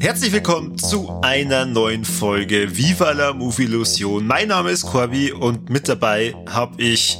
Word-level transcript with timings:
Herzlich 0.00 0.32
willkommen 0.32 0.76
zu 0.76 1.10
einer 1.22 1.64
neuen 1.64 2.04
Folge 2.04 2.76
Viva 2.76 3.12
la 3.12 3.32
Movie 3.32 3.64
Illusion. 3.64 4.26
Mein 4.26 4.48
Name 4.48 4.70
ist 4.70 4.82
Corby 4.84 5.32
und 5.32 5.70
mit 5.70 5.88
dabei 5.88 6.34
habe 6.46 6.82
ich 6.82 7.18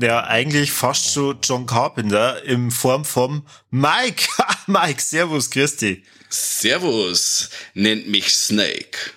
ja 0.00 0.24
eigentlich 0.24 0.72
fast 0.72 1.12
schon 1.12 1.38
John 1.42 1.66
Carpenter 1.66 2.42
in 2.42 2.70
Form 2.70 3.04
vom 3.04 3.46
Mike. 3.70 4.28
Mike, 4.66 5.00
servus, 5.00 5.50
Christi. 5.50 6.04
Servus, 6.28 7.50
nennt 7.74 8.08
mich 8.08 8.34
Snake. 8.34 9.12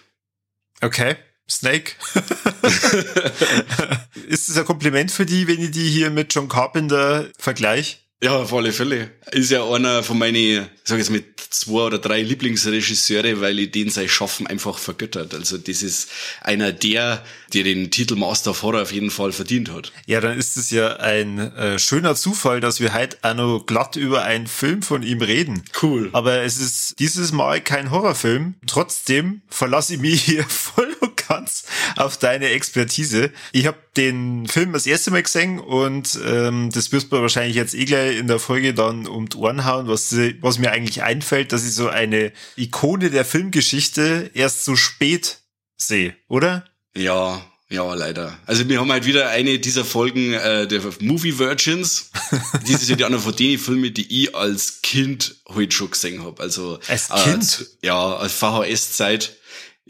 Okay. 0.82 1.16
Snake. 1.50 1.94
ist 4.28 4.50
es 4.50 4.58
ein 4.58 4.66
Kompliment 4.66 5.12
für 5.12 5.26
die, 5.26 5.48
wenn 5.48 5.60
ich 5.60 5.72
die 5.72 5.90
hier 5.90 6.12
mit 6.12 6.34
John 6.34 6.48
Carpenter 6.48 7.28
vergleiche? 7.40 7.98
Ja, 8.22 8.36
auf 8.36 8.54
alle 8.54 8.74
Fälle. 8.74 9.12
Ist 9.32 9.50
ja 9.50 9.66
einer 9.70 10.04
von 10.04 10.18
meinen, 10.18 10.68
sag 10.84 10.98
ich 10.98 11.06
jetzt 11.06 11.10
mit 11.10 11.40
zwei 11.50 11.84
oder 11.84 12.00
drei 12.00 12.22
Lieblingsregisseure, 12.22 13.40
weil 13.40 13.60
ich 13.60 13.72
den 13.72 13.90
sein 13.90 14.10
Schaffen 14.10 14.46
einfach 14.46 14.78
vergöttert. 14.78 15.34
Also 15.34 15.58
das 15.58 15.82
ist 15.82 16.10
einer 16.42 16.74
der, 16.74 17.24
der 17.54 17.64
den 17.64 17.92
Titel 17.92 18.16
Master 18.16 18.52
of 18.52 18.62
Horror 18.62 18.82
auf 18.82 18.92
jeden 18.92 19.10
Fall 19.10 19.32
verdient 19.32 19.72
hat. 19.72 19.94
Ja, 20.06 20.20
dann 20.20 20.38
ist 20.38 20.58
es 20.58 20.70
ja 20.70 20.98
ein 20.98 21.40
äh, 21.56 21.80
schöner 21.80 22.16
Zufall, 22.16 22.60
dass 22.60 22.82
wir 22.82 22.94
heute 22.94 23.18
auch 23.22 23.36
noch 23.36 23.66
glatt 23.66 23.96
über 23.96 24.24
einen 24.24 24.48
Film 24.48 24.82
von 24.82 25.02
ihm 25.02 25.22
reden. 25.22 25.64
Cool. 25.82 26.10
Aber 26.12 26.42
es 26.42 26.58
ist 26.58 27.00
dieses 27.00 27.32
Mal 27.32 27.62
kein 27.62 27.90
Horrorfilm. 27.90 28.56
Trotzdem 28.68 29.42
verlasse 29.48 29.94
ich 29.94 30.00
mich 30.02 30.22
hier 30.22 30.44
voll 30.50 30.94
ganz 31.30 31.64
auf 31.96 32.18
deine 32.18 32.50
Expertise. 32.50 33.32
Ich 33.52 33.68
habe 33.68 33.78
den 33.96 34.48
Film 34.48 34.74
das 34.74 34.88
erste 34.88 35.12
Mal 35.12 35.24
gesehen 35.24 35.60
und 35.60 36.20
ähm, 36.26 36.70
das 36.74 36.92
wirst 36.92 37.12
du 37.12 37.22
wahrscheinlich 37.22 37.56
jetzt 37.56 37.76
eh 37.76 37.86
gleich 37.86 38.18
in 38.18 38.28
der 38.28 38.40
Folge 38.40 38.74
dann 38.74 39.08
um 39.08 39.30
die 39.30 39.38
Ohren 39.38 39.66
hauen, 39.66 39.88
was, 39.88 40.16
was 40.42 40.60
mir 40.60 40.72
eigentlich 40.72 41.04
einfällt, 41.04 41.52
dass 41.52 41.66
ich 41.66 41.74
so 41.74 41.88
eine 41.88 42.34
Ikone 42.58 43.10
der 43.10 43.26
Filmgeschichte 43.26 44.32
erst 44.34 44.66
so 44.66 44.76
spät 44.76 45.40
sehe, 45.78 46.16
oder? 46.28 46.66
Ja, 46.96 47.42
ja, 47.70 47.94
leider. 47.94 48.36
Also 48.48 48.68
wir 48.68 48.80
haben 48.80 48.92
halt 48.92 49.06
wieder 49.06 49.30
eine 49.30 49.60
dieser 49.60 49.86
Folgen 49.86 50.34
äh, 50.34 50.68
der 50.68 50.82
Movie 51.02 51.38
Virgins. 51.38 52.10
Dies 52.68 52.82
ist 52.82 52.90
ja 52.90 52.96
die 52.96 53.06
andere 53.06 53.22
von 53.22 53.36
den 53.36 53.60
Filmen, 53.60 53.94
die 53.94 54.24
ich 54.24 54.36
als 54.36 54.82
Kind 54.82 55.36
heute 55.48 55.76
schon 55.76 55.92
gesehen 55.92 56.24
habe. 56.24 56.42
Also 56.42 56.80
als 56.88 57.10
Kind? 57.10 57.68
Äh, 57.84 57.88
ja, 57.88 58.16
als 58.16 58.34
VHS-Zeit 58.34 59.38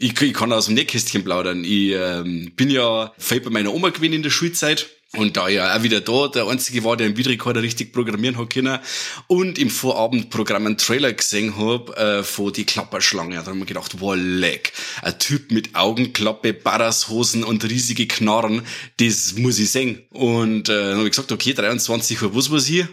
ich, 0.00 0.20
ich 0.20 0.32
kann 0.32 0.52
aus 0.52 0.66
dem 0.66 0.74
Nähkästchen 0.74 1.22
plaudern. 1.22 1.62
Ich 1.62 1.92
ähm, 1.92 2.52
bin 2.56 2.70
ja 2.70 3.12
viel 3.18 3.40
bei 3.40 3.50
meiner 3.50 3.72
Oma 3.74 3.90
gewesen 3.90 4.14
in 4.14 4.22
der 4.22 4.30
Schulzeit. 4.30 4.88
Und 5.16 5.36
da 5.36 5.48
ja 5.48 5.76
auch 5.76 5.82
wieder 5.82 6.00
da 6.00 6.28
der 6.28 6.46
Einzige 6.46 6.84
war, 6.84 6.96
der 6.96 7.08
im 7.08 7.16
Videorekorder 7.16 7.62
richtig 7.62 7.92
programmieren 7.92 8.38
hat 8.38 8.50
können 8.50 8.78
und 9.26 9.58
im 9.58 9.68
Vorabendprogramm 9.68 10.66
einen 10.66 10.78
Trailer 10.78 11.12
gesehen 11.12 11.58
hab 11.58 11.98
äh, 11.98 12.22
von 12.22 12.52
die 12.52 12.64
Klapperschlange. 12.64 13.34
Da 13.34 13.46
haben 13.46 13.58
wir 13.58 13.66
gedacht, 13.66 13.96
wow, 13.98 14.14
leck. 14.16 14.72
Ein 15.02 15.18
Typ 15.18 15.50
mit 15.50 15.74
Augenklappe, 15.74 16.54
Barrashosen 16.54 17.42
und 17.42 17.64
riesige 17.64 18.06
Knarren, 18.06 18.62
das 18.98 19.34
muss 19.36 19.58
ich 19.58 19.72
sehen. 19.72 20.00
Und 20.10 20.68
äh, 20.68 20.80
dann 20.80 20.98
habe 20.98 21.06
ich 21.06 21.10
gesagt, 21.10 21.32
okay, 21.32 21.54
23 21.54 22.22
Uhr, 22.22 22.36
was 22.36 22.52
was 22.52 22.66
hier? 22.66 22.88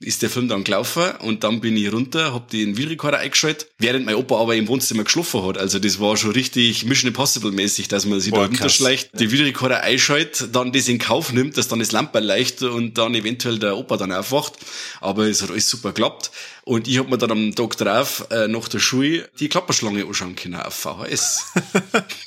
Ist 0.00 0.22
der 0.22 0.30
Film 0.30 0.46
dann 0.46 0.62
gelaufen 0.62 1.10
und 1.20 1.42
dann 1.42 1.60
bin 1.60 1.76
ich 1.76 1.92
runter, 1.92 2.32
hab 2.32 2.50
den 2.50 2.76
Videorekorder 2.76 3.18
eingeschaltet, 3.18 3.68
während 3.78 4.06
mein 4.06 4.14
Opa 4.14 4.40
aber 4.40 4.54
im 4.54 4.68
Wohnzimmer 4.68 5.02
geschlafen 5.02 5.44
hat. 5.44 5.58
Also 5.58 5.80
das 5.80 5.98
war 5.98 6.16
schon 6.16 6.30
richtig 6.30 6.84
Mission 6.84 7.08
Impossible 7.08 7.50
mäßig, 7.50 7.88
dass 7.88 8.06
man 8.06 8.20
sich 8.20 8.30
Boah, 8.30 8.42
da 8.42 8.46
runterschleicht, 8.46 9.10
die 9.18 9.32
Videorekorder 9.32 9.82
einschaltet, 9.82 10.54
dann 10.54 10.70
das 10.70 10.86
in 10.86 10.98
Kauf 10.98 11.32
nimmt, 11.32 11.56
dass 11.56 11.66
dann 11.66 11.80
das 11.80 11.90
Lampe 11.90 12.20
leuchtet 12.20 12.70
und 12.70 12.96
dann 12.96 13.14
eventuell 13.16 13.58
der 13.58 13.76
Opa 13.76 13.96
dann 13.96 14.12
aufwacht. 14.12 14.54
Aber 15.00 15.26
es 15.26 15.42
hat 15.42 15.50
alles 15.50 15.68
super 15.68 15.88
geklappt. 15.88 16.30
Und 16.62 16.86
ich 16.86 16.98
hab 16.98 17.08
mir 17.08 17.18
dann 17.18 17.32
am 17.32 17.54
Tag 17.54 17.76
drauf 17.78 18.26
äh, 18.30 18.46
nach 18.46 18.68
der 18.68 18.78
Schule 18.78 19.28
die 19.40 19.48
Klapperschlange 19.48 20.04
anschauen 20.04 20.36
können 20.36 20.56
auf 20.56 20.74
VHS. 20.74 21.46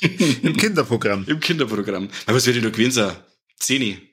Im 0.42 0.56
Kinderprogramm. 0.56 1.24
Im 1.26 1.40
Kinderprogramm. 1.40 2.08
Was 2.26 2.44
wird 2.46 2.56
ich 2.56 2.62
noch 2.62 2.72
gewesen 2.72 2.92
sein? 2.92 3.16
Zehni. 3.58 4.11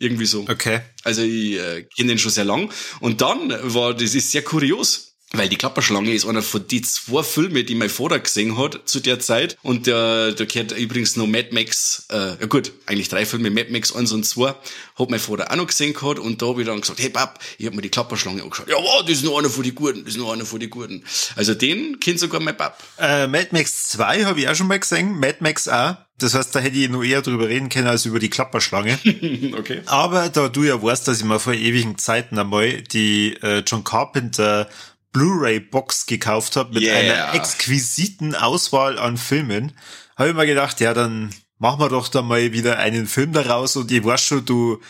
Irgendwie 0.00 0.26
so. 0.26 0.46
Okay. 0.48 0.80
Also 1.04 1.22
ich 1.22 1.58
äh, 1.58 1.86
kenne 1.94 2.08
den 2.08 2.18
schon 2.18 2.32
sehr 2.32 2.44
lang. 2.44 2.72
Und 3.00 3.20
dann 3.20 3.54
war, 3.62 3.94
das 3.94 4.14
ist 4.14 4.32
sehr 4.32 4.42
kurios. 4.42 5.10
Weil 5.32 5.48
die 5.48 5.56
Klapperschlange 5.56 6.12
ist 6.12 6.26
einer 6.26 6.42
von 6.42 6.66
die 6.66 6.82
zwei 6.82 7.22
Filme, 7.22 7.62
die 7.62 7.76
mein 7.76 7.88
Vater 7.88 8.18
gesehen 8.18 8.58
hat 8.58 8.80
zu 8.86 8.98
der 8.98 9.20
Zeit. 9.20 9.56
Und 9.62 9.86
der, 9.86 10.32
der 10.32 10.46
gehört 10.46 10.72
übrigens 10.72 11.14
noch 11.14 11.28
Mad 11.28 11.50
Max, 11.52 12.06
äh, 12.10 12.30
ja 12.40 12.46
gut, 12.48 12.72
eigentlich 12.86 13.08
drei 13.08 13.24
Filme, 13.24 13.48
Mad 13.48 13.70
Max 13.70 13.94
1 13.94 14.10
und 14.10 14.24
2, 14.24 14.48
hat 14.48 15.10
mein 15.10 15.20
Vater 15.20 15.52
auch 15.52 15.56
noch 15.56 15.68
gesehen 15.68 15.92
gehabt. 15.94 16.18
Und 16.18 16.42
da 16.42 16.46
habe 16.46 16.62
ich 16.62 16.66
dann 16.66 16.80
gesagt, 16.80 16.98
hey 16.98 17.10
Pap, 17.10 17.38
ich 17.58 17.66
hab 17.66 17.74
mir 17.74 17.82
die 17.82 17.90
Klapperschlange 17.90 18.42
angeschaut. 18.42 18.68
Ja, 18.68 18.74
wow, 18.74 19.02
das 19.02 19.18
ist 19.18 19.24
nur 19.24 19.38
einer 19.38 19.50
von 19.50 19.62
die 19.62 19.72
Guten, 19.72 20.00
das 20.04 20.14
ist 20.14 20.18
nur 20.18 20.32
einer 20.32 20.44
von 20.44 20.58
die 20.58 20.68
Guten. 20.68 21.04
Also 21.36 21.54
den 21.54 22.00
kennt 22.00 22.18
sogar 22.18 22.40
mein 22.40 22.56
Pap. 22.56 22.82
Äh, 22.98 23.28
Mad 23.28 23.50
Max 23.52 23.86
2 23.90 24.24
habe 24.24 24.40
ich 24.40 24.48
auch 24.48 24.56
schon 24.56 24.66
mal 24.66 24.80
gesehen, 24.80 25.20
Mad 25.20 25.36
Max 25.38 25.68
auch. 25.68 25.94
Das 26.22 26.34
heißt, 26.34 26.54
da 26.54 26.60
hätte 26.60 26.76
ich 26.76 26.88
nur 26.88 27.04
eher 27.04 27.22
drüber 27.22 27.48
reden 27.48 27.68
können 27.68 27.86
als 27.86 28.04
über 28.06 28.18
die 28.18 28.30
Klapperschlange. 28.30 28.98
okay. 29.58 29.82
Aber 29.86 30.28
da 30.28 30.48
du 30.48 30.64
ja 30.64 30.82
weißt, 30.82 31.08
dass 31.08 31.18
ich 31.18 31.24
mal 31.24 31.38
vor 31.38 31.54
ewigen 31.54 31.98
Zeiten 31.98 32.38
einmal 32.38 32.82
die 32.82 33.36
äh, 33.42 33.62
John 33.66 33.84
Carpenter 33.84 34.68
Blu-ray-Box 35.12 36.06
gekauft 36.06 36.56
habe 36.56 36.74
mit 36.74 36.84
yeah. 36.84 36.96
einer 36.96 37.34
exquisiten 37.34 38.34
Auswahl 38.34 38.98
an 38.98 39.16
Filmen, 39.16 39.72
habe 40.16 40.30
ich 40.30 40.36
mir 40.36 40.46
gedacht, 40.46 40.80
ja, 40.80 40.94
dann 40.94 41.30
machen 41.58 41.80
wir 41.80 41.88
doch 41.88 42.08
da 42.08 42.22
mal 42.22 42.52
wieder 42.52 42.78
einen 42.78 43.06
Film 43.06 43.32
daraus 43.32 43.76
und 43.76 43.90
ich 43.90 44.04
weiß 44.04 44.22
schon, 44.22 44.44
du 44.44 44.80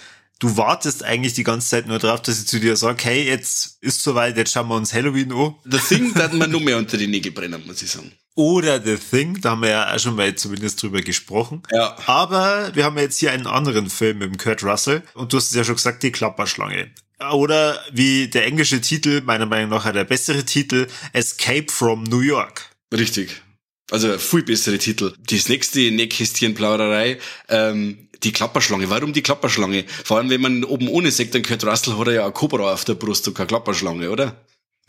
du 0.41 0.57
wartest 0.57 1.05
eigentlich 1.05 1.35
die 1.35 1.45
ganze 1.45 1.69
Zeit 1.69 1.87
nur 1.87 1.99
drauf, 1.99 2.23
dass 2.23 2.41
ich 2.41 2.49
zu 2.49 2.59
dir 2.59 2.77
sage, 2.77 3.05
hey, 3.05 3.25
jetzt 3.25 3.79
ist 3.83 4.03
soweit, 4.03 4.37
jetzt 4.37 4.53
schauen 4.53 4.69
wir 4.69 4.75
uns 4.75 4.93
Halloween 4.93 5.33
an. 5.33 5.55
The 5.65 5.79
Thing, 5.79 6.13
da 6.15 6.25
hat 6.25 6.33
man 6.33 6.51
nur 6.51 6.61
mehr 6.61 6.79
unter 6.79 6.97
die 6.97 7.07
Nägel 7.07 7.31
brennen, 7.31 7.63
muss 7.67 7.83
ich 7.83 7.91
sagen. 7.91 8.11
Oder 8.37 8.81
The 8.83 8.97
Thing, 8.97 9.41
da 9.41 9.51
haben 9.51 9.63
wir 9.63 9.71
ja 9.71 9.95
auch 9.95 9.99
schon 9.99 10.17
mal 10.17 10.35
zumindest 10.35 10.83
drüber 10.83 11.01
gesprochen. 11.01 11.63
Ja. 11.73 11.97
Aber 12.07 12.71
wir 12.75 12.85
haben 12.85 12.97
jetzt 12.97 13.19
hier 13.19 13.33
einen 13.33 13.47
anderen 13.47 13.91
Film 13.91 14.19
mit 14.19 14.39
Kurt 14.39 14.63
Russell 14.63 15.03
und 15.15 15.33
du 15.33 15.37
hast 15.37 15.51
es 15.51 15.57
ja 15.57 15.65
schon 15.65 15.75
gesagt, 15.75 16.03
die 16.03 16.13
Klapperschlange. 16.13 16.91
Oder 17.33 17.79
wie 17.93 18.29
der 18.29 18.47
englische 18.47 18.81
Titel, 18.81 19.21
meiner 19.21 19.47
Meinung 19.47 19.71
nach 19.71 19.91
der 19.93 20.05
bessere 20.05 20.45
Titel, 20.45 20.87
Escape 21.13 21.67
from 21.71 22.05
New 22.05 22.21
York. 22.21 22.71
Richtig. 22.95 23.43
Also 23.91 24.17
viel 24.19 24.43
bessere 24.43 24.79
Titel. 24.79 25.13
Das 25.29 25.49
nächste 25.49 25.91
Nähkästchenplauderei, 25.91 27.19
ähm, 27.49 28.09
die 28.23 28.33
Klapperschlange. 28.33 28.89
Warum 28.89 29.13
die 29.13 29.23
Klapperschlange? 29.23 29.85
Vor 30.05 30.19
allem, 30.19 30.31
wenn 30.31 30.41
man 30.41 30.65
oben 30.65 30.89
ohne 30.89 31.11
sagt, 31.11 31.35
dann 31.35 31.43
Kurt 31.43 31.65
Russell 31.65 31.99
hat 31.99 32.07
er 32.07 32.13
ja 32.15 32.27
ein 32.27 32.33
Cobra 32.33 32.73
auf 32.73 32.85
der 32.85 32.95
Brust 32.95 33.27
und 33.29 33.35
keine 33.35 33.49
Klapperschlange, 33.49 34.11
oder? 34.11 34.37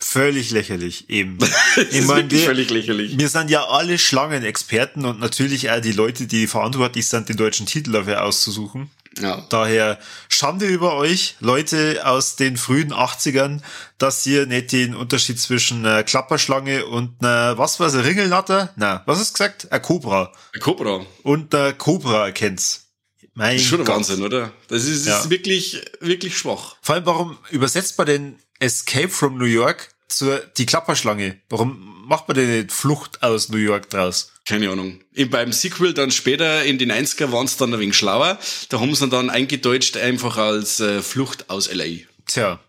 Völlig 0.04 0.50
lächerlich, 0.50 1.10
eben. 1.10 1.38
ich 1.92 2.06
meine, 2.06 2.30
wir, 2.30 2.44
völlig 2.44 2.70
lächerlich. 2.72 3.18
Wir 3.18 3.30
sind 3.30 3.52
ja 3.52 3.66
alle 3.66 4.00
Schlangenexperten 4.00 5.06
und 5.06 5.20
natürlich 5.20 5.70
auch 5.70 5.80
die 5.80 5.92
Leute, 5.92 6.26
die 6.26 6.48
verantwortlich 6.48 7.08
sind, 7.08 7.30
den 7.30 7.38
deutschen 7.38 7.68
Titel 7.68 7.92
dafür 7.92 8.24
auszusuchen. 8.24 8.90
Ja. 9.20 9.46
Daher 9.50 10.00
Schande 10.28 10.66
über 10.66 10.96
euch, 10.96 11.36
Leute 11.40 12.06
aus 12.06 12.36
den 12.36 12.58
frühen 12.58 12.94
80ern, 12.94 13.62
dass 13.98 14.26
ihr 14.26 14.48
nicht 14.48 14.72
den 14.72 14.96
Unterschied 14.96 15.40
zwischen 15.40 15.86
einer 15.86 16.04
Klapperschlange 16.04 16.86
und 16.86 17.24
einer, 17.24 17.58
was 17.58 17.80
war's, 17.80 17.94
eine 17.94 18.06
Ringelnatter? 18.06 18.74
Na, 18.78 19.04
was 19.06 19.22
ist 19.22 19.34
gesagt? 19.34 19.72
Ein 19.72 19.82
Cobra. 19.82 20.32
Ein 20.56 20.62
Cobra. 20.62 21.06
Und 21.24 21.54
der 21.54 21.74
Cobra 21.74 22.26
erkennt's. 22.26 22.88
Mein 23.34 23.56
das 23.56 23.64
ist 23.64 23.70
schon 23.70 23.82
ein 23.82 23.88
Wahnsinn, 23.88 24.24
oder? 24.24 24.52
Das 24.68 24.86
ist, 24.86 25.06
das 25.06 25.14
ja. 25.14 25.20
ist 25.20 25.30
wirklich, 25.30 25.82
wirklich 26.00 26.38
schwach. 26.38 26.76
Vor 26.82 26.96
allem, 26.96 27.06
warum 27.06 27.38
übersetzt 27.50 27.98
man 27.98 28.08
den 28.08 28.40
Escape 28.62 29.10
from 29.10 29.38
New 29.38 29.46
York 29.46 29.90
zur 30.08 30.40
die 30.58 30.66
Klapperschlange? 30.66 31.38
Warum 31.50 32.06
macht 32.08 32.28
man 32.28 32.36
denn 32.36 32.52
nicht 32.52 32.72
Flucht 32.72 33.24
aus 33.24 33.50
New 33.50 33.58
York 33.58 33.90
draus? 33.90 34.32
Keine 34.46 34.70
Ahnung. 34.70 35.00
beim 35.30 35.52
Sequel 35.52 35.94
dann 35.94 36.12
später 36.12 36.64
in 36.64 36.78
den 36.78 36.92
90er 36.92 37.32
waren 37.32 37.46
es 37.46 37.58
dann 37.58 37.74
ein 37.74 37.80
wenig 37.80 37.96
schlauer. 37.96 38.40
Da 38.70 38.80
haben 38.80 38.94
sie 38.94 39.08
dann 39.08 39.30
eingedeutscht 39.30 39.98
einfach 39.98 40.38
als 40.38 40.80
äh, 40.80 41.02
Flucht 41.02 41.50
aus 41.50 41.72
LA. 41.74 42.06
Tja, 42.28 42.60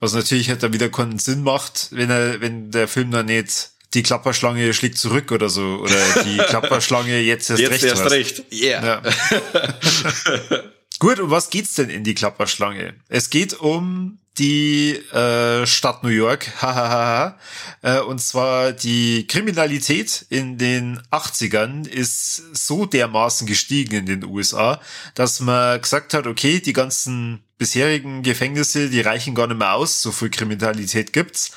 was 0.00 0.14
natürlich 0.14 0.48
halt 0.48 0.62
dann 0.62 0.72
wieder 0.72 0.88
keinen 0.88 1.18
Sinn 1.18 1.42
macht, 1.42 1.88
wenn 1.90 2.10
er, 2.10 2.40
wenn 2.40 2.70
der 2.70 2.88
Film 2.88 3.10
dann 3.10 3.26
nicht 3.26 3.70
die 3.94 4.02
Klapperschlange 4.02 4.72
schlägt 4.72 4.96
zurück 4.98 5.32
oder 5.32 5.48
so. 5.48 5.80
Oder 5.82 6.24
die 6.24 6.36
Klapperschlange 6.48 7.20
jetzt 7.20 7.50
erst 7.50 7.60
jetzt 7.60 7.72
recht. 7.72 7.82
Jetzt 7.82 7.98
erst 7.98 8.10
recht. 8.10 8.44
Yeah. 8.52 9.02
Ja. 9.02 10.62
Gut, 10.98 11.18
um 11.18 11.30
was 11.30 11.50
geht's 11.50 11.74
denn 11.74 11.90
in 11.90 12.04
die 12.04 12.14
Klapperschlange? 12.14 12.94
Es 13.08 13.28
geht 13.28 13.54
um 13.54 14.18
die 14.38 14.94
äh, 15.12 15.66
Stadt 15.66 16.02
New 16.02 16.08
York. 16.08 16.50
Hahaha. 16.62 17.38
äh, 17.82 18.00
und 18.00 18.20
zwar 18.20 18.72
die 18.72 19.26
Kriminalität 19.26 20.26
in 20.28 20.58
den 20.58 21.00
80ern 21.10 21.86
ist 21.86 22.36
so 22.54 22.86
dermaßen 22.86 23.46
gestiegen 23.46 23.96
in 23.96 24.06
den 24.06 24.24
USA, 24.24 24.80
dass 25.14 25.40
man 25.40 25.80
gesagt 25.80 26.14
hat, 26.14 26.26
okay, 26.26 26.60
die 26.60 26.72
ganzen 26.72 27.44
bisherigen 27.58 28.22
Gefängnisse, 28.22 28.90
die 28.90 29.00
reichen 29.00 29.34
gar 29.34 29.46
nicht 29.46 29.58
mehr 29.58 29.74
aus, 29.74 30.02
so 30.02 30.12
viel 30.12 30.30
Kriminalität 30.30 31.12
gibt's. 31.12 31.52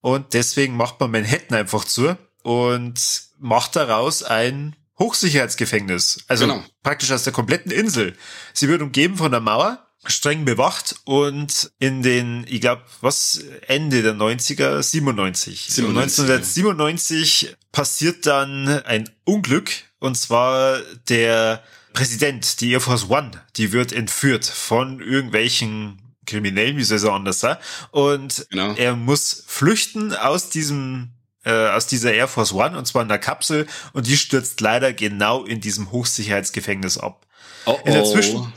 Und 0.00 0.34
deswegen 0.34 0.76
macht 0.76 1.00
man 1.00 1.10
Manhattan 1.10 1.58
einfach 1.58 1.84
zu 1.84 2.16
und 2.42 3.00
macht 3.38 3.76
daraus 3.76 4.22
ein 4.22 4.76
Hochsicherheitsgefängnis. 4.98 6.24
Also 6.28 6.46
genau. 6.46 6.62
praktisch 6.82 7.10
aus 7.10 7.24
der 7.24 7.32
kompletten 7.32 7.72
Insel. 7.72 8.16
Sie 8.52 8.68
wird 8.68 8.82
umgeben 8.82 9.16
von 9.16 9.30
der 9.30 9.40
Mauer, 9.40 9.86
streng 10.06 10.44
bewacht 10.44 10.96
und 11.04 11.70
in 11.78 12.02
den, 12.02 12.44
ich 12.48 12.60
glaube, 12.60 12.82
was, 13.00 13.44
Ende 13.66 14.02
der 14.02 14.14
90er, 14.14 14.82
97. 14.82 15.66
97 15.70 16.18
1997 16.24 17.42
ja. 17.42 17.48
passiert 17.72 18.26
dann 18.26 18.68
ein 18.84 19.08
Unglück 19.24 19.70
und 19.98 20.16
zwar 20.16 20.78
der 21.08 21.62
Präsident, 21.92 22.60
die 22.60 22.72
Air 22.72 22.80
Force 22.80 23.08
One, 23.08 23.30
die 23.56 23.72
wird 23.72 23.92
entführt 23.92 24.44
von 24.44 25.00
irgendwelchen 25.00 26.00
Kriminellen, 26.26 26.76
wie 26.76 26.84
soll 26.84 26.96
es 26.96 27.04
anders 27.04 27.40
sein? 27.40 27.56
Und 27.90 28.46
genau. 28.50 28.74
er 28.74 28.96
muss 28.96 29.44
flüchten 29.46 30.14
aus 30.14 30.50
diesem 30.50 31.10
äh, 31.44 31.68
aus 31.68 31.86
dieser 31.86 32.12
Air 32.12 32.28
Force 32.28 32.52
One 32.52 32.76
und 32.76 32.86
zwar 32.86 33.02
in 33.02 33.08
der 33.08 33.18
Kapsel 33.18 33.66
und 33.92 34.06
die 34.06 34.16
stürzt 34.16 34.60
leider 34.60 34.92
genau 34.92 35.44
in 35.44 35.60
diesem 35.60 35.92
Hochsicherheitsgefängnis 35.92 36.98
ab. 36.98 37.26
Oh, 37.66 37.72
oh. 37.72 37.86
In 37.86 37.92
der 37.92 38.04
Zwischen 38.04 38.52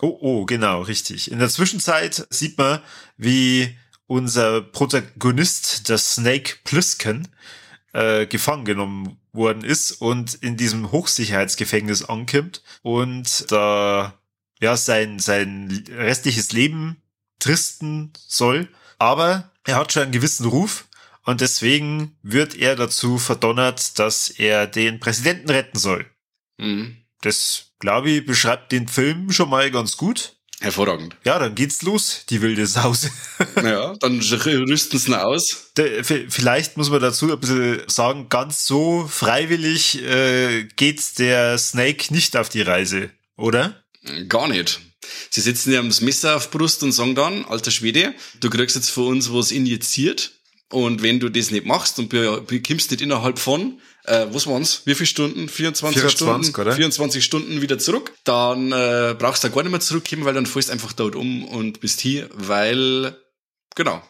oh, 0.00 0.18
oh, 0.20 0.44
genau, 0.46 0.82
richtig. 0.82 1.30
In 1.30 1.38
der 1.38 1.48
Zwischenzeit 1.48 2.26
sieht 2.30 2.58
man, 2.58 2.80
wie 3.16 3.76
unser 4.06 4.62
Protagonist, 4.62 5.88
der 5.88 5.98
Snake 5.98 6.56
Plissken, 6.64 7.28
äh, 7.92 8.26
gefangen 8.26 8.64
genommen 8.64 9.18
worden 9.32 9.64
ist 9.64 9.92
und 9.92 10.34
in 10.34 10.56
diesem 10.56 10.92
Hochsicherheitsgefängnis 10.92 12.04
ankommt 12.04 12.62
und 12.82 13.50
da 13.50 14.18
ja 14.60 14.76
sein 14.76 15.18
sein 15.18 15.84
restliches 15.90 16.52
Leben 16.52 17.02
tristen 17.38 18.12
soll, 18.26 18.68
aber 18.98 19.52
er 19.64 19.76
hat 19.76 19.92
schon 19.92 20.04
einen 20.04 20.12
gewissen 20.12 20.46
Ruf 20.46 20.88
und 21.24 21.40
deswegen 21.40 22.16
wird 22.22 22.54
er 22.54 22.74
dazu 22.74 23.18
verdonnert, 23.18 23.98
dass 23.98 24.30
er 24.30 24.66
den 24.66 24.98
Präsidenten 24.98 25.50
retten 25.50 25.78
soll. 25.78 26.06
Mhm. 26.56 26.96
Das, 27.20 27.67
glaube 27.78 28.10
ich, 28.10 28.26
beschreibt 28.26 28.72
den 28.72 28.88
Film 28.88 29.30
schon 29.32 29.50
mal 29.50 29.70
ganz 29.70 29.96
gut. 29.96 30.34
Hervorragend. 30.60 31.14
Ja, 31.24 31.38
dann 31.38 31.54
geht's 31.54 31.82
los, 31.82 32.24
die 32.28 32.42
wilde 32.42 32.66
Sause. 32.66 33.10
Ja, 33.62 33.94
dann 34.00 34.20
rüsten 34.20 34.98
sie 34.98 35.20
aus. 35.20 35.72
vielleicht 36.28 36.76
muss 36.76 36.90
man 36.90 37.00
dazu 37.00 37.32
ein 37.32 37.38
bisschen 37.38 37.82
sagen, 37.88 38.28
ganz 38.28 38.66
so 38.66 39.06
freiwillig 39.08 40.02
äh, 40.02 40.64
geht 40.76 41.18
der 41.18 41.58
Snake 41.58 42.12
nicht 42.12 42.36
auf 42.36 42.48
die 42.48 42.62
Reise, 42.62 43.10
oder? 43.36 43.82
Gar 44.28 44.48
nicht. 44.48 44.80
Sie 45.30 45.40
sitzen 45.40 45.72
ja 45.72 45.80
am 45.80 45.92
Messer 46.00 46.36
auf 46.36 46.50
Brust 46.50 46.82
und 46.82 46.92
sagen 46.92 47.14
dann, 47.14 47.44
alter 47.44 47.70
Schwede, 47.70 48.14
du 48.40 48.50
kriegst 48.50 48.76
jetzt 48.76 48.90
von 48.90 49.08
uns 49.08 49.32
was 49.32 49.50
injiziert 49.50 50.32
und 50.70 51.02
wenn 51.02 51.20
du 51.20 51.28
das 51.28 51.50
nicht 51.50 51.66
machst 51.66 51.98
und 51.98 52.08
bekommst 52.08 52.90
nicht 52.90 53.00
innerhalb 53.00 53.38
von, 53.38 53.80
äh, 54.08 54.26
was 54.32 54.46
waren's? 54.46 54.82
Wie 54.84 54.94
viele 54.94 55.06
Stunden? 55.06 55.48
24, 55.48 56.00
24 56.00 56.10
Stunden? 56.10 56.60
Oder? 56.60 56.72
24 56.72 57.24
Stunden 57.24 57.62
wieder 57.62 57.78
zurück. 57.78 58.12
Dann 58.24 58.72
äh, 58.72 59.14
brauchst 59.18 59.44
du 59.44 59.50
gar 59.50 59.62
nicht 59.62 59.70
mehr 59.70 59.80
zurückkommen, 59.80 60.24
weil 60.24 60.34
dann 60.34 60.46
fällst 60.46 60.70
einfach 60.70 60.92
dort 60.92 61.14
um 61.14 61.44
und 61.44 61.80
bist 61.80 62.00
hier, 62.00 62.28
weil, 62.34 63.16
genau. 63.74 64.02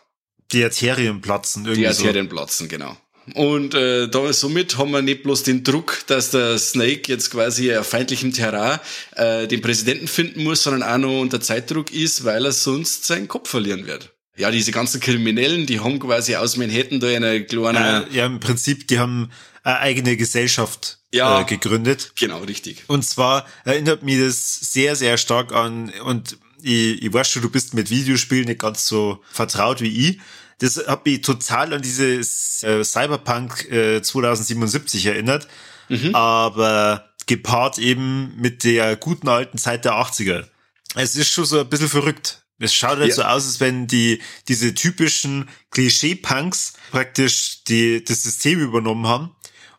Die 0.52 0.64
Arterien 0.64 1.20
platzen 1.20 1.64
irgendwie. 1.64 1.82
Die 1.82 1.88
Arterien 1.88 2.28
so. 2.28 2.36
platzen, 2.36 2.68
genau. 2.68 2.96
Und 3.34 3.74
äh, 3.74 4.08
da 4.08 4.32
somit 4.32 4.78
haben 4.78 4.90
wir 4.92 5.02
nicht 5.02 5.22
bloß 5.22 5.42
den 5.42 5.62
Druck, 5.62 5.98
dass 6.06 6.30
der 6.30 6.58
Snake 6.58 7.02
jetzt 7.06 7.30
quasi 7.30 7.76
auf 7.76 7.86
feindlichem 7.86 8.32
Terrain 8.32 8.80
äh, 9.16 9.46
den 9.46 9.60
Präsidenten 9.60 10.08
finden 10.08 10.44
muss, 10.44 10.62
sondern 10.62 10.82
auch 10.82 10.96
noch 10.96 11.20
unter 11.20 11.38
Zeitdruck 11.38 11.92
ist, 11.92 12.24
weil 12.24 12.46
er 12.46 12.52
sonst 12.52 13.06
seinen 13.06 13.28
Kopf 13.28 13.50
verlieren 13.50 13.86
wird 13.86 14.14
ja, 14.38 14.52
diese 14.52 14.70
ganzen 14.70 15.00
Kriminellen, 15.00 15.66
die 15.66 15.80
haben 15.80 15.98
quasi 15.98 16.36
aus 16.36 16.56
Manhattan 16.56 17.00
da 17.00 17.08
eine 17.08 17.44
kleine... 17.44 18.06
Äh, 18.08 18.16
ja, 18.16 18.26
im 18.26 18.38
Prinzip, 18.38 18.86
die 18.86 18.98
haben 18.98 19.30
eine 19.68 19.80
eigene 19.80 20.16
Gesellschaft 20.16 20.98
ja, 21.12 21.40
äh, 21.40 21.44
gegründet. 21.44 22.12
Genau, 22.18 22.38
richtig. 22.38 22.84
Und 22.86 23.04
zwar 23.04 23.46
erinnert 23.64 24.02
mich 24.02 24.18
das 24.18 24.60
sehr, 24.60 24.96
sehr 24.96 25.18
stark 25.18 25.52
an, 25.52 25.92
und 26.04 26.38
ich, 26.62 27.02
ich 27.02 27.12
weiß 27.12 27.30
schon, 27.30 27.42
du 27.42 27.50
bist 27.50 27.74
mit 27.74 27.90
Videospielen 27.90 28.46
nicht 28.46 28.60
ganz 28.60 28.86
so 28.86 29.22
vertraut 29.30 29.80
wie 29.80 30.08
ich. 30.08 30.20
Das 30.58 30.76
hat 30.86 31.04
mich 31.04 31.20
total 31.20 31.72
an 31.72 31.82
dieses 31.82 32.62
äh, 32.62 32.82
Cyberpunk 32.82 33.70
äh, 33.70 34.02
2077 34.02 35.06
erinnert, 35.06 35.46
mhm. 35.88 36.14
aber 36.14 37.10
gepaart 37.26 37.78
eben 37.78 38.34
mit 38.36 38.64
der 38.64 38.96
guten 38.96 39.28
alten 39.28 39.58
Zeit 39.58 39.84
der 39.84 39.92
80er. 39.92 40.46
Es 40.94 41.14
ist 41.14 41.30
schon 41.30 41.44
so 41.44 41.60
ein 41.60 41.68
bisschen 41.68 41.88
verrückt. 41.88 42.42
Es 42.58 42.74
schaut 42.74 42.98
halt 42.98 43.10
ja. 43.10 43.14
so 43.14 43.22
aus, 43.22 43.46
als 43.46 43.60
wenn 43.60 43.86
die, 43.86 44.20
diese 44.48 44.74
typischen 44.74 45.48
Klischee-Punks 45.70 46.72
praktisch 46.90 47.62
die, 47.64 48.02
das 48.02 48.24
System 48.24 48.58
übernommen 48.58 49.06
haben 49.06 49.36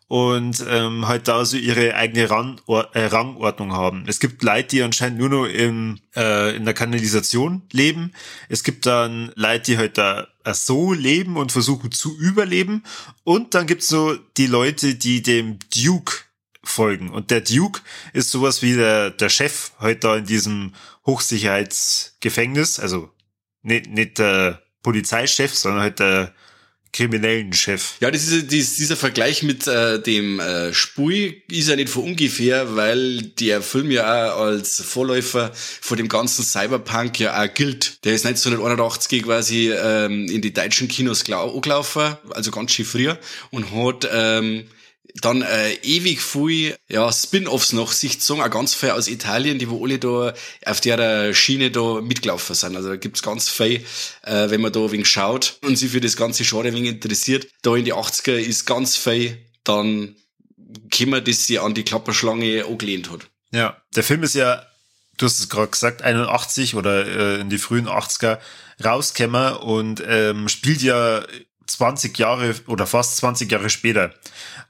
und 0.09 0.65
ähm, 0.67 1.07
halt 1.07 1.27
da 1.27 1.45
so 1.45 1.56
ihre 1.56 1.94
eigene 1.94 2.31
Rang, 2.31 2.59
äh, 2.67 3.06
Rangordnung 3.06 3.73
haben. 3.73 4.06
Es 4.07 4.19
gibt 4.19 4.41
Leute, 4.41 4.69
die 4.69 4.81
anscheinend 4.81 5.19
nur 5.19 5.29
noch 5.29 5.45
im, 5.45 6.00
äh, 6.15 6.56
in 6.56 6.65
der 6.65 6.73
Kanalisation 6.73 7.61
leben. 7.71 8.13
Es 8.50 8.63
gibt 8.63 8.88
dann 8.88 9.31
Leute, 9.35 9.71
die 9.71 9.77
halt 9.77 10.00
da 10.00 10.27
so 10.51 10.94
leben 10.94 11.38
und 11.38 11.51
versuchen 11.51 11.91
zu 11.91 12.17
überleben. 12.17 12.83
Und 13.23 13.53
dann 13.53 13.67
gibt's 13.67 13.88
so 13.88 14.15
die 14.35 14.47
Leute, 14.47 14.95
die 14.95 15.21
dem 15.21 15.59
Duke 15.75 16.23
folgen. 16.63 17.11
Und 17.11 17.29
der 17.29 17.41
Duke 17.41 17.81
ist 18.11 18.31
sowas 18.31 18.63
wie 18.63 18.73
der, 18.73 19.11
der 19.11 19.29
Chef 19.29 19.73
heute 19.79 20.00
da 20.00 20.17
in 20.17 20.25
diesem 20.25 20.73
Hochsicherheitsgefängnis. 21.06 22.79
Also 22.79 23.11
nicht, 23.61 23.88
nicht 23.91 24.17
der 24.17 24.63
Polizeichef, 24.81 25.53
sondern 25.53 25.81
halt 25.81 26.00
der 26.00 26.33
kriminellen 26.91 27.53
Chef. 27.53 27.94
Ja, 28.00 28.12
das 28.12 28.27
ist, 28.27 28.51
das, 28.51 28.75
dieser 28.75 28.95
Vergleich 28.95 29.44
mit 29.44 29.68
äh, 29.68 30.01
dem 30.01 30.39
äh, 30.39 30.74
Spui 30.74 31.44
ist 31.50 31.69
ja 31.69 31.75
nicht 31.75 31.89
von 31.89 32.03
ungefähr, 32.03 32.75
weil 32.75 33.21
der 33.21 33.62
Film 33.62 33.91
ja 33.91 34.33
auch 34.33 34.41
als 34.41 34.81
Vorläufer 34.81 35.51
von 35.53 35.97
dem 35.97 36.07
ganzen 36.09 36.44
Cyberpunk 36.44 37.19
ja 37.19 37.41
auch 37.41 37.53
gilt. 37.53 38.03
Der 38.06 38.13
ist 38.13 38.25
1981 38.25 39.24
quasi 39.24 39.71
ähm, 39.71 40.25
in 40.30 40.41
die 40.41 40.53
deutschen 40.53 40.88
Kinos 40.88 41.24
gelaufen, 41.24 42.18
also 42.31 42.51
ganz 42.51 42.71
schön 42.71 42.86
früher, 42.86 43.18
und 43.51 43.71
hat 43.71 44.09
ähm, 44.12 44.65
dann 45.15 45.41
äh, 45.41 45.73
ewig 45.81 46.21
viel 46.21 46.77
ja, 46.88 47.11
Spin-offs 47.11 47.73
noch 47.73 47.91
sich 47.91 48.13
gezogen, 48.13 48.41
auch 48.41 48.50
ganz 48.50 48.75
viel 48.75 48.91
aus 48.91 49.07
Italien, 49.07 49.59
die 49.59 49.69
wo 49.69 49.83
alle 49.83 50.00
da 50.00 50.33
auf 50.65 50.81
der 50.81 51.33
Schiene 51.33 51.71
da 51.71 52.01
mitgelaufen 52.01 52.56
sind. 52.56 52.75
Also 52.75 52.89
da 52.89 52.95
gibt's 52.95 53.21
ganz 53.21 53.50
viel, 53.50 53.83
äh, 54.23 54.50
wenn 54.50 54.61
man 54.61 54.71
da 54.71 54.81
ein 54.81 54.91
wenig 54.91 55.09
schaut 55.09 55.57
und 55.61 55.78
sich 55.78 55.92
für 55.92 56.01
das 56.01 56.16
ganze 56.16 56.44
Genre 56.44 56.73
wenig 56.73 56.89
interessiert. 56.89 57.47
Da 57.61 57.75
in 57.75 57.85
die 57.85 57.94
80er 57.94 58.37
ist 58.37 58.66
ganz 58.66 58.95
viel 58.95 59.37
dann 59.63 60.16
Kimmer, 60.92 61.21
das 61.21 61.47
sie 61.47 61.59
an 61.59 61.73
die 61.73 61.83
Klapperschlange 61.83 62.66
angelehnt 62.66 63.11
hat. 63.11 63.21
Ja, 63.51 63.81
der 63.95 64.04
Film 64.04 64.23
ist 64.23 64.35
ja, 64.35 64.66
du 65.18 65.25
hast 65.25 65.39
es 65.39 65.49
gerade 65.49 65.71
gesagt, 65.71 66.01
81 66.04 66.75
oder 66.75 67.06
äh, 67.06 67.42
in 67.42 67.49
die 67.49 67.57
frühen 67.57 67.87
80er 67.87 68.37
rausgekommen 68.83 69.57
und 69.57 70.04
ähm, 70.06 70.47
spielt 70.47 70.81
ja 70.81 71.25
20 71.66 72.18
Jahre 72.18 72.56
oder 72.68 72.87
fast 72.87 73.18
20 73.18 73.51
Jahre 73.51 73.69
später. 73.69 74.13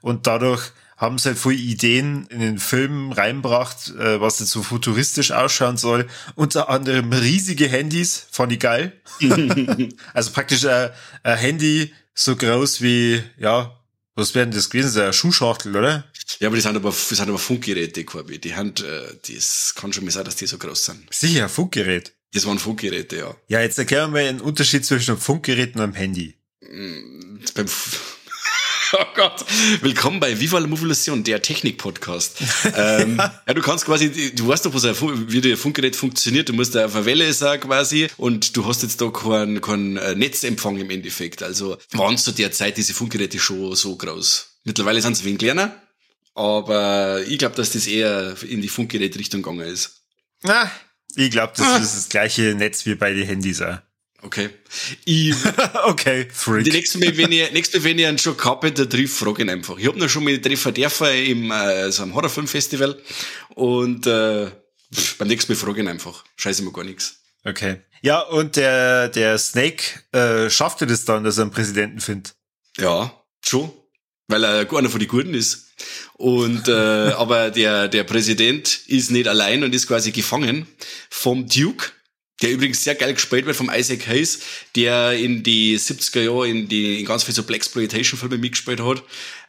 Und 0.00 0.26
dadurch 0.26 0.72
haben 0.96 1.18
sie 1.18 1.30
halt 1.30 1.38
viele 1.38 1.54
Ideen 1.54 2.26
in 2.26 2.40
den 2.40 2.58
Film 2.58 3.12
reinbracht, 3.12 3.94
äh, 3.98 4.20
was 4.20 4.38
jetzt 4.40 4.50
so 4.50 4.62
futuristisch 4.62 5.32
ausschauen 5.32 5.78
soll. 5.78 6.06
Unter 6.34 6.68
anderem 6.68 7.12
riesige 7.12 7.68
Handys, 7.68 8.26
fand 8.30 8.52
ich 8.52 8.60
geil. 8.60 8.92
also 10.12 10.30
praktisch 10.32 10.66
ein, 10.66 10.90
ein 11.22 11.38
Handy 11.38 11.94
so 12.14 12.36
groß 12.36 12.82
wie, 12.82 13.22
ja, 13.38 13.80
was 14.14 14.34
werden 14.34 14.50
das 14.50 14.68
gewesen 14.68 14.90
sein? 14.90 15.04
Eine 15.04 15.12
Schuhschachtel, 15.14 15.74
oder? 15.74 16.04
Ja, 16.38 16.48
aber 16.48 16.56
die 16.56 16.62
sind 16.62 16.76
aber, 16.76 16.90
das 16.90 17.08
sind 17.08 17.28
aber 17.28 17.38
Funkgeräte, 17.38 18.04
Corby. 18.04 18.38
Die 18.38 18.54
Hand, 18.54 18.82
äh, 18.82 19.14
das 19.26 19.74
kann 19.74 19.92
schon 19.92 20.04
mal 20.04 20.10
sein, 20.10 20.24
dass 20.24 20.36
die 20.36 20.46
so 20.46 20.58
groß 20.58 20.84
sind. 20.84 21.06
Sicher, 21.10 21.48
Funkgerät. 21.48 22.12
Das 22.32 22.46
waren 22.46 22.58
Funkgeräte, 22.58 23.16
ja. 23.16 23.36
Ja, 23.48 23.60
jetzt 23.60 23.78
erklären 23.78 24.12
wir 24.12 24.22
den 24.22 24.40
Unterschied 24.40 24.84
zwischen 24.84 25.12
einem 25.12 25.20
Funkgerät 25.20 25.74
und 25.74 25.80
einem 25.80 25.94
Handy. 25.94 26.36
Mm, 26.60 27.40
beim 27.54 27.66
Oh 28.98 29.04
Gott. 29.14 29.44
Willkommen 29.82 30.20
bei 30.20 30.38
Viva 30.40 30.58
la 30.58 30.66
Movolution, 30.66 31.22
der 31.22 31.40
Technik-Podcast. 31.40 32.38
ähm, 32.76 33.18
ja, 33.46 33.54
du 33.54 33.60
kannst 33.60 33.84
quasi, 33.84 34.32
du 34.34 34.48
weißt 34.48 34.66
doch, 34.66 34.74
wie 34.74 35.40
der 35.40 35.56
Funkgerät 35.56 35.94
funktioniert. 35.94 36.48
Du 36.48 36.52
musst 36.52 36.74
da 36.74 36.86
auf 36.86 36.96
einer 36.96 37.04
Welle 37.04 37.32
sein 37.32 37.60
quasi 37.60 38.08
und 38.16 38.56
du 38.56 38.66
hast 38.66 38.82
jetzt 38.82 39.00
da 39.00 39.10
keinen 39.10 39.60
kein 39.60 39.96
äh, 39.96 40.14
Netzempfang 40.14 40.78
im 40.78 40.90
Endeffekt. 40.90 41.42
Also 41.42 41.78
waren 41.92 42.18
zu 42.18 42.32
der 42.32 42.52
Zeit 42.52 42.76
diese 42.76 42.94
Funkgeräte 42.94 43.38
schon 43.38 43.74
so 43.76 43.96
groß. 43.96 44.58
Mittlerweile 44.64 45.00
sind 45.00 45.16
sie 45.16 45.24
wenig 45.24 45.38
kleiner, 45.38 45.74
aber 46.34 47.22
ich 47.26 47.38
glaube, 47.38 47.54
dass 47.54 47.72
das 47.72 47.86
eher 47.86 48.34
in 48.42 48.60
die 48.60 48.68
Funkgerätrichtung 48.68 49.42
gegangen 49.42 49.66
ist. 49.66 50.02
Na, 50.42 50.70
ich 51.14 51.30
glaube, 51.30 51.52
das 51.56 51.66
ah. 51.66 51.76
ist 51.76 51.96
das 51.96 52.08
gleiche 52.08 52.54
Netz 52.54 52.86
wie 52.86 52.94
bei 52.94 53.12
den 53.12 53.26
Handys 53.26 53.62
auch. 53.62 53.78
Okay. 54.22 54.50
Ich, 55.04 55.34
okay, 55.84 56.28
Freak. 56.32 56.64
Die 56.64 56.70
nächste 56.70 56.98
Mal, 56.98 57.16
wenn 57.16 57.32
ich, 57.32 57.50
nächste 57.52 57.78
Mal, 57.78 57.84
wenn 57.84 57.98
ich 57.98 58.06
einen 58.06 58.16
Joe 58.18 58.34
Carpenter 58.34 58.88
treffe, 58.88 59.08
frage 59.08 59.42
ihn 59.42 59.50
einfach. 59.50 59.78
Ich 59.78 59.86
hab 59.86 59.96
noch 59.96 60.08
schon 60.08 60.24
mal 60.24 60.38
treffen 60.40 60.74
dürfen 60.74 61.08
im, 61.08 61.50
äh, 61.50 61.90
so 61.90 62.02
einem 62.02 62.14
Horrorfilmfestival 62.14 63.00
und, 63.54 64.06
äh, 64.06 64.50
pff, 64.94 65.18
beim 65.18 65.28
nächsten 65.28 65.52
Mal 65.52 65.56
frage 65.56 65.80
ihn 65.80 65.88
einfach. 65.88 66.24
Scheiße 66.36 66.62
mir 66.62 66.72
gar 66.72 66.84
nichts. 66.84 67.20
Okay. 67.44 67.80
Ja, 68.02 68.20
und 68.20 68.56
der, 68.56 69.08
der 69.08 69.38
Snake, 69.38 69.84
äh, 70.12 70.50
schaffte 70.50 70.86
das 70.86 71.04
dann, 71.04 71.24
dass 71.24 71.38
er 71.38 71.42
einen 71.42 71.50
Präsidenten 71.50 72.00
findet? 72.00 72.34
Ja, 72.78 73.12
schon. 73.44 73.72
Weil 74.28 74.44
er 74.44 74.72
einer 74.72 74.90
von 74.90 75.00
den 75.00 75.08
Guten 75.08 75.34
ist. 75.34 75.68
Und 76.14 76.68
äh, 76.68 76.72
aber 77.16 77.50
der, 77.50 77.88
der 77.88 78.04
Präsident 78.04 78.80
ist 78.86 79.10
nicht 79.10 79.28
allein 79.28 79.64
und 79.64 79.74
ist 79.74 79.86
quasi 79.86 80.12
gefangen 80.12 80.66
vom 81.08 81.48
Duke, 81.48 81.92
der 82.42 82.52
übrigens 82.52 82.84
sehr 82.84 82.94
geil 82.94 83.14
gespielt 83.14 83.46
wird 83.46 83.56
vom 83.56 83.70
Isaac 83.72 84.06
Hayes, 84.06 84.40
der 84.74 85.12
in 85.12 85.42
die 85.42 85.78
70er 85.78 86.22
Jahre 86.22 86.48
in 86.48 86.68
die 86.68 87.00
in 87.00 87.06
ganz 87.06 87.24
viel 87.24 87.34
so 87.34 87.42
Blaxploitation-Filme 87.42 88.38
mitgespielt 88.38 88.80
hat. 88.80 89.02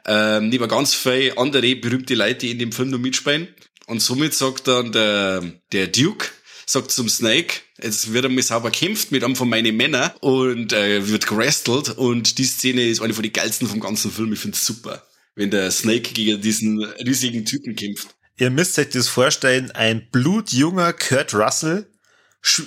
Ähm, 0.06 0.50
neben 0.50 0.68
ganz 0.68 0.94
viele 0.94 1.38
andere 1.38 1.76
berühmte 1.76 2.16
Leute, 2.16 2.40
die 2.40 2.52
in 2.52 2.60
dem 2.60 2.72
Film 2.72 2.90
noch 2.90 3.00
mitspielen. 3.00 3.48
Und 3.88 4.02
somit 4.02 4.34
sagt 4.34 4.68
dann 4.68 4.92
der, 4.92 5.44
der 5.72 5.88
Duke, 5.88 6.28
sagt 6.66 6.92
zum 6.92 7.10
Snake, 7.10 7.62
jetzt 7.82 8.14
wird 8.14 8.26
einmal 8.26 8.44
sauber 8.44 8.72
kämpft 8.72 9.12
mit 9.12 9.24
einem 9.24 9.36
von 9.36 9.50
meinen 9.50 9.76
Männern 9.76 10.12
und 10.22 10.74
äh, 10.74 11.08
wird 11.08 11.28
gerestelt 11.28 11.98
und 11.98 12.38
die 12.38 12.46
Szene 12.46 12.88
ist 12.88 13.02
eine 13.02 13.14
von 13.14 13.24
den 13.24 13.34
geilsten 13.34 13.68
vom 13.68 13.80
ganzen 13.80 14.12
Film. 14.12 14.32
Ich 14.34 14.40
find's 14.40 14.66
super, 14.66 15.04
wenn 15.36 15.52
der 15.52 15.72
Snake 15.72 16.14
gegen 16.14 16.42
diesen 16.42 16.84
riesigen 17.06 17.46
Typen 17.46 17.76
kämpft. 17.76 18.16
Ihr 18.38 18.50
müsst 18.50 18.80
euch 18.80 18.90
das 18.90 19.08
vorstellen, 19.08 19.72
ein 19.72 20.08
blutjunger 20.10 20.94
Kurt 20.94 21.34
Russell 21.34 21.91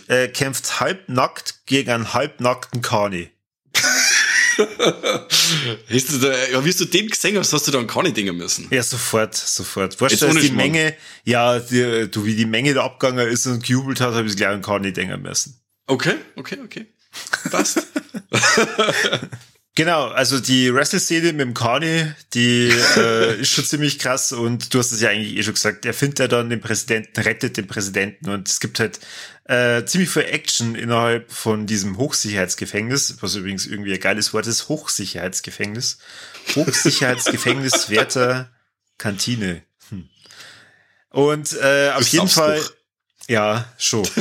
äh, 0.09 0.28
kämpft 0.28 0.81
halbnackt 0.81 1.66
gegen 1.66 1.90
einen 1.90 2.12
halbnackten 2.14 2.83
Kani. 2.83 3.31
hast 5.88 6.12
du 6.12 6.19
da, 6.19 6.49
ja, 6.49 6.64
wie 6.64 6.73
du 6.73 6.85
den 6.85 7.09
gesehen 7.09 7.37
hast, 7.38 7.52
hast 7.52 7.66
du 7.66 7.73
dann 7.73 7.87
keine 7.87 8.12
Dinge 8.12 8.33
müssen. 8.33 8.69
Ja, 8.71 8.83
sofort, 8.83 9.35
sofort. 9.35 10.00
Weißt 10.00 10.23
du, 10.23 10.28
die 10.28 10.50
Menge, 10.50 10.95
ja, 11.25 11.59
die, 11.59 12.09
du, 12.11 12.25
wie 12.25 12.37
die 12.37 12.47
Menge 12.47 12.75
da 12.75 12.85
abgegangen 12.85 13.28
ist 13.28 13.47
und 13.47 13.64
gejubelt 13.64 14.00
hat, 14.00 14.14
habe 14.14 14.28
ich 14.28 14.37
gleich 14.37 14.50
an 14.50 14.62
keine 14.62 14.93
denken 14.93 15.23
müssen. 15.23 15.61
Okay, 15.87 16.14
okay, 16.37 16.59
okay. 16.64 16.87
Passt. 17.50 17.83
Genau, 19.76 20.07
also 20.07 20.38
die 20.38 20.73
Wrestle-Szene 20.73 21.33
mit 21.33 21.40
dem 21.40 21.54
Kani, 21.54 22.12
die 22.33 22.73
äh, 22.97 23.40
ist 23.40 23.50
schon 23.50 23.64
ziemlich 23.64 23.99
krass 23.99 24.31
und 24.31 24.73
du 24.73 24.78
hast 24.78 24.93
es 24.93 25.00
ja 25.00 25.09
eigentlich 25.09 25.37
eh 25.37 25.43
schon 25.43 25.54
gesagt, 25.54 25.85
er 25.85 25.95
findet 25.95 26.21
ja 26.21 26.28
dann 26.28 26.49
den 26.49 26.61
Präsidenten, 26.61 27.21
rettet 27.21 27.57
den 27.57 27.66
Präsidenten 27.66 28.31
und 28.31 28.49
es 28.49 28.61
gibt 28.61 28.78
halt 28.78 29.00
äh, 29.45 29.85
ziemlich 29.85 30.11
viel 30.11 30.23
Action 30.23 30.75
innerhalb 30.75 31.31
von 31.31 31.67
diesem 31.67 31.99
Hochsicherheitsgefängnis, 31.99 33.19
was 33.21 33.35
übrigens 33.35 33.67
irgendwie 33.67 33.93
ein 33.93 34.01
geiles 34.01 34.33
Wort 34.33 34.47
ist, 34.47 34.69
Hochsicherheitsgefängnis. 34.69 35.99
Hochsicherheitsgefängnis 36.55 37.91
Werter 37.91 38.51
Kantine. 38.99 39.63
Hm. 39.91 40.09
Und 41.11 41.53
äh, 41.55 41.93
auf 41.95 42.09
jeden 42.09 42.29
Fall, 42.29 42.63
ja, 43.29 43.67
schon. 43.79 44.09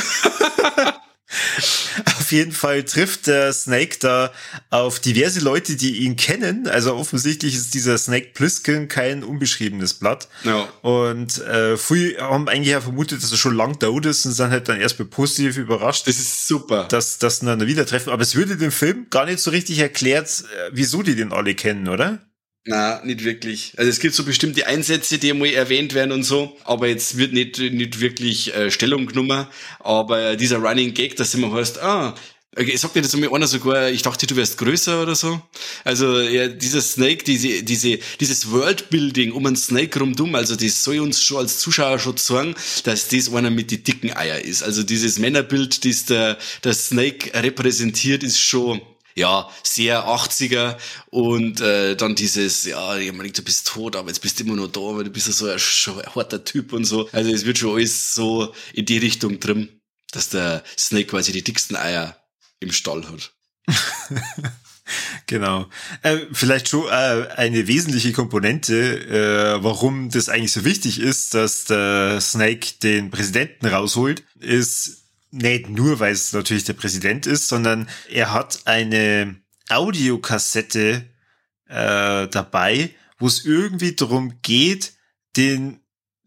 Auf 2.24 2.32
jeden 2.32 2.53
Fall 2.53 2.84
trifft 2.84 3.27
der 3.27 3.51
Snake 3.51 3.98
da 4.00 4.32
auf 4.70 5.01
diverse 5.01 5.42
Leute, 5.42 5.75
die 5.75 6.06
ihn 6.06 6.15
kennen. 6.15 6.70
Also 6.70 6.96
offensichtlich 6.96 7.53
ist 7.53 7.74
dieser 7.74 7.98
Snake 7.98 8.27
Plissken 8.34 8.88
kein 8.88 9.25
unbeschriebenes 9.25 9.96
Blatt. 9.96 10.30
Ja. 10.46 10.70
Und 10.84 11.39
äh, 11.39 11.75
viele 11.75 12.22
haben 12.22 12.48
eigentlich 12.48 12.70
ja 12.70 12.80
vermutet, 12.80 13.22
dass 13.22 13.32
er 13.34 13.38
schon 13.38 13.58
lang 13.58 13.77
tot 13.77 14.06
ist 14.06 14.25
und 14.25 14.32
sind 14.32 14.51
halt 14.51 14.70
dann 14.70 14.80
erstmal 14.80 15.10
positiv 15.10 15.58
überrascht. 15.58 16.08
Das 16.08 16.18
ist 16.18 16.48
super. 16.48 16.86
Dass 16.86 17.18
das 17.18 17.39
dann 17.39 17.68
wieder 17.68 17.86
treffen. 17.86 18.13
Aber 18.13 18.22
es 18.22 18.36
würde 18.36 18.56
dem 18.56 18.72
Film 18.72 19.08
gar 19.10 19.25
nicht 19.25 19.39
so 19.39 19.51
richtig 19.51 19.80
erklärt, 19.80 20.30
äh, 20.30 20.70
wieso 20.72 21.03
die 21.03 21.18
den 21.18 21.34
alle 21.34 21.56
kennen, 21.56 21.89
oder? 21.89 22.20
Na, 22.65 23.03
nicht 23.03 23.25
wirklich. 23.25 23.74
Also 23.75 23.89
es 23.89 24.00
gibt 24.00 24.15
so 24.15 24.24
bestimmte 24.24 24.65
Einsätze, 24.67 25.17
die 25.17 25.32
einmal 25.32 25.50
erwähnt 25.50 25.93
werden 25.93 26.13
und 26.13 26.24
so, 26.24 26.55
aber 26.63 26.88
jetzt 26.88 27.17
wird 27.17 27.34
nicht, 27.34 27.60
nicht 27.60 28.00
wirklich 28.00 28.55
äh, 28.55 28.72
Stellung 28.72 29.05
genommen. 29.05 29.48
Aber 29.79 30.38
dieser 30.38 30.60
Running 30.60 30.93
Gag, 30.93 31.17
dass 31.17 31.34
immer 31.34 31.51
heißt, 31.51 31.79
ah, 31.79 32.15
ich 32.55 32.79
sag 32.79 32.93
dir 32.93 33.01
das 33.01 33.13
einmal 33.13 33.34
einer 33.34 33.48
sogar, 33.48 33.89
ich 33.89 34.01
dachte, 34.03 34.27
du 34.27 34.38
wärst 34.38 34.58
größer 34.58 35.01
oder 35.01 35.15
so. 35.15 35.41
Also 35.84 36.22
ja, 36.22 36.48
dieser 36.48 36.82
Snake, 36.82 37.25
diese, 37.25 37.63
diese, 37.63 38.00
dieses 38.20 38.50
Worldbuilding 38.50 39.34
um 39.34 39.46
einen 39.46 39.55
Snake 39.58 40.00
rumdum, 40.00 40.36
also 40.36 40.55
das 40.55 40.84
soll 40.86 41.00
uns 41.00 41.22
schon 41.22 41.39
als 41.39 41.60
Zuschauer 41.60 42.00
schon 42.00 42.15
sagen, 42.15 42.55
dass 42.84 43.10
das 43.10 43.34
einer 43.34 43.50
mit 43.50 43.72
die 43.72 43.84
dicken 43.84 44.15
Eier 44.15 44.39
ist. 44.39 44.63
Also 44.63 44.84
dieses 44.84 45.20
Männerbild, 45.20 45.84
das 45.84 46.05
der, 46.05 46.38
der 46.63 46.74
Snake 46.74 47.32
repräsentiert, 47.34 48.24
ist 48.24 48.39
schon 48.39 48.82
ja, 49.15 49.50
sehr 49.63 50.08
80er 50.08 50.77
und 51.10 51.62
äh, 51.62 51.96
dann 51.96 52.15
dieses, 52.15 52.65
ja, 52.65 52.98
ich 52.98 53.12
meine, 53.13 53.32
du 53.32 53.41
bist 53.43 53.67
tot, 53.67 53.96
aber 53.96 54.08
jetzt 54.10 54.22
bist 54.22 54.39
du 54.39 54.43
immer 54.43 54.55
noch 54.55 54.67
da, 54.67 54.82
weil 54.82 55.03
du 55.03 55.10
bist 55.10 55.27
ja 55.27 55.34
so 55.34 55.48
ein, 55.48 55.60
schon 55.60 56.00
ein 56.00 56.15
harter 56.15 56.43
Typ 56.43 56.74
und 56.74 56.86
so. 56.86 57.10
Also 57.12 57.32
es 57.32 57.46
wird 57.46 57.58
schon 57.58 57.75
alles 57.75 58.13
so 58.13 58.53
in 58.74 58.86
die 58.86 58.98
Richtung 58.98 59.39
drin, 59.39 59.82
dass 60.12 60.29
der 60.29 60.63
Snake 60.77 61.08
quasi 61.08 61.32
die 61.32 61.43
dicksten 61.43 61.75
Eier 61.75 62.17
im 62.60 62.72
Stall 62.72 63.05
hat. 63.08 63.34
genau. 65.27 65.70
Äh, 66.01 66.20
vielleicht 66.32 66.70
schon 66.70 66.88
äh, 66.88 67.27
eine 67.36 67.67
wesentliche 67.67 68.13
Komponente, 68.13 69.58
äh, 69.58 69.63
warum 69.63 70.10
das 70.10 70.29
eigentlich 70.29 70.51
so 70.51 70.65
wichtig 70.65 71.00
ist, 71.00 71.34
dass 71.34 71.65
der 71.65 72.20
Snake 72.22 72.67
den 72.82 73.12
Präsidenten 73.12 73.67
rausholt, 73.67 74.24
ist 74.39 75.02
nicht 75.34 75.68
nur, 75.68 76.00
weil 76.00 76.13
es 76.13 76.32
natürlich 76.32 76.63
der 76.63 76.74
Präsident 76.74 77.25
ist, 77.25 77.48
sondern 77.48 77.90
er 78.10 78.32
hat 78.32 78.62
eine 78.66 79.36
Audiokassette 79.68 81.06
äh, 81.68 82.28
dabei, 82.28 82.92
wo 83.18 83.25
es 83.25 83.44
irgendwie 83.44 83.96
darum 83.96 84.40
geht, 84.44 84.94
den, 85.36 85.80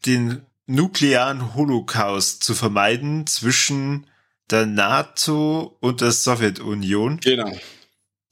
den 0.05 0.43
nuklearen 0.67 1.55
Holocaust 1.55 2.43
zu 2.43 2.55
vermeiden 2.55 3.29
zwischen 3.29 4.09
der 4.51 4.67
NATO 4.67 5.77
und 5.81 6.01
der 6.01 6.11
Sowjetunion. 6.11 7.21
Genau. 7.21 7.57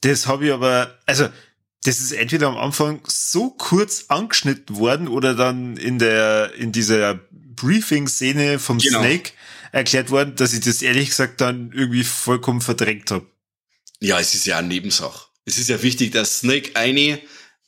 Das 0.01 0.27
habe 0.27 0.47
ich 0.47 0.51
aber, 0.51 0.99
also 1.05 1.29
das 1.83 1.99
ist 1.99 2.11
entweder 2.11 2.47
am 2.47 2.57
Anfang 2.57 3.01
so 3.05 3.49
kurz 3.51 4.05
angeschnitten 4.09 4.75
worden 4.75 5.07
oder 5.07 5.35
dann 5.35 5.77
in 5.77 5.99
der 5.99 6.53
in 6.55 6.71
dieser 6.71 7.19
Briefing-Szene 7.31 8.59
vom 8.59 8.79
genau. 8.79 8.99
Snake 8.99 9.31
erklärt 9.75 10.09
worden, 10.09 10.35
dass 10.37 10.53
ich 10.53 10.61
das 10.61 10.81
ehrlich 10.81 11.09
gesagt 11.09 11.41
dann 11.41 11.73
irgendwie 11.73 12.05
vollkommen 12.05 12.61
verdrängt 12.61 13.11
habe. 13.11 13.25
Ja, 13.99 14.19
es 14.19 14.33
ist 14.33 14.45
ja 14.45 14.57
eine 14.57 14.69
Nebensache. 14.69 15.27
Es 15.43 15.57
ist 15.57 15.67
ja 15.67 15.81
wichtig, 15.83 16.13
dass 16.13 16.39
Snake 16.39 16.71
eine 16.75 17.19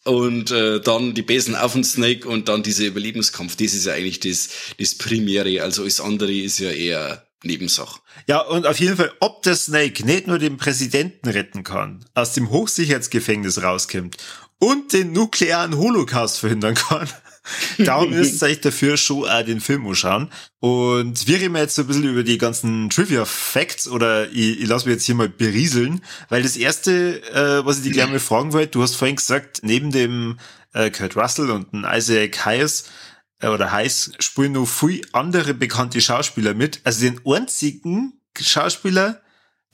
und 0.06 0.50
äh, 0.52 0.80
dann 0.80 1.14
die 1.14 1.22
Besen 1.22 1.56
auf 1.56 1.74
den 1.74 1.84
Snake 1.84 2.26
und 2.26 2.48
dann 2.48 2.64
dieser 2.64 2.86
Überlebenskampf. 2.86 3.58
Das 3.58 3.74
ist 3.74 3.86
ja 3.86 3.94
eigentlich 3.94 4.22
das, 4.22 4.50
das 4.80 4.96
Primäre. 4.96 5.62
Also 5.62 5.82
alles 5.82 6.00
andere 6.00 6.32
ist 6.32 6.60
ja 6.60 6.72
eher 6.72 7.28
Nebensache. 7.44 8.00
Ja, 8.26 8.40
und 8.40 8.66
auf 8.66 8.80
jeden 8.80 8.96
Fall, 8.96 9.12
ob 9.20 9.44
der 9.44 9.58
Snake 9.58 10.06
nicht 10.06 10.28
nur 10.28 10.40
den 10.40 10.56
Präsidenten 10.56 11.28
retten 11.28 11.66
kann, 11.66 12.06
aus 12.14 12.32
dem 12.32 12.50
Hochsicherheitsgefängnis 12.50 13.62
rauskommt 13.62 14.16
und 14.60 14.94
den 14.94 15.12
nuklearen 15.12 15.78
Holocaust 15.78 16.40
verhindern 16.40 16.76
kann, 16.76 17.10
Darum 17.77 18.13
ihr 18.13 18.20
euch 18.20 18.62
dafür 18.62 18.98
schon 18.98 19.27
auch 19.27 19.44
den 19.44 19.62
Film 19.62 19.88
anschauen. 19.88 20.30
Und 20.60 21.27
wir 21.27 21.39
reden 21.39 21.56
jetzt 21.56 21.75
so 21.75 21.84
ein 21.84 21.88
bisschen 21.88 22.04
über 22.04 22.24
die 22.24 22.38
ganzen 22.38 22.89
Trivia-Facts 22.89 23.88
oder 23.88 24.30
ich, 24.32 24.62
ich 24.62 24.68
lasse 24.68 24.86
mich 24.86 24.96
jetzt 24.96 25.06
hier 25.06 25.16
mal 25.16 25.30
berieseln, 25.30 26.01
weil 26.30 26.44
das 26.44 26.58
erste, 26.58 27.22
äh, 27.32 27.66
was 27.66 27.77
ich 27.77 27.84
dich 27.84 27.94
gleich 27.94 28.10
mal 28.10 28.20
fragen 28.20 28.54
wollte, 28.54 28.72
du 28.72 28.82
hast 28.82 28.96
vorhin 28.96 29.16
gesagt, 29.16 29.60
neben 29.63 29.92
dem 29.92 30.39
äh, 30.74 30.89
Kurt 30.89 31.16
Russell 31.16 31.51
und 31.51 31.72
dem 31.74 31.86
Isaac 31.89 32.46
Hayes 32.46 32.86
äh, 33.39 33.48
oder 33.48 33.72
Hayes 33.72 34.12
spielen 34.20 34.54
noch 34.54 34.66
viel 34.66 35.01
andere 35.13 35.54
bekannte 35.54 36.01
Schauspieler 36.01 36.54
mit. 36.54 36.82
Also 36.84 37.01
den 37.01 37.22
einzigen 37.25 38.22
Schauspieler, 38.39 39.22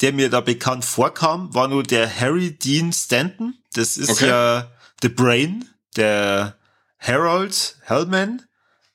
der 0.02 0.14
mir 0.14 0.30
da 0.30 0.42
bekannt 0.42 0.86
vorkam, 0.86 1.54
war 1.54 1.68
nur 1.68 1.84
der 1.84 2.10
Harry 2.20 2.52
Dean 2.52 2.92
Stanton. 2.92 3.56
Das 3.74 3.98
ist 3.98 4.10
okay. 4.10 4.28
ja 4.28 4.72
The 5.02 5.10
Brain, 5.10 5.66
der 5.96 6.58
Harold 7.04 7.78
Hellman 7.84 8.42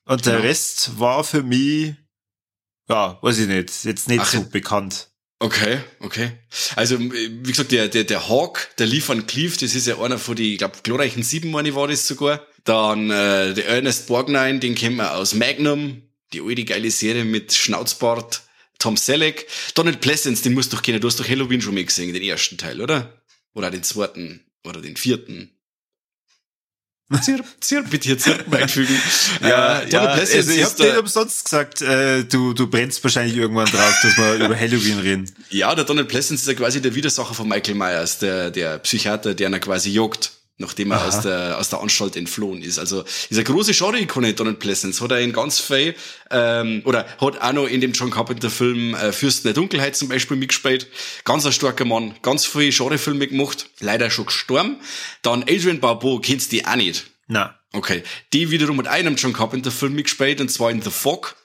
und 0.06 0.24
der 0.24 0.36
genau. 0.36 0.46
Rest 0.46 0.98
war 0.98 1.22
für 1.24 1.42
mich, 1.42 1.94
ja, 2.88 3.18
weiß 3.20 3.38
ich 3.40 3.48
nicht, 3.48 3.84
jetzt 3.84 4.08
nicht 4.08 4.20
Ach, 4.20 4.26
so 4.26 4.42
bekannt. 4.44 5.10
Okay, 5.40 5.78
okay. 6.00 6.32
Also, 6.74 6.98
wie 6.98 7.42
gesagt, 7.42 7.70
der, 7.70 7.88
der, 7.88 8.04
der 8.04 8.28
Hawk, 8.28 8.70
der 8.78 8.86
Lee 8.86 9.02
van 9.06 9.26
Cleef, 9.26 9.56
das 9.58 9.74
ist 9.74 9.86
ja 9.86 9.98
einer 9.98 10.18
von 10.18 10.34
die, 10.34 10.52
ich 10.52 10.58
glaube, 10.58 10.78
glorreichen 10.82 11.22
sieben 11.22 11.50
meine 11.50 11.74
war 11.74 11.86
das 11.86 12.08
sogar. 12.08 12.44
Dann 12.64 13.10
äh, 13.10 13.54
der 13.54 13.68
Ernest 13.68 14.08
Borgnine, 14.08 14.58
den 14.58 14.74
kennen 14.74 14.96
wir 14.96 15.14
aus 15.14 15.34
Magnum, 15.34 16.02
die 16.32 16.40
alte 16.40 16.64
geile 16.64 16.90
Serie 16.90 17.24
mit 17.24 17.54
Schnauzbart, 17.54 18.42
Tom 18.80 18.96
Selleck. 18.96 19.46
Donald 19.74 20.00
Pleasence, 20.00 20.42
den 20.42 20.54
musst 20.54 20.72
du 20.72 20.76
doch 20.76 20.82
kennen, 20.82 21.00
du 21.00 21.06
hast 21.06 21.20
doch 21.20 21.28
Halloween 21.28 21.60
schon 21.60 21.74
mal 21.74 21.84
gesehen, 21.84 22.12
den 22.12 22.22
ersten 22.22 22.58
Teil, 22.58 22.80
oder? 22.80 23.22
Oder 23.54 23.70
den 23.70 23.84
zweiten, 23.84 24.44
oder 24.64 24.80
den 24.80 24.96
vierten. 24.96 25.57
Zirp, 27.22 27.46
zirp, 27.60 27.90
bitte 27.90 28.08
hier 28.08 28.18
Zirp 28.18 28.52
einfügen. 28.52 28.94
Ja, 29.40 29.80
äh, 29.80 29.88
ja 29.88 30.04
also 30.04 30.50
ich 30.50 30.62
hab 30.62 30.76
dir 30.76 31.00
umsonst 31.00 31.44
gesagt, 31.44 31.80
äh, 31.80 32.24
du, 32.24 32.52
du 32.52 32.66
brennst 32.66 33.02
wahrscheinlich 33.02 33.36
irgendwann 33.36 33.66
drauf, 33.66 33.94
dass 34.02 34.18
wir 34.18 34.34
über 34.44 34.58
Halloween 34.58 34.98
reden. 34.98 35.34
Ja, 35.48 35.74
der 35.74 35.84
Donald 35.84 36.08
Pleasence 36.08 36.42
ist 36.42 36.48
ja 36.48 36.54
quasi 36.54 36.82
der 36.82 36.94
Widersacher 36.94 37.32
von 37.32 37.48
Michael 37.48 37.76
Myers, 37.76 38.18
der, 38.18 38.50
der 38.50 38.78
Psychiater, 38.80 39.34
der 39.34 39.48
ihn 39.48 39.58
quasi 39.60 39.90
jagt 39.90 40.32
nachdem 40.58 40.90
er 40.90 41.04
aus 41.06 41.20
der, 41.20 41.58
aus 41.58 41.70
der 41.70 41.80
Anstalt 41.80 42.16
entflohen 42.16 42.62
ist. 42.62 42.78
Also 42.78 43.04
eine 43.30 43.44
große 43.44 43.72
Genre-Ikone, 43.72 44.34
Donald 44.34 44.58
Pleasence. 44.58 45.00
Hat 45.00 45.12
er 45.12 45.20
in 45.20 45.32
ganz 45.32 45.60
viel, 45.60 45.94
ähm, 46.30 46.82
oder 46.84 47.06
hat 47.20 47.40
auch 47.40 47.52
noch 47.52 47.66
in 47.66 47.80
dem 47.80 47.92
John 47.92 48.10
Carpenter-Film 48.10 48.94
äh, 48.94 49.12
Fürsten 49.12 49.44
der 49.44 49.54
Dunkelheit 49.54 49.96
zum 49.96 50.08
Beispiel 50.08 50.36
mitgespielt. 50.36 50.88
Ganz 51.24 51.46
ein 51.46 51.52
starker 51.52 51.84
Mann, 51.84 52.14
ganz 52.22 52.44
viele 52.44 52.70
Genre-Filme 52.70 53.28
gemacht, 53.28 53.70
leider 53.78 54.10
schon 54.10 54.26
gestorben. 54.26 54.80
Dann 55.22 55.42
Adrian 55.42 55.80
Barbeau, 55.80 56.18
kennst 56.18 56.52
du 56.52 56.56
die 56.56 56.66
auch 56.66 56.76
nicht? 56.76 57.06
Na. 57.28 57.54
Okay. 57.72 58.02
Die 58.32 58.50
wiederum 58.50 58.78
hat 58.78 58.88
einem 58.88 59.14
John 59.16 59.32
Carpenter-Film 59.32 59.94
mitgespielt, 59.94 60.40
und 60.40 60.50
zwar 60.50 60.70
in 60.70 60.82
The 60.82 60.90
Fog. 60.90 61.36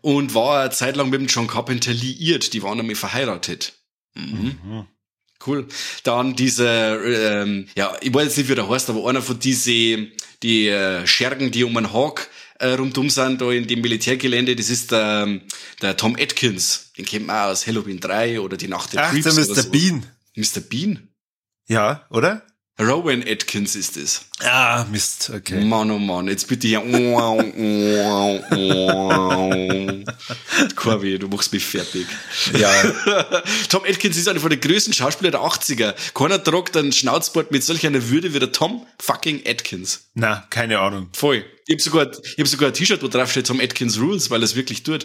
Und 0.00 0.32
war 0.32 0.60
eine 0.60 0.70
Zeit 0.70 0.94
lang 0.94 1.10
mit 1.10 1.20
dem 1.20 1.26
John 1.26 1.48
Carpenter 1.48 1.92
liiert. 1.92 2.52
Die 2.52 2.62
waren 2.62 2.76
nämlich 2.76 2.98
verheiratet. 2.98 3.72
Mhm. 4.14 4.58
mhm. 4.62 4.86
Cool. 5.46 5.66
Dann 6.02 6.34
diese, 6.34 6.66
ähm, 6.68 7.68
ja, 7.76 7.96
ich 8.00 8.12
weiß 8.12 8.24
jetzt 8.24 8.38
nicht, 8.38 8.48
wie 8.48 8.54
der 8.54 8.68
heißt, 8.68 8.90
aber 8.90 9.08
einer 9.08 9.22
von 9.22 9.38
diese, 9.38 10.08
die 10.42 10.68
äh, 10.68 11.06
Schergen, 11.06 11.50
die 11.50 11.64
um 11.64 11.76
einen 11.76 11.92
Hawk 11.92 12.28
äh, 12.58 12.70
rundum 12.70 13.08
sind, 13.08 13.40
da 13.40 13.50
in 13.52 13.66
dem 13.66 13.80
Militärgelände, 13.80 14.56
das 14.56 14.68
ist 14.68 14.90
der, 14.90 15.40
der 15.80 15.96
Tom 15.96 16.16
Atkins. 16.18 16.92
Den 16.98 17.04
kennt 17.04 17.26
man 17.26 17.36
auch 17.36 17.50
aus 17.52 17.66
Halloween 17.66 18.00
3 18.00 18.40
oder 18.40 18.56
die 18.56 18.68
Nacht 18.68 18.92
der 18.92 19.04
Ach, 19.04 19.10
Creeps. 19.10 19.34
der 19.34 19.64
Mr. 19.64 19.70
Bean. 19.70 20.06
Mr. 20.34 20.60
Bean? 20.60 21.08
Ja, 21.68 22.06
oder? 22.10 22.44
Rowan 22.80 23.24
Atkins 23.26 23.74
ist 23.74 23.96
es. 23.96 24.20
Ah, 24.40 24.86
Mist, 24.88 25.32
okay. 25.34 25.64
Mann, 25.64 25.90
oh 25.90 25.98
Mann, 25.98 26.28
jetzt 26.28 26.46
bitte 26.46 26.68
hier. 26.68 26.78
Corby, 30.76 31.18
du 31.18 31.26
machst 31.26 31.52
mich 31.52 31.64
fertig. 31.64 32.06
Ja. 32.56 32.72
Tom 33.68 33.82
Atkins 33.84 34.16
ist 34.16 34.28
einer 34.28 34.38
von 34.38 34.50
den 34.50 34.60
größten 34.60 34.92
Schauspielern 34.92 35.32
der 35.32 35.40
80er. 35.40 35.92
Keiner 36.14 36.42
tragt 36.42 36.76
einen 36.76 36.92
Schnauzbart 36.92 37.50
mit 37.50 37.64
solch 37.64 37.84
einer 37.84 38.10
Würde 38.10 38.32
wie 38.32 38.38
der 38.38 38.52
Tom 38.52 38.86
fucking 39.00 39.42
Atkins. 39.44 40.10
Na, 40.14 40.46
keine 40.48 40.78
Ahnung. 40.78 41.08
Voll. 41.14 41.44
Ich 41.66 41.74
habe 41.74 41.82
sogar, 41.82 42.12
ich 42.12 42.38
hab 42.38 42.46
sogar 42.46 42.68
ein 42.68 42.74
T-Shirt, 42.74 43.02
wo 43.02 43.08
drauf 43.08 43.32
steht 43.32 43.48
Tom 43.48 43.60
Atkins 43.60 43.98
Rules, 43.98 44.30
weil 44.30 44.40
er 44.40 44.44
es 44.44 44.54
wirklich 44.54 44.84
tut. 44.84 45.04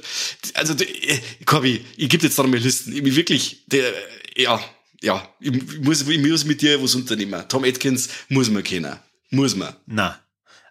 Also, 0.54 0.76
Corby, 1.46 1.84
ich 1.98 2.08
gebe 2.08 2.24
jetzt 2.24 2.38
noch 2.38 2.46
mal 2.46 2.58
Listen. 2.58 2.94
Ich 2.94 3.16
wirklich, 3.16 3.64
der, 3.66 3.92
ja, 4.36 4.64
ja, 5.04 5.28
ich 5.40 5.80
muss, 5.82 6.08
ich 6.08 6.20
muss 6.20 6.46
mit 6.46 6.62
dir 6.62 6.82
was 6.82 6.96
unternehmen. 6.96 7.44
Tom 7.50 7.64
Atkins 7.66 8.10
muss 8.30 8.50
man 8.50 8.64
kennen. 8.64 8.98
Muss 9.30 9.56
man. 9.56 9.76
Na. 9.86 10.20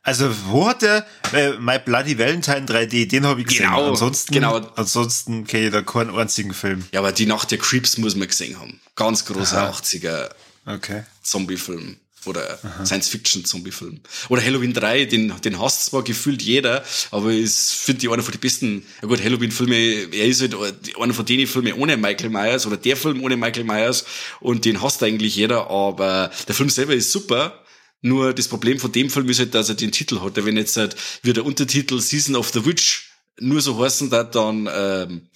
Also, 0.02 0.34
wo 0.46 0.68
hat 0.68 0.82
der 0.82 1.06
äh, 1.32 1.52
My 1.60 1.78
Bloody 1.78 2.18
Valentine 2.18 2.66
3D, 2.66 3.06
den 3.08 3.24
habe 3.24 3.42
ich 3.42 3.46
gesehen. 3.46 3.66
Genau, 3.66 3.90
ansonsten, 3.90 4.34
genau. 4.34 4.56
ansonsten 4.74 5.46
kenne 5.46 5.66
ich 5.66 5.72
da 5.72 5.82
keinen 5.82 6.10
einzigen 6.10 6.54
Film. 6.54 6.84
Ja, 6.92 7.00
aber 7.00 7.12
die 7.12 7.26
Nacht 7.26 7.52
der 7.52 7.58
Creeps 7.58 7.98
muss 7.98 8.16
man 8.16 8.26
gesehen 8.26 8.58
haben. 8.58 8.80
Ganz 8.96 9.24
großer 9.26 9.68
Aha. 9.68 9.70
80er 9.70 10.30
okay. 10.66 11.04
Zombie-Film 11.22 11.98
oder 12.26 12.58
Science-Fiction-Zombie-Film. 12.84 14.00
Oder 14.28 14.42
Halloween 14.42 14.72
3, 14.72 15.04
den, 15.06 15.32
den 15.44 15.58
hasst 15.58 15.86
zwar 15.86 16.02
gefühlt 16.02 16.42
jeder, 16.42 16.84
aber 17.10 17.32
ist, 17.32 17.72
finde 17.72 18.06
ich, 18.06 18.12
einer 18.12 18.22
von 18.22 18.32
den 18.32 18.40
besten, 18.40 18.84
ja 19.00 19.08
gut, 19.08 19.22
Halloween-Filme, 19.22 19.76
er 20.12 20.26
ist 20.26 20.40
halt 20.40 20.56
einer 20.98 21.14
von 21.14 21.26
denen 21.26 21.46
Filme 21.46 21.74
ohne 21.76 21.96
Michael 21.96 22.30
Myers 22.30 22.66
oder 22.66 22.76
der 22.76 22.96
Film 22.96 23.22
ohne 23.22 23.36
Michael 23.36 23.64
Myers 23.64 24.04
und 24.40 24.64
den 24.64 24.82
hasst 24.82 25.02
eigentlich 25.02 25.36
jeder, 25.36 25.70
aber 25.70 26.30
der 26.48 26.54
Film 26.54 26.70
selber 26.70 26.94
ist 26.94 27.12
super. 27.12 27.58
Nur 28.04 28.34
das 28.34 28.48
Problem 28.48 28.80
von 28.80 28.90
dem 28.90 29.10
Film 29.10 29.28
ist 29.28 29.38
halt, 29.38 29.54
dass 29.54 29.68
er 29.68 29.76
den 29.76 29.92
Titel 29.92 30.20
hat. 30.20 30.32
Wenn 30.44 30.56
jetzt 30.56 30.76
halt 30.76 30.96
wie 31.22 31.32
der 31.32 31.46
Untertitel 31.46 32.00
Season 32.00 32.34
of 32.34 32.50
the 32.52 32.66
Witch 32.66 33.12
nur 33.38 33.60
so 33.60 33.82
heißen 33.82 34.10
darf, 34.10 34.32
dann 34.32 34.68
ähm, 34.72 35.28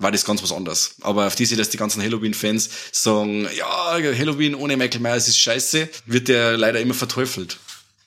war 0.00 0.10
das 0.10 0.24
ganz 0.24 0.42
was 0.42 0.52
anderes. 0.52 0.96
Aber 1.02 1.26
auf 1.26 1.36
diese, 1.36 1.56
dass 1.56 1.70
die 1.70 1.76
ganzen 1.76 2.02
Halloween-Fans 2.02 2.70
sagen, 2.90 3.46
ja, 3.56 3.92
Halloween 3.92 4.54
ohne 4.54 4.76
Michael 4.76 5.00
Myers 5.00 5.28
ist 5.28 5.38
scheiße, 5.38 5.88
wird 6.06 6.28
der 6.28 6.56
leider 6.56 6.80
immer 6.80 6.94
verteufelt. 6.94 7.58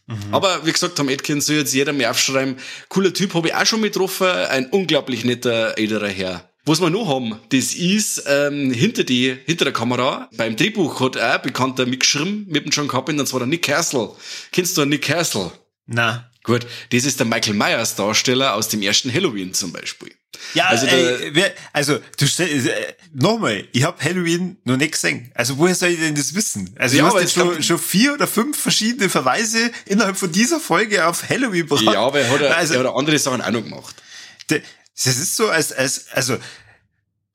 Mhm. 0.08 0.18
Aber 0.32 0.66
wie 0.66 0.72
gesagt, 0.72 0.98
Tom 0.98 1.08
Atkins 1.08 1.46
soll 1.46 1.58
jetzt 1.58 1.74
jeder 1.74 1.94
mehr 1.94 2.12
aufschreiben. 2.12 2.58
Cooler 2.90 3.14
Typ, 3.14 3.34
habe 3.34 3.48
ich 3.48 3.56
auch 3.56 3.66
schon 3.66 3.82
mit 3.82 3.94
getroffen. 3.94 4.28
Ein 4.28 4.68
unglaublich 4.68 5.24
netter 5.24 5.78
älterer 5.78 6.10
Herr. 6.10 6.50
Was 6.66 6.80
wir 6.80 6.90
noch 6.90 7.10
haben, 7.10 7.38
das 7.50 7.74
ist 7.74 8.24
ähm, 8.26 8.72
hinter 8.72 9.04
die 9.04 9.38
hinter 9.46 9.66
der 9.66 9.74
Kamera. 9.74 10.30
Beim 10.38 10.56
Drehbuch 10.56 11.02
hat 11.02 11.18
auch 11.18 11.22
ein 11.22 11.42
Bekannter 11.42 11.86
mitgeschrieben 11.86 12.46
mit 12.48 12.64
dem 12.64 12.72
John 12.72 12.88
Carpenter, 12.88 13.22
und 13.22 13.28
zwar 13.28 13.42
der 13.42 13.48
Nick 13.48 13.64
Castle. 13.64 14.12
Kennst 14.52 14.78
du 14.78 14.86
Nick 14.86 15.04
Castle? 15.04 15.52
Na. 15.88 16.30
Gut, 16.44 16.66
das 16.92 17.04
ist 17.04 17.20
der 17.20 17.26
Michael 17.26 17.54
Myers 17.54 17.96
Darsteller 17.96 18.56
aus 18.56 18.70
dem 18.70 18.82
ersten 18.82 19.14
Halloween 19.14 19.54
zum 19.54 19.74
Beispiel. 19.74 20.14
Ja, 20.54 20.66
also, 20.66 20.86
ey, 20.86 21.32
wer, 21.34 21.54
also 21.72 22.00
du 22.18 22.44
äh, 22.44 22.94
nochmal, 23.14 23.68
ich 23.72 23.84
habe 23.84 24.04
Halloween 24.04 24.58
noch 24.64 24.78
nicht 24.78 24.94
gesehen. 24.94 25.32
Also 25.34 25.58
woher 25.58 25.76
soll 25.76 25.90
ich 25.90 26.00
denn 26.00 26.16
das 26.16 26.34
wissen? 26.36 26.74
Also 26.78 26.98
ja, 26.98 27.04
du 27.04 27.14
hast 27.14 27.22
jetzt 27.22 27.34
schon, 27.34 27.62
schon 27.64 27.80
vier 27.80 28.14
oder 28.14 28.28
fünf 28.28 28.58
verschiedene 28.58 29.10
Verweise 29.10 29.72
innerhalb 29.86 30.18
von 30.18 30.32
dieser 30.32 30.60
Folge 30.60 31.06
auf 31.06 31.28
Halloween 31.30 31.68
gebracht. 31.68 31.84
Ja, 31.84 32.02
aber 32.02 32.20
er 32.20 32.30
hat, 32.30 32.42
also, 32.42 32.74
er 32.74 32.80
hat 32.82 32.96
andere 32.96 33.18
Sachen 33.20 33.42
auch 33.42 33.52
noch 33.52 33.64
gemacht. 33.64 33.96
Das 34.48 35.08
ist 35.08 35.36
so, 35.36 35.50
als, 35.50 35.72
als, 35.72 36.08
also, 36.12 36.38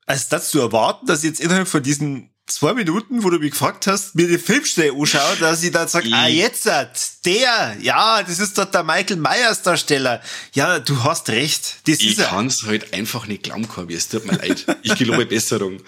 als 0.05 0.29
das 0.29 0.49
zu 0.49 0.59
erwarten, 0.59 1.05
dass 1.05 1.23
jetzt 1.23 1.39
innerhalb 1.39 1.67
von 1.67 1.83
diesen 1.83 2.28
zwei 2.51 2.73
Minuten, 2.73 3.23
wo 3.23 3.29
du 3.29 3.39
mich 3.39 3.51
gefragt 3.51 3.87
hast, 3.87 4.15
mir 4.15 4.27
die 4.27 4.37
Filmstelle 4.37 4.91
anschaue, 4.93 5.37
dass 5.39 5.63
ich 5.63 5.71
dann 5.71 5.87
sage, 5.87 6.09
ah, 6.13 6.27
jetzt 6.27 6.69
hat 6.69 6.99
der, 7.25 7.77
ja, 7.79 8.23
das 8.23 8.39
ist 8.39 8.57
doch 8.57 8.65
der 8.65 8.83
Michael 8.83 9.17
Myers 9.17 9.61
Darsteller. 9.61 10.21
Ja, 10.53 10.79
du 10.79 11.03
hast 11.03 11.29
recht, 11.29 11.87
das 11.87 11.99
ich 11.99 12.11
ist 12.11 12.19
er. 12.19 12.25
Ich 12.25 12.29
kann's 12.31 12.63
halt 12.65 12.93
einfach 12.93 13.27
nicht 13.27 13.43
glauben, 13.43 13.67
Corby, 13.67 13.93
es 13.93 14.09
tut 14.09 14.25
mir 14.25 14.37
leid. 14.37 14.65
Ich 14.81 14.95
gelobe 14.95 15.25
Besserung. 15.25 15.79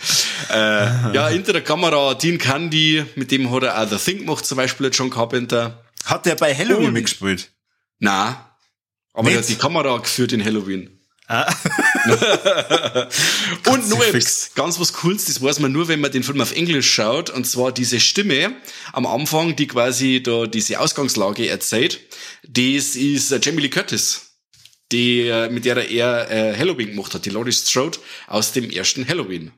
Äh, 0.50 1.14
ja, 1.14 1.28
hinter 1.30 1.54
der 1.54 1.64
Kamera 1.64 2.14
Dean 2.14 2.38
Candy, 2.38 3.06
mit 3.16 3.32
dem 3.32 3.52
hat 3.52 3.64
er 3.64 3.82
auch 3.82 3.90
The 3.90 3.98
Thing 3.98 4.20
gemacht, 4.20 4.46
zum 4.46 4.58
Beispiel 4.58 4.90
John 4.94 5.10
Carpenter. 5.10 5.84
Hat 6.06 6.26
der 6.26 6.36
bei 6.36 6.56
Halloween 6.56 6.88
Und, 6.88 6.94
mitgespielt? 6.94 7.52
Na, 8.00 8.56
aber 9.14 9.24
nicht? 9.24 9.36
er 9.36 9.42
hat 9.42 9.50
die 9.50 9.56
Kamera 9.56 9.98
geführt 9.98 10.32
in 10.32 10.44
Halloween. 10.44 11.00
Ah. 11.28 11.52
und 13.68 13.90
nur 13.90 14.06
etwas, 14.06 14.52
ganz 14.56 14.80
was 14.80 14.94
Cooles, 14.94 15.26
das 15.26 15.42
weiß 15.42 15.60
man 15.60 15.72
nur, 15.72 15.88
wenn 15.88 16.00
man 16.00 16.12
den 16.12 16.24
Film 16.24 16.42
auf 16.42 16.56
Englisch 16.56 16.92
schaut, 16.92 17.30
und 17.30 17.46
zwar 17.46 17.72
diese 17.72 18.00
Stimme 18.00 18.56
am 18.94 19.06
Anfang, 19.06 19.56
die 19.56 19.68
quasi 19.68 20.22
da 20.24 20.46
diese 20.46 20.80
Ausgangslage 20.80 21.48
erzählt, 21.48 22.00
das 22.48 22.96
ist 22.96 23.32
äh, 23.32 23.40
Jamie 23.42 23.62
Lee 23.62 23.70
Curtis, 23.70 24.38
die, 24.92 25.28
äh, 25.28 25.50
mit 25.50 25.66
der 25.66 25.90
er 25.90 26.32
äh, 26.32 26.58
Halloween 26.58 26.90
gemacht 26.90 27.14
hat, 27.14 27.26
die 27.26 27.30
Laurie 27.30 27.52
Strode 27.52 27.98
aus 28.28 28.52
dem 28.52 28.70
ersten 28.70 29.08
Halloween. 29.08 29.52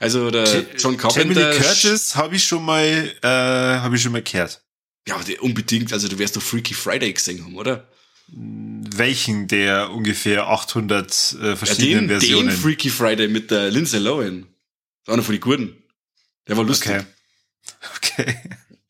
Also 0.00 0.30
der 0.30 0.66
John 0.76 0.96
Carpenter. 0.96 1.40
Jamie 1.40 1.58
Lee 1.58 1.60
Curtis 1.60 2.14
habe 2.14 2.36
ich 2.36 2.44
schon 2.44 2.64
mal, 2.64 3.12
äh, 3.22 3.26
habe 3.26 3.96
ich 3.96 4.02
schon 4.02 4.12
mal 4.12 4.22
gehört. 4.22 4.62
Ja, 5.08 5.18
unbedingt, 5.40 5.92
also 5.92 6.06
du 6.06 6.18
wirst 6.18 6.36
doch 6.36 6.42
Freaky 6.42 6.74
Friday 6.74 7.12
gesehen 7.12 7.44
haben, 7.44 7.56
oder? 7.56 7.88
Welchen 8.30 9.48
der 9.48 9.90
ungefähr 9.90 10.48
800 10.48 11.36
äh, 11.42 11.56
verschiedenen 11.56 12.08
ja, 12.08 12.18
den, 12.18 12.20
Versionen? 12.20 12.48
Den 12.48 12.56
Freaky 12.56 12.90
Friday 12.90 13.28
mit 13.28 13.50
der 13.50 13.70
Lindsay 13.70 13.98
Lohan. 13.98 14.46
Das 15.04 15.14
einer 15.14 15.22
von 15.22 15.34
den 15.34 15.40
Guten. 15.40 15.82
Der 16.46 16.56
war 16.56 16.64
lustig. 16.64 16.92
Okay. 16.92 17.04
Okay. 17.96 18.34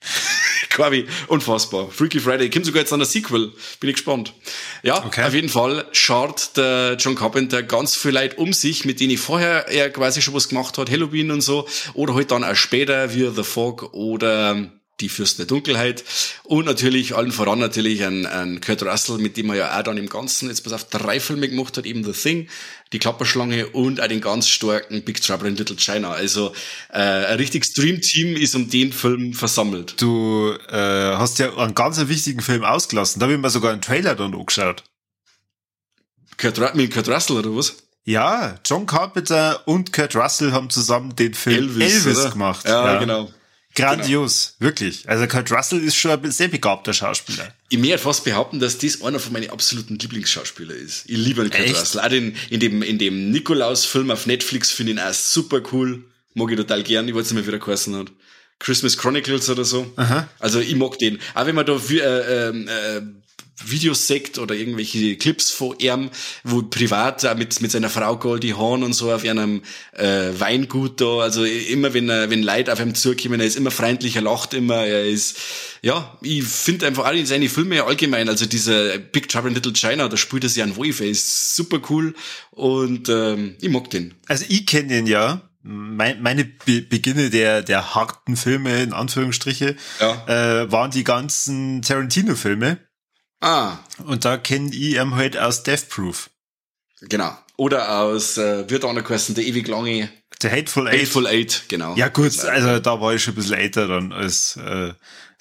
Quasi 0.70 1.06
unfassbar. 1.26 1.90
Freaky 1.90 2.20
Friday. 2.20 2.48
Kommt 2.48 2.64
sogar 2.64 2.80
jetzt 2.80 2.92
an 2.92 3.00
der 3.00 3.06
Sequel. 3.06 3.52
Bin 3.80 3.90
ich 3.90 3.96
gespannt. 3.96 4.32
Ja, 4.82 5.04
okay. 5.04 5.24
auf 5.24 5.34
jeden 5.34 5.48
Fall 5.48 5.86
schaut 5.92 6.56
der 6.56 6.96
John 6.98 7.16
Carpenter 7.16 7.62
ganz 7.62 7.96
viel 7.96 8.12
Leid 8.12 8.38
um 8.38 8.52
sich, 8.52 8.84
mit 8.84 9.00
denen 9.00 9.10
ich 9.10 9.20
vorher 9.20 9.66
er 9.68 9.90
quasi 9.90 10.22
schon 10.22 10.34
was 10.34 10.48
gemacht 10.48 10.78
hat, 10.78 10.90
Halloween 10.90 11.32
und 11.32 11.40
so. 11.40 11.66
Oder 11.94 12.14
halt 12.14 12.30
dann 12.30 12.44
auch 12.44 12.54
später 12.54 13.12
wie 13.12 13.28
The 13.28 13.42
Fog 13.42 13.92
oder 13.92 14.70
die 15.00 15.08
Fürsten 15.08 15.38
der 15.38 15.46
Dunkelheit 15.46 16.04
und 16.44 16.64
natürlich 16.64 17.14
allen 17.14 17.32
voran 17.32 17.58
natürlich 17.58 18.04
ein, 18.04 18.26
ein 18.26 18.60
Kurt 18.60 18.82
Russell, 18.82 19.18
mit 19.18 19.36
dem 19.36 19.50
er 19.50 19.56
ja 19.56 19.78
auch 19.78 19.82
dann 19.82 19.96
im 19.96 20.08
Ganzen 20.08 20.48
jetzt 20.48 20.62
bis 20.62 20.72
auf 20.72 20.84
drei 20.84 21.20
Filme 21.20 21.48
gemacht 21.48 21.76
hat, 21.76 21.86
eben 21.86 22.04
The 22.04 22.12
Thing, 22.12 22.48
die 22.92 22.98
Klapperschlange 22.98 23.68
und 23.68 24.00
auch 24.00 24.08
den 24.08 24.20
ganz 24.20 24.48
starken 24.48 25.02
Big 25.02 25.22
Trouble 25.22 25.48
in 25.48 25.56
Little 25.56 25.76
China. 25.76 26.10
Also 26.10 26.52
äh, 26.90 26.98
ein 26.98 27.36
richtiges 27.36 27.72
Dream-Team 27.74 28.36
ist 28.36 28.54
um 28.54 28.68
den 28.68 28.92
Film 28.92 29.34
versammelt. 29.34 30.00
Du 30.00 30.52
äh, 30.68 31.16
hast 31.16 31.38
ja 31.38 31.56
einen 31.56 31.74
ganz 31.74 31.98
wichtigen 32.08 32.40
Film 32.40 32.64
ausgelassen, 32.64 33.20
da 33.20 33.24
habe 33.24 33.34
ich 33.34 33.40
mir 33.40 33.50
sogar 33.50 33.72
einen 33.72 33.82
Trailer 33.82 34.14
dann 34.14 34.34
angeschaut. 34.34 34.84
Kurt, 36.36 36.74
mit 36.74 36.92
Kurt 36.92 37.08
Russell 37.08 37.36
oder 37.36 37.54
was? 37.54 37.76
Ja, 38.04 38.58
John 38.64 38.86
Carpenter 38.86 39.60
und 39.66 39.92
Kurt 39.92 40.16
Russell 40.16 40.52
haben 40.52 40.70
zusammen 40.70 41.14
den 41.14 41.34
Film 41.34 41.58
Elvis, 41.58 42.06
Elvis 42.06 42.30
gemacht. 42.30 42.66
Ja, 42.66 42.94
ja, 42.94 42.98
genau. 42.98 43.28
Grandios, 43.74 44.54
genau. 44.58 44.68
wirklich. 44.68 45.08
Also 45.08 45.26
Kurt 45.26 45.52
Russell 45.52 45.82
ist 45.84 45.96
schon 45.96 46.10
ein 46.10 46.30
sehr 46.32 46.48
begabter 46.48 46.92
Schauspieler. 46.92 47.54
Ich 47.68 47.78
möchte 47.78 47.98
fast 47.98 48.24
behaupten, 48.24 48.58
dass 48.58 48.78
das 48.78 49.02
einer 49.02 49.20
von 49.20 49.32
meinen 49.32 49.50
absoluten 49.50 49.98
Lieblingsschauspieler 49.98 50.74
ist. 50.74 51.04
Ich 51.06 51.16
liebe 51.16 51.42
Kurt 51.42 51.54
Echt? 51.54 51.76
Russell. 51.76 52.00
Auch 52.00 52.08
den, 52.08 52.36
in 52.50 52.60
dem, 52.60 52.82
in 52.82 52.98
dem 52.98 53.30
Nikolaus-Film 53.30 54.10
auf 54.10 54.26
Netflix 54.26 54.70
finde 54.70 54.92
ich 54.92 54.98
ihn 54.98 55.04
auch 55.04 55.14
super 55.14 55.62
cool. 55.72 56.04
Mag 56.34 56.50
ich 56.50 56.56
total 56.56 56.82
gern. 56.82 57.08
Ich 57.08 57.14
weiß 57.14 57.24
nicht 57.24 57.34
mehr, 57.34 57.46
wie 57.46 57.50
der 57.50 57.60
geheißen 57.60 57.94
hat. 57.96 58.10
Christmas 58.58 58.96
Chronicles 58.96 59.48
oder 59.48 59.64
so. 59.64 59.92
Aha. 59.96 60.28
Also 60.38 60.58
ich 60.60 60.74
mag 60.74 60.98
den. 60.98 61.20
Auch 61.34 61.46
wenn 61.46 61.54
man 61.54 61.64
da 61.64 61.76
äh, 61.76 62.48
äh, 62.48 63.02
Videos 63.64 64.06
sagt 64.06 64.38
oder 64.38 64.54
irgendwelche 64.54 65.16
Clips 65.16 65.50
von 65.50 65.76
ihm, 65.78 66.10
wo 66.44 66.62
privat 66.62 67.24
auch 67.24 67.36
mit, 67.36 67.60
mit 67.60 67.70
seiner 67.70 67.90
Frau 67.90 68.16
Goldie 68.16 68.54
Hawn 68.54 68.82
und 68.82 68.92
so 68.92 69.12
auf 69.12 69.24
einem 69.24 69.62
äh, 69.92 70.30
Weingut 70.38 71.00
da, 71.00 71.20
also 71.20 71.44
immer 71.44 71.94
wenn 71.94 72.08
er, 72.08 72.30
wenn 72.30 72.42
Leute 72.42 72.72
auf 72.72 72.80
ihm 72.80 72.94
zukommen, 72.94 73.40
er 73.40 73.46
ist 73.46 73.56
immer 73.56 73.70
freundlich, 73.70 74.16
er 74.16 74.22
lacht 74.22 74.54
immer, 74.54 74.86
er 74.86 75.06
ist, 75.06 75.36
ja, 75.82 76.16
ich 76.22 76.44
finde 76.44 76.86
einfach 76.86 77.04
alle 77.04 77.24
seine 77.26 77.48
Filme 77.48 77.82
allgemein, 77.84 78.28
also 78.28 78.46
dieser 78.46 78.98
Big 78.98 79.28
Trouble 79.28 79.48
in 79.48 79.54
Little 79.54 79.72
China, 79.72 80.08
da 80.08 80.16
spielt 80.16 80.44
er 80.44 80.50
sich 80.50 80.62
an 80.62 80.76
Wolf, 80.76 81.00
er 81.00 81.08
ist 81.08 81.56
super 81.56 81.80
cool 81.90 82.14
und 82.50 83.08
ähm, 83.08 83.56
ich 83.60 83.70
mag 83.70 83.90
den. 83.90 84.14
Also 84.26 84.44
ich 84.48 84.66
kenne 84.66 84.88
den 84.88 85.06
ja, 85.06 85.48
mein, 85.62 86.22
meine 86.22 86.44
Be 86.44 86.80
Beginne 86.82 87.30
der, 87.30 87.62
der 87.62 87.94
harten 87.94 88.36
Filme, 88.36 88.82
in 88.82 88.92
Anführungsstriche, 88.92 89.76
ja. 90.00 90.62
äh, 90.62 90.72
waren 90.72 90.90
die 90.90 91.04
ganzen 91.04 91.82
Tarantino-Filme. 91.82 92.78
Ah. 93.40 93.78
Und 94.04 94.24
da 94.24 94.36
kennen 94.36 94.72
ich 94.72 94.96
ihn 94.96 95.14
halt 95.14 95.36
aus 95.36 95.62
Death 95.62 95.88
Proof. 95.88 96.30
Genau. 97.00 97.36
Oder 97.56 98.00
aus, 98.00 98.38
äh, 98.38 98.68
wird 98.70 98.84
auch 98.84 98.92
noch 98.92 99.04
geheißen, 99.04 99.34
der 99.34 99.44
ewig 99.44 99.68
lange. 99.68 100.08
Der 100.42 100.52
Hateful 100.52 100.86
Eight. 100.86 101.00
Hateful 101.00 101.26
Eight, 101.26 101.64
genau. 101.68 101.96
Ja 101.96 102.08
gut, 102.08 102.38
also 102.44 102.78
da 102.78 103.00
war 103.00 103.14
ich 103.14 103.22
schon 103.22 103.34
ein 103.34 103.36
bisschen 103.36 103.56
älter 103.56 103.88
dann, 103.88 104.12
als 104.12 104.56
äh, 104.56 104.92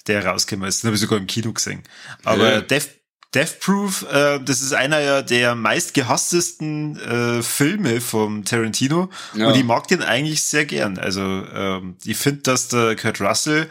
der 0.06 0.26
rausgekommen 0.26 0.68
ist. 0.68 0.82
Den 0.82 0.88
habe 0.88 0.96
ich 0.96 1.00
sogar 1.00 1.18
im 1.18 1.26
Kino 1.26 1.52
gesehen. 1.52 1.84
Aber 2.24 2.52
ja. 2.54 2.60
Death, 2.60 2.88
Death 3.34 3.60
Proof, 3.60 4.06
äh, 4.10 4.40
das 4.40 4.62
ist 4.62 4.72
einer 4.72 5.00
ja 5.00 5.22
der 5.22 5.54
meistgehasstesten 5.54 6.98
äh, 6.98 7.42
Filme 7.42 8.00
vom 8.00 8.44
Tarantino. 8.44 9.10
Ja. 9.34 9.48
Und 9.48 9.56
ich 9.56 9.64
mag 9.64 9.86
den 9.86 10.02
eigentlich 10.02 10.42
sehr 10.42 10.64
gern. 10.64 10.98
Also 10.98 11.20
ähm, 11.22 11.96
ich 12.04 12.16
finde, 12.16 12.42
dass 12.42 12.68
der 12.68 12.96
Kurt 12.96 13.20
Russell 13.20 13.70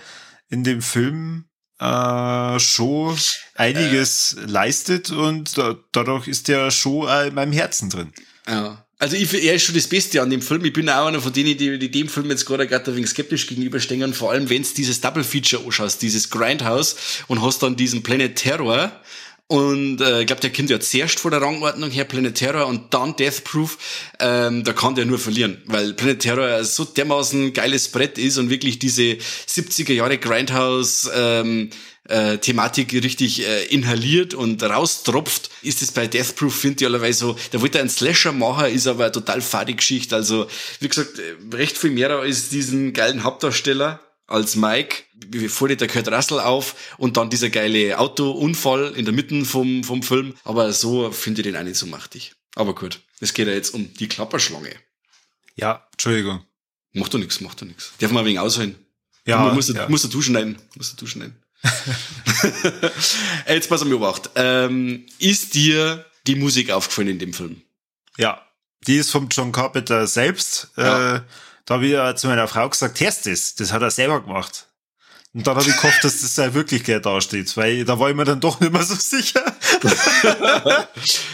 in 0.50 0.64
dem 0.64 0.82
Film 0.82 1.47
äh, 1.80 2.60
schon 2.60 3.18
einiges 3.56 4.34
äh. 4.34 4.46
leistet 4.46 5.12
und 5.12 5.58
da, 5.58 5.76
dadurch 5.92 6.28
ist 6.28 6.48
der 6.48 6.72
schon 6.72 7.08
in 7.28 7.36
meinem 7.36 7.52
Herzen 7.52 7.90
drin. 7.90 8.14
Ja. 8.48 8.84
Also 9.00 9.16
ich, 9.16 9.32
er 9.32 9.54
ist 9.54 9.64
schon 9.64 9.76
das 9.76 9.88
Beste 9.88 10.22
an 10.24 10.32
dem 10.32 10.42
Film. 10.42 10.66
Ich 10.66 10.74
bin 10.74 10.90
auch 10.90 11.06
einer 11.06 11.22
von 11.22 11.32
denen, 11.32 11.56
die, 11.56 11.78
die 11.78 11.92
dem 11.92 12.10
Film 12.10 12.32
jetzt 12.32 12.48
gerade 12.48 12.66
gerade 12.66 12.90
ein 12.90 12.96
wenig 12.96 13.12
skeptisch 13.12 13.46
gegenüberstehen. 13.46 14.12
Vor 14.14 14.32
allem, 14.32 14.50
wenn 14.50 14.64
du 14.64 14.70
dieses 14.76 15.02
Double 15.02 15.24
Feature 15.24 15.64
anschaust, 15.64 16.02
dieses 16.02 16.32
Grindhouse 16.32 16.96
und 17.28 17.44
hast 17.44 17.62
dann 17.62 17.76
diesen 17.76 18.02
Planet 18.02 18.36
Terror. 18.36 18.92
Und 19.50 20.02
äh, 20.02 20.22
ich 20.22 20.28
glaube, 20.28 20.42
der 20.42 20.52
kommt 20.52 20.70
ja 20.70 20.80
zuerst 20.80 21.20
vor 21.20 21.32
der 21.32 21.42
Rangordnung 21.42 21.90
her, 21.90 22.04
Planet 22.04 22.36
Terror 22.36 22.68
und 22.68 22.94
dann 22.94 23.16
Death 23.16 23.46
Proof. 23.46 23.78
Ähm, 24.20 24.66
da 24.66 24.74
kann 24.74 24.96
der 24.96 25.06
nur 25.06 25.20
verlieren, 25.20 25.62
weil 25.68 25.94
Planet 25.94 26.20
Terror 26.20 26.64
so 26.66 26.84
dermaßen 26.84 27.54
geiles 27.54 27.88
Brett 27.88 28.18
ist 28.18 28.38
und 28.38 28.50
wirklich 28.50 28.78
diese 28.78 29.04
70er 29.48 29.94
Jahre 29.94 30.18
Grindhouse 30.18 31.10
ähm, 31.16 31.70
äh, 32.10 32.38
Thematik 32.40 32.92
richtig 32.94 33.46
äh, 33.48 33.66
inhaliert 33.68 34.34
und 34.34 34.62
raustropft, 34.62 35.50
ist 35.62 35.82
es 35.82 35.92
bei 35.92 36.08
Death 36.08 36.36
Proof, 36.36 36.54
finde 36.54 36.84
ich 36.84 36.86
allerweise 36.86 37.20
so, 37.20 37.38
da 37.52 37.62
wollte 37.62 37.78
er 37.78 37.82
einen 37.82 37.90
Slasher 37.90 38.34
machen, 38.34 38.74
ist 38.74 38.88
aber 38.88 39.06
eine 39.06 39.12
total 39.14 39.42
fade 39.42 39.74
Geschichte. 39.74 40.16
Also, 40.16 40.48
wie 40.82 40.90
gesagt, 40.90 41.20
äh, 41.20 41.56
recht 41.56 41.78
viel 41.78 41.92
mehr 41.92 42.10
als 42.10 42.50
diesen 42.50 42.92
geilen 42.92 43.24
Hauptdarsteller 43.24 44.02
als 44.28 44.56
Mike, 44.56 45.04
wie 45.16 45.48
vorher 45.48 45.78
der 45.78 45.88
Kurt 45.88 46.10
Russell 46.10 46.40
auf 46.40 46.76
und 46.98 47.18
dann 47.18 47.30
dieser 47.30 47.50
geile 47.50 47.98
Autounfall 47.98 48.94
in 48.96 49.06
der 49.06 49.14
Mitte 49.14 49.46
vom, 49.46 49.84
vom 49.84 50.04
Film. 50.04 50.36
Aber 50.44 50.72
so 50.74 51.12
finde 51.12 51.42
ich 51.42 51.48
den 51.48 51.56
auch 51.56 51.64
nicht 51.64 51.78
so 51.78 51.88
machtig. 51.88 52.36
Aber 52.56 52.76
gut, 52.76 53.02
es 53.20 53.34
geht 53.34 53.48
ja 53.48 53.54
jetzt 53.54 53.74
um 53.74 53.94
die 53.94 54.08
Klapperschlange. 54.08 54.76
Ja, 55.56 55.88
Entschuldigung. 55.94 56.44
Macht 56.94 57.14
doch 57.14 57.20
nichts, 57.20 57.42
macht 57.42 57.62
doch 57.62 57.66
nichts. 57.66 57.94
Darf 58.00 58.12
man 58.12 58.26
wenig 58.26 58.40
ausholen? 58.40 58.76
Ja. 59.26 59.40
Man 59.40 59.56
muss, 59.56 59.70
ja. 59.70 59.88
muss 59.90 60.02
du 60.04 60.08
duschen 60.08 60.34
nein. 60.34 60.58
Muss 60.76 60.96
du 60.96 60.98
duschen 60.98 61.20
nein. 61.20 61.36
Jetzt 63.48 63.70
pass 63.70 63.82
auf 63.82 63.88
mich 63.88 63.98
beobacht. 63.98 64.30
Ähm, 64.36 65.06
ist 65.20 65.54
dir 65.54 66.06
die 66.28 66.36
Musik 66.36 66.72
aufgefallen 66.72 67.10
in 67.10 67.20
dem 67.20 67.34
Film? 67.34 67.62
Ja, 68.18 68.46
die 68.88 68.96
ist 68.96 69.12
vom 69.12 69.28
John 69.30 69.52
Carpenter 69.52 70.08
selbst. 70.08 70.70
Ja. 70.78 71.16
Äh, 71.16 71.22
da 71.68 71.76
habe 71.76 71.86
ich 71.86 71.92
ja 71.92 72.16
zu 72.16 72.28
meiner 72.28 72.48
Frau 72.48 72.68
gesagt, 72.70 72.98
test 72.98 73.28
das. 73.28 73.54
Das 73.56 73.74
hat 73.74 73.82
er 73.82 73.92
selber 73.92 74.22
gemacht. 74.22 74.68
Und 75.34 75.46
dann 75.46 75.58
habe 75.58 75.70
ich 75.70 75.76
gehofft, 75.76 76.02
dass 76.04 76.22
das 76.22 76.38
in 76.38 76.54
Wirklichkeit 76.54 77.06
dasteht, 77.06 77.56
weil 77.58 77.84
da 77.84 78.00
war 78.00 78.10
ich 78.10 78.16
mir 78.16 78.24
dann 78.24 78.40
doch 78.40 78.60
nicht 78.62 78.72
mehr 78.72 78.84
so 78.84 78.96
sicher. 78.96 79.44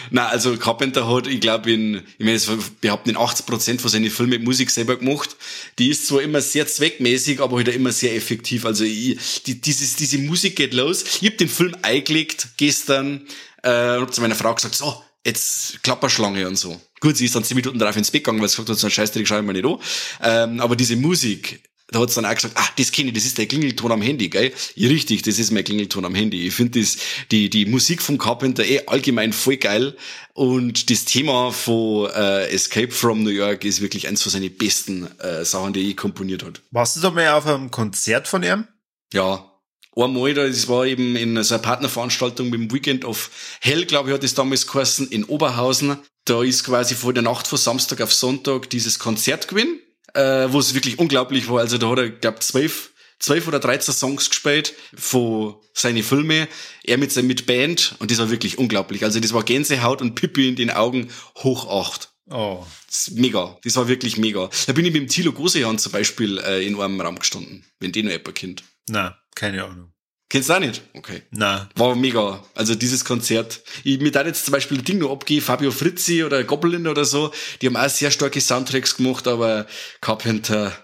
Na, 0.10 0.28
also 0.28 0.58
Carpenter 0.58 1.08
hat, 1.08 1.28
ich 1.28 1.40
glaube, 1.40 1.72
in, 1.72 2.02
ich 2.18 2.26
meine, 2.26 2.64
behaupten 2.82 3.12
in 3.12 3.18
80 3.18 3.46
Prozent 3.46 3.82
von 3.82 3.92
seinen 3.92 4.10
Filmen 4.10 4.32
mit 4.32 4.44
Musik 4.44 4.72
selber 4.72 4.98
gemacht. 4.98 5.38
Die 5.78 5.90
ist 5.90 6.08
zwar 6.08 6.24
immer 6.24 6.42
sehr 6.42 6.68
zweckmäßig, 6.68 7.40
aber 7.40 7.58
halt 7.58 7.68
immer 7.68 7.92
sehr 7.92 8.16
effektiv. 8.16 8.66
Also 8.66 8.84
ich, 8.84 9.44
die, 9.44 9.62
dieses, 9.62 9.96
diese 9.96 10.18
Musik 10.18 10.56
geht 10.56 10.74
los. 10.74 11.04
Ich 11.22 11.28
habe 11.28 11.38
den 11.38 11.48
Film 11.48 11.76
eingelegt 11.84 12.50
gestern 12.58 13.28
äh, 13.62 13.98
und 13.98 14.02
hab 14.02 14.14
zu 14.14 14.22
meiner 14.22 14.36
Frau 14.36 14.54
gesagt, 14.56 14.74
so, 14.74 15.02
jetzt 15.24 15.84
Klapperschlange 15.84 16.48
und 16.48 16.56
so. 16.56 16.82
Gut, 17.04 17.18
sie 17.18 17.26
ist 17.26 17.36
dann 17.36 17.44
zehn 17.44 17.58
Minuten 17.58 17.78
darauf 17.78 17.98
ins 17.98 18.12
Bett 18.12 18.24
gegangen, 18.24 18.40
weil 18.40 18.48
sie 18.48 18.56
gesagt 18.56 18.70
hat, 18.70 18.80
so 18.80 18.88
ein 18.88 18.92
Scheißdreck 18.92 19.28
schau 19.28 19.38
ich 19.38 19.44
mal 19.44 19.52
nicht 19.52 19.66
an. 19.66 19.78
Ähm, 20.22 20.62
aber 20.62 20.78
diese 20.78 20.96
Musik, 20.96 21.62
da 21.90 22.00
hat's 22.00 22.14
dann 22.16 22.26
auch 22.26 22.34
gesagt, 22.34 22.54
ah, 22.58 22.66
das 22.78 22.94
kenne 22.94 23.10
ich, 23.10 23.14
das 23.14 23.26
ist 23.26 23.38
der 23.38 23.46
Klingelton 23.46 23.92
am 23.92 24.02
Handy, 24.02 24.30
gell? 24.30 24.54
Ja, 24.76 24.88
richtig, 24.88 25.22
das 25.24 25.38
ist 25.38 25.52
mein 25.52 25.66
Klingelton 25.66 26.06
am 26.06 26.16
Handy. 26.16 26.48
Ich 26.48 26.54
finde 26.54 26.80
das, 26.80 26.96
die, 27.30 27.50
die 27.50 27.66
Musik 27.66 28.02
vom 28.02 28.18
Carpenter 28.18 28.64
eh 28.64 28.84
allgemein 28.88 29.34
voll 29.34 29.58
geil. 29.58 29.98
Und 30.34 30.90
das 30.90 31.04
Thema 31.04 31.52
von 31.52 32.10
äh, 32.12 32.48
Escape 32.48 32.92
from 32.92 33.24
New 33.24 33.32
York 33.32 33.66
ist 33.66 33.82
wirklich 33.82 34.08
eins 34.08 34.24
von 34.24 34.32
seinen 34.32 34.56
besten 34.56 35.08
äh, 35.20 35.44
Sachen, 35.44 35.74
die 35.74 35.90
er 35.90 35.96
komponiert 35.98 36.46
hat. 36.46 36.62
Warst 36.72 36.96
du 36.96 37.02
da 37.02 37.12
mal 37.12 37.34
auf 37.34 37.46
einem 37.46 37.70
Konzert 37.70 38.30
von 38.30 38.44
ihm? 38.44 38.66
Ja, 39.12 39.53
einmal, 39.96 40.34
das 40.34 40.68
war 40.68 40.86
eben 40.86 41.16
in 41.16 41.42
so 41.44 41.56
einer 41.56 41.64
Partnerveranstaltung 41.64 42.50
mit 42.50 42.60
dem 42.60 42.74
Weekend 42.74 43.06
of 43.06 43.30
Hell, 43.62 43.86
glaube 43.86 44.10
ich, 44.10 44.16
hat 44.16 44.24
es 44.24 44.34
damals 44.34 44.68
geheißen, 44.68 45.10
in 45.10 45.24
Oberhausen. 45.26 45.98
Da 46.26 46.42
ist 46.42 46.64
quasi 46.64 46.96
vor 46.96 47.14
der 47.14 47.24
Nacht 47.24 47.48
von 47.48 47.58
Samstag 47.58 48.02
auf 48.02 48.14
Sonntag 48.14 48.70
dieses 48.70 48.98
Konzert 48.98 49.48
gewesen 49.48 49.80
äh, 50.14 50.48
wo 50.52 50.60
es 50.60 50.74
wirklich 50.74 51.00
unglaublich 51.00 51.50
war. 51.50 51.60
Also 51.60 51.78
da 51.78 51.90
hat 51.90 52.00
er, 52.00 52.10
glaube 52.10 52.40
zwölf, 52.40 52.92
zwölf 53.20 53.48
oder 53.48 53.60
dreizehn 53.60 53.94
Songs 53.94 54.30
gespielt 54.30 54.74
von 54.96 55.56
seine 55.74 56.04
Filme, 56.04 56.48
er 56.84 56.98
mit 56.98 57.12
seinem 57.12 57.28
mit 57.28 57.46
Band 57.46 57.96
und 58.00 58.12
das 58.12 58.20
war 58.20 58.30
wirklich 58.30 58.58
unglaublich. 58.58 59.04
Also 59.04 59.20
das 59.20 59.34
war 59.34 59.44
Gänsehaut 59.44 60.02
und 60.02 60.16
Pippi 60.16 60.48
in 60.48 60.56
den 60.56 60.70
Augen 60.70 61.10
hoch 61.38 61.68
acht. 61.68 62.13
Oh. 62.34 62.66
Mega. 63.12 63.58
Das 63.64 63.76
war 63.76 63.88
wirklich 63.88 64.18
mega. 64.18 64.50
Da 64.66 64.74
bin 64.74 64.86
ich 64.86 64.92
mit 64.92 65.04
dem 65.04 65.08
Thilo 65.08 65.32
Gosejan 65.34 65.78
zum 65.78 65.92
Beispiel 65.92 66.40
äh, 66.40 66.66
in 66.66 66.80
einem 66.80 67.00
Raum 67.00 67.20
gestanden, 67.20 67.64
wenn 67.80 67.92
den 67.92 68.06
noch 68.06 68.12
jemand 68.12 68.36
kennt. 68.36 68.64
Na, 68.90 69.18
keine 69.36 69.64
Ahnung. 69.64 69.94
Kennst 70.30 70.50
du 70.50 70.54
auch 70.54 70.60
nicht? 70.60 70.82
Okay. 70.96 71.22
Na. 71.30 71.70
War 71.76 71.96
mega. 71.96 72.44
Also 72.56 72.74
dieses 72.74 73.06
Konzert. 73.06 73.62
Ich, 73.84 74.00
mir 74.00 74.12
da 74.12 74.26
jetzt 74.26 74.46
zum 74.46 74.52
Beispiel 74.52 74.80
ein 74.80 74.84
Ding 74.84 74.98
noch 74.98 75.12
abgehen, 75.12 75.44
Fabio 75.44 75.70
Frizzi 75.70 76.24
oder 76.24 76.44
Goblin 76.44 76.88
oder 76.88 77.06
so, 77.06 77.32
die 77.62 77.68
haben 77.68 77.78
auch 77.78 77.90
sehr 77.90 78.10
starke 78.10 78.42
Soundtracks 78.42 78.98
gemacht, 78.98 79.28
aber 79.28 79.68
Carpenter, 80.02 80.76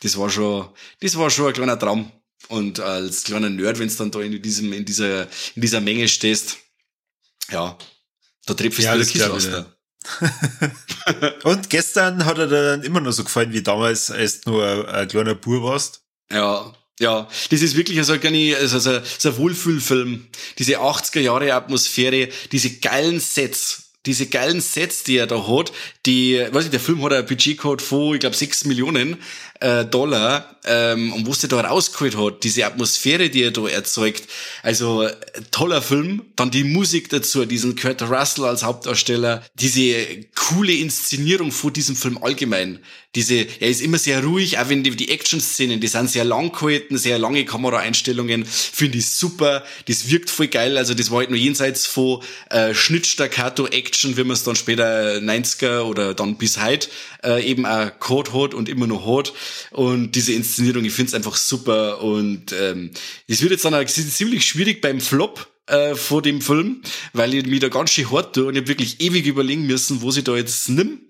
das 0.00 0.16
war 0.16 0.30
schon, 0.30 0.70
das 1.00 1.18
war 1.18 1.28
schon 1.28 1.48
ein 1.48 1.52
kleiner 1.52 1.78
Traum. 1.78 2.10
Und 2.48 2.80
als 2.80 3.24
kleiner 3.24 3.50
Nerd, 3.50 3.78
wenn 3.78 3.88
du 3.88 3.94
dann 3.94 4.10
da 4.10 4.20
in 4.20 4.40
diesem, 4.40 4.72
in 4.72 4.86
dieser, 4.86 5.24
in 5.54 5.60
dieser 5.60 5.82
Menge 5.82 6.08
stehst, 6.08 6.56
ja, 7.50 7.76
da 8.46 8.54
trifft 8.54 8.78
es 8.78 8.86
ja, 8.86 8.94
wieder 8.94 9.04
Kiss 9.04 9.22
aus 9.22 9.50
da. 9.50 9.77
Und 11.44 11.70
gestern 11.70 12.24
hat 12.24 12.38
er 12.38 12.46
dann 12.46 12.82
immer 12.82 13.00
noch 13.00 13.12
so 13.12 13.24
gefallen 13.24 13.52
wie 13.52 13.62
damals, 13.62 14.10
als 14.10 14.40
du 14.40 14.50
nur 14.50 14.88
ein 14.92 15.08
kleiner 15.08 15.34
Bur 15.34 15.62
warst. 15.62 16.02
Ja, 16.30 16.72
ja, 17.00 17.28
das 17.50 17.62
ist 17.62 17.76
wirklich 17.76 18.04
so, 18.04 18.12
eine, 18.12 18.56
also 18.56 18.78
so, 18.78 19.28
ein 19.28 19.36
Wohlfühlfilm. 19.36 20.26
Diese 20.58 20.80
80er 20.80 21.20
Jahre 21.20 21.54
Atmosphäre, 21.54 22.28
diese 22.50 22.70
geilen 22.78 23.20
Sets, 23.20 23.92
diese 24.04 24.26
geilen 24.26 24.60
Sets, 24.60 25.04
die 25.04 25.18
er 25.18 25.26
da 25.26 25.46
hat, 25.46 25.72
die, 26.06 26.44
weiß 26.50 26.66
ich, 26.66 26.70
der 26.70 26.80
Film 26.80 27.02
hat 27.02 27.12
ein 27.12 27.26
Budgetcode 27.26 27.82
von, 27.82 28.14
ich 28.14 28.20
glaube, 28.20 28.36
6 28.36 28.64
Millionen 28.64 29.18
äh, 29.60 29.84
Dollar, 29.84 30.58
ähm, 30.68 31.12
und 31.12 31.26
was 31.26 31.40
der 31.40 31.48
da 31.48 31.60
rausgeholt 31.60 32.16
hat, 32.16 32.44
diese 32.44 32.66
Atmosphäre, 32.66 33.30
die 33.30 33.42
er 33.42 33.50
da 33.50 33.66
erzeugt. 33.66 34.24
Also, 34.62 35.08
toller 35.50 35.82
Film. 35.82 36.22
Dann 36.36 36.50
die 36.50 36.64
Musik 36.64 37.08
dazu, 37.08 37.44
diesen 37.44 37.74
Kurt 37.74 38.02
Russell 38.02 38.44
als 38.44 38.62
Hauptdarsteller, 38.62 39.42
diese 39.54 39.94
coole 40.34 40.72
Inszenierung 40.74 41.52
von 41.52 41.72
diesem 41.72 41.96
Film 41.96 42.18
allgemein. 42.22 42.80
Diese, 43.14 43.46
er 43.60 43.68
ist 43.68 43.80
immer 43.80 43.98
sehr 43.98 44.22
ruhig, 44.22 44.58
auch 44.58 44.68
wenn 44.68 44.82
die, 44.82 44.90
die 44.94 45.08
Action-Szenen, 45.08 45.80
die 45.80 45.88
sind 45.88 46.10
sehr 46.10 46.24
lang 46.24 46.52
gehalten, 46.52 46.98
sehr 46.98 47.18
lange 47.18 47.44
Kameraeinstellungen, 47.44 48.44
finde 48.44 48.98
ich 48.98 49.10
super. 49.10 49.64
Das 49.86 50.10
wirkt 50.10 50.28
voll 50.28 50.48
geil. 50.48 50.76
Also, 50.76 50.92
das 50.94 51.10
war 51.10 51.18
halt 51.18 51.30
nur 51.30 51.38
jenseits 51.38 51.86
von 51.86 52.22
äh, 52.50 52.74
Schnittstaccato-Action, 52.74 54.16
wie 54.16 54.24
man 54.24 54.32
es 54.32 54.44
dann 54.44 54.56
später 54.56 55.16
90er 55.18 55.80
oder 55.82 56.14
dann 56.14 56.36
bis 56.36 56.62
heute 56.62 56.88
äh, 57.24 57.42
eben 57.44 57.64
auch 57.64 57.90
Code 57.98 58.32
hat 58.34 58.54
und 58.54 58.68
immer 58.68 58.86
noch 58.86 59.06
hat. 59.06 59.32
Und 59.70 60.12
diese 60.12 60.32
Inszenierung, 60.32 60.84
ich 60.84 60.92
finde 60.92 61.08
es 61.08 61.14
einfach 61.14 61.36
super. 61.36 62.02
Und 62.02 62.52
ähm, 62.52 62.90
es 63.26 63.42
wird 63.42 63.52
jetzt 63.52 63.64
dann 63.64 63.74
auch 63.74 63.84
ziemlich 63.84 64.46
schwierig 64.46 64.80
beim 64.80 65.00
Flop 65.00 65.48
äh, 65.66 65.94
vor 65.94 66.22
dem 66.22 66.40
Film, 66.40 66.82
weil 67.12 67.34
ich 67.34 67.46
mich 67.46 67.60
da 67.60 67.68
ganz 67.68 67.90
schön 67.90 68.10
hart 68.10 68.34
tue 68.34 68.46
und 68.46 68.54
ich 68.54 68.60
hab 68.62 68.68
wirklich 68.68 69.00
ewig 69.00 69.26
überlegen 69.26 69.66
müssen, 69.66 70.02
wo 70.02 70.10
sie 70.10 70.24
da 70.24 70.34
jetzt 70.36 70.68
nimm. 70.68 71.00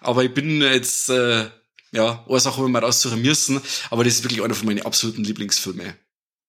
Aber 0.00 0.24
ich 0.24 0.34
bin 0.34 0.60
jetzt 0.60 1.08
äh, 1.10 1.46
Ja, 1.92 2.24
eine 2.28 2.40
Sache, 2.40 2.60
wir 2.60 2.68
mal 2.68 2.84
raussuchen 2.84 3.22
müssen, 3.22 3.60
aber 3.90 4.04
das 4.04 4.14
ist 4.14 4.24
wirklich 4.24 4.42
einer 4.42 4.54
von 4.54 4.66
meinen 4.66 4.82
absoluten 4.82 5.24
Lieblingsfilmen. 5.24 5.94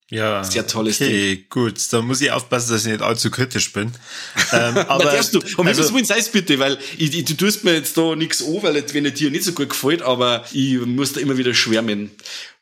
Ja. 0.10 0.43
Sehr 0.43 0.65
tolles 0.65 1.00
okay, 1.00 1.36
Ding. 1.36 1.45
gut. 1.50 1.76
Da 1.91 2.02
muss 2.02 2.19
ich 2.19 2.32
aufpassen, 2.32 2.72
dass 2.72 2.86
ich 2.86 2.91
nicht 2.91 3.04
allzu 3.04 3.30
kritisch 3.30 3.72
bin. 3.72 3.91
ähm, 4.52 4.78
aber, 4.88 5.04
Na, 5.06 5.22
du. 5.22 5.39
Und 5.58 5.67
also, 5.67 5.95
wie 5.95 6.04
sei 6.04 6.19
bitte, 6.32 6.58
weil 6.58 6.80
ich, 6.98 7.15
ich, 7.15 7.26
du 7.26 7.36
tust 7.36 7.63
mir 7.63 7.74
jetzt 7.76 7.95
da 7.95 8.15
nichts 8.15 8.43
an, 8.43 8.63
weil 8.63 8.84
wenn 8.93 9.04
dir 9.13 9.30
nicht 9.30 9.43
so 9.43 9.52
gut 9.52 9.69
gefällt, 9.69 10.02
aber 10.02 10.45
ich 10.52 10.80
muss 10.80 11.13
da 11.13 11.19
immer 11.19 11.38
wieder 11.38 11.54
schwärmen. 11.54 12.10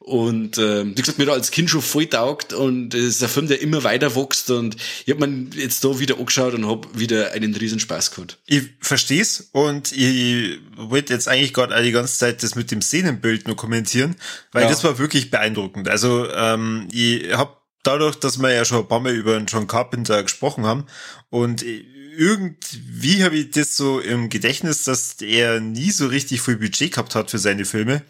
Und 0.08 0.58
äh, 0.58 0.86
wie 0.86 0.96
gesagt, 0.96 1.17
mir 1.17 1.26
da 1.26 1.34
als 1.34 1.52
Kind 1.52 1.70
schon 1.70 1.82
voll 1.82 2.06
taugt 2.06 2.54
und 2.54 2.93
es 2.93 3.17
ist 3.17 3.24
ein 3.24 3.28
Film, 3.28 3.50
der 3.50 3.62
immer 3.62 3.84
weiter 3.84 4.15
wächst 4.15 4.50
und 4.50 4.78
ich 5.06 5.13
habe 5.13 5.28
mir 5.28 5.50
jetzt 5.54 5.84
da 5.84 6.00
wieder 6.00 6.17
angeschaut 6.17 6.54
und 6.54 6.65
habe 6.65 6.88
wieder 6.98 7.34
einen 7.34 7.54
riesen 7.54 7.78
Spaß 7.78 8.12
gehabt. 8.12 8.38
Ich 8.46 8.70
versteh's 8.80 9.50
und 9.52 9.91
ich 9.91 10.60
wollte 10.78 11.12
jetzt 11.12 11.28
eigentlich 11.28 11.54
gerade 11.54 11.84
die 11.84 11.91
ganze 11.91 12.17
Zeit 12.17 12.41
das 12.41 12.56
mit 12.56 12.72
dem 12.72 12.82
Szenenbild 12.82 13.48
nur 13.48 13.58
kommentieren, 13.58 14.15
weil 14.54 14.63
ja. 14.63 14.70
das 14.70 14.86
war 14.86 14.98
wirklich 14.98 15.30
beeindruckend. 15.30 15.89
Also 15.89 16.32
ähm, 16.32 16.88
ich 16.93 17.34
habe 17.34 17.58
dadurch, 17.84 18.15
dass 18.15 18.38
wir 18.38 18.54
ja 18.54 18.63
schon 18.63 18.80
ein 18.80 18.88
paar 18.88 19.02
Mal 19.02 19.13
über 19.13 19.38
John 19.39 19.67
Carpenter 19.67 20.24
gesprochen 20.24 20.65
haben 20.65 20.86
und 21.30 21.65
irgendwie 22.17 23.23
habe 23.23 23.36
ich 23.36 23.51
das 23.51 23.77
so 23.77 23.99
im 23.99 24.30
Gedächtnis, 24.30 24.84
dass 24.84 25.21
er 25.21 25.60
nie 25.60 25.91
so 25.91 26.08
richtig 26.08 26.41
viel 26.41 26.58
Budget 26.58 26.93
gehabt 26.93 27.13
hat 27.13 27.30
für 27.30 27.38
seine 27.38 27.63
Filme. 27.63 28.01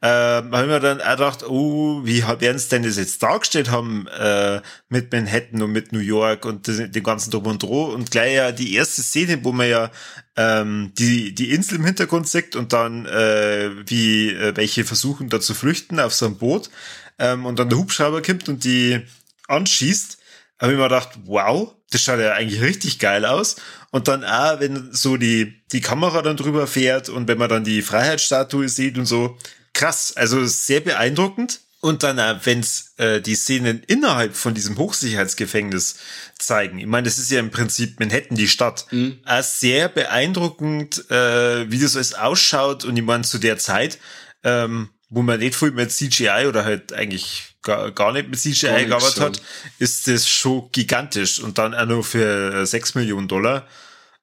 Ähm, 0.00 0.52
haben 0.52 0.68
wir 0.68 0.78
dann 0.78 1.00
auch 1.00 1.10
gedacht, 1.10 1.42
oh, 1.48 2.04
wie 2.04 2.22
werden 2.22 2.56
es 2.56 2.68
denn 2.68 2.84
das 2.84 2.96
jetzt 2.96 3.20
dargestellt 3.20 3.70
haben 3.70 4.06
äh, 4.06 4.60
mit 4.88 5.12
Manhattan 5.12 5.60
und 5.60 5.72
mit 5.72 5.92
New 5.92 5.98
York 5.98 6.44
und 6.44 6.68
dem 6.68 7.02
ganzen 7.02 7.32
Drum 7.32 7.46
und 7.46 7.62
Droh 7.64 7.86
und 7.86 8.12
gleich 8.12 8.34
ja 8.34 8.52
die 8.52 8.74
erste 8.74 9.02
Szene, 9.02 9.42
wo 9.42 9.50
man 9.50 9.68
ja 9.68 9.90
ähm, 10.36 10.92
die 10.96 11.34
die 11.34 11.50
Insel 11.50 11.76
im 11.76 11.84
Hintergrund 11.84 12.28
sieht 12.28 12.54
und 12.54 12.72
dann 12.72 13.06
äh, 13.06 13.70
wie 13.86 14.30
äh, 14.30 14.56
welche 14.56 14.84
versuchen 14.84 15.28
da 15.28 15.40
zu 15.40 15.54
flüchten 15.54 15.98
auf 15.98 16.14
so 16.14 16.26
einem 16.26 16.36
Boot 16.36 16.70
ähm, 17.18 17.44
und 17.44 17.58
dann 17.58 17.68
der 17.68 17.78
Hubschrauber 17.78 18.22
kommt 18.22 18.48
und 18.48 18.62
die 18.62 19.00
anschießt 19.48 20.21
habe 20.62 20.72
ich 20.72 20.78
mir 20.78 20.84
gedacht, 20.84 21.10
wow, 21.24 21.74
das 21.90 22.02
schaut 22.02 22.20
ja 22.20 22.34
eigentlich 22.34 22.62
richtig 22.62 23.00
geil 23.00 23.26
aus. 23.26 23.56
Und 23.90 24.08
dann 24.08 24.24
auch, 24.24 24.60
wenn 24.60 24.92
so 24.92 25.16
die, 25.16 25.60
die 25.72 25.80
Kamera 25.80 26.22
dann 26.22 26.36
drüber 26.36 26.66
fährt 26.66 27.08
und 27.08 27.26
wenn 27.26 27.36
man 27.36 27.50
dann 27.50 27.64
die 27.64 27.82
Freiheitsstatue 27.82 28.68
sieht 28.68 28.96
und 28.96 29.06
so, 29.06 29.36
krass, 29.74 30.16
also 30.16 30.44
sehr 30.46 30.80
beeindruckend. 30.80 31.60
Und 31.80 32.04
dann, 32.04 32.16
wenn 32.44 32.60
es 32.60 32.94
äh, 32.98 33.20
die 33.20 33.34
Szenen 33.34 33.82
innerhalb 33.88 34.36
von 34.36 34.54
diesem 34.54 34.78
Hochsicherheitsgefängnis 34.78 35.96
zeigen, 36.38 36.78
ich 36.78 36.86
meine, 36.86 37.06
das 37.06 37.18
ist 37.18 37.32
ja 37.32 37.40
im 37.40 37.50
Prinzip 37.50 37.98
Manhattan, 37.98 38.36
die 38.36 38.46
Stadt, 38.46 38.86
mhm. 38.92 39.18
äh, 39.26 39.42
sehr 39.42 39.88
beeindruckend, 39.88 41.10
äh, 41.10 41.68
wie 41.68 41.80
das 41.80 41.96
alles 41.96 42.14
ausschaut. 42.14 42.84
Und 42.84 42.96
ich 42.96 43.02
meine, 43.02 43.24
zu 43.24 43.38
der 43.38 43.58
Zeit, 43.58 43.98
ähm, 44.44 44.90
wo 45.12 45.22
man 45.22 45.38
nicht 45.38 45.54
viel 45.54 45.70
mit 45.72 45.92
CGI 45.92 46.46
oder 46.48 46.64
halt 46.64 46.94
eigentlich 46.94 47.54
gar, 47.62 47.90
gar 47.90 48.12
nicht 48.12 48.30
mit 48.30 48.40
CGI 48.40 48.86
gearbeitet 48.86 49.20
hat, 49.20 49.42
ist 49.78 50.08
das 50.08 50.26
schon 50.26 50.70
gigantisch. 50.72 51.38
Und 51.38 51.58
dann 51.58 51.74
auch 51.74 51.86
nur 51.86 52.02
für 52.02 52.64
6 52.64 52.94
Millionen 52.94 53.28
Dollar. 53.28 53.66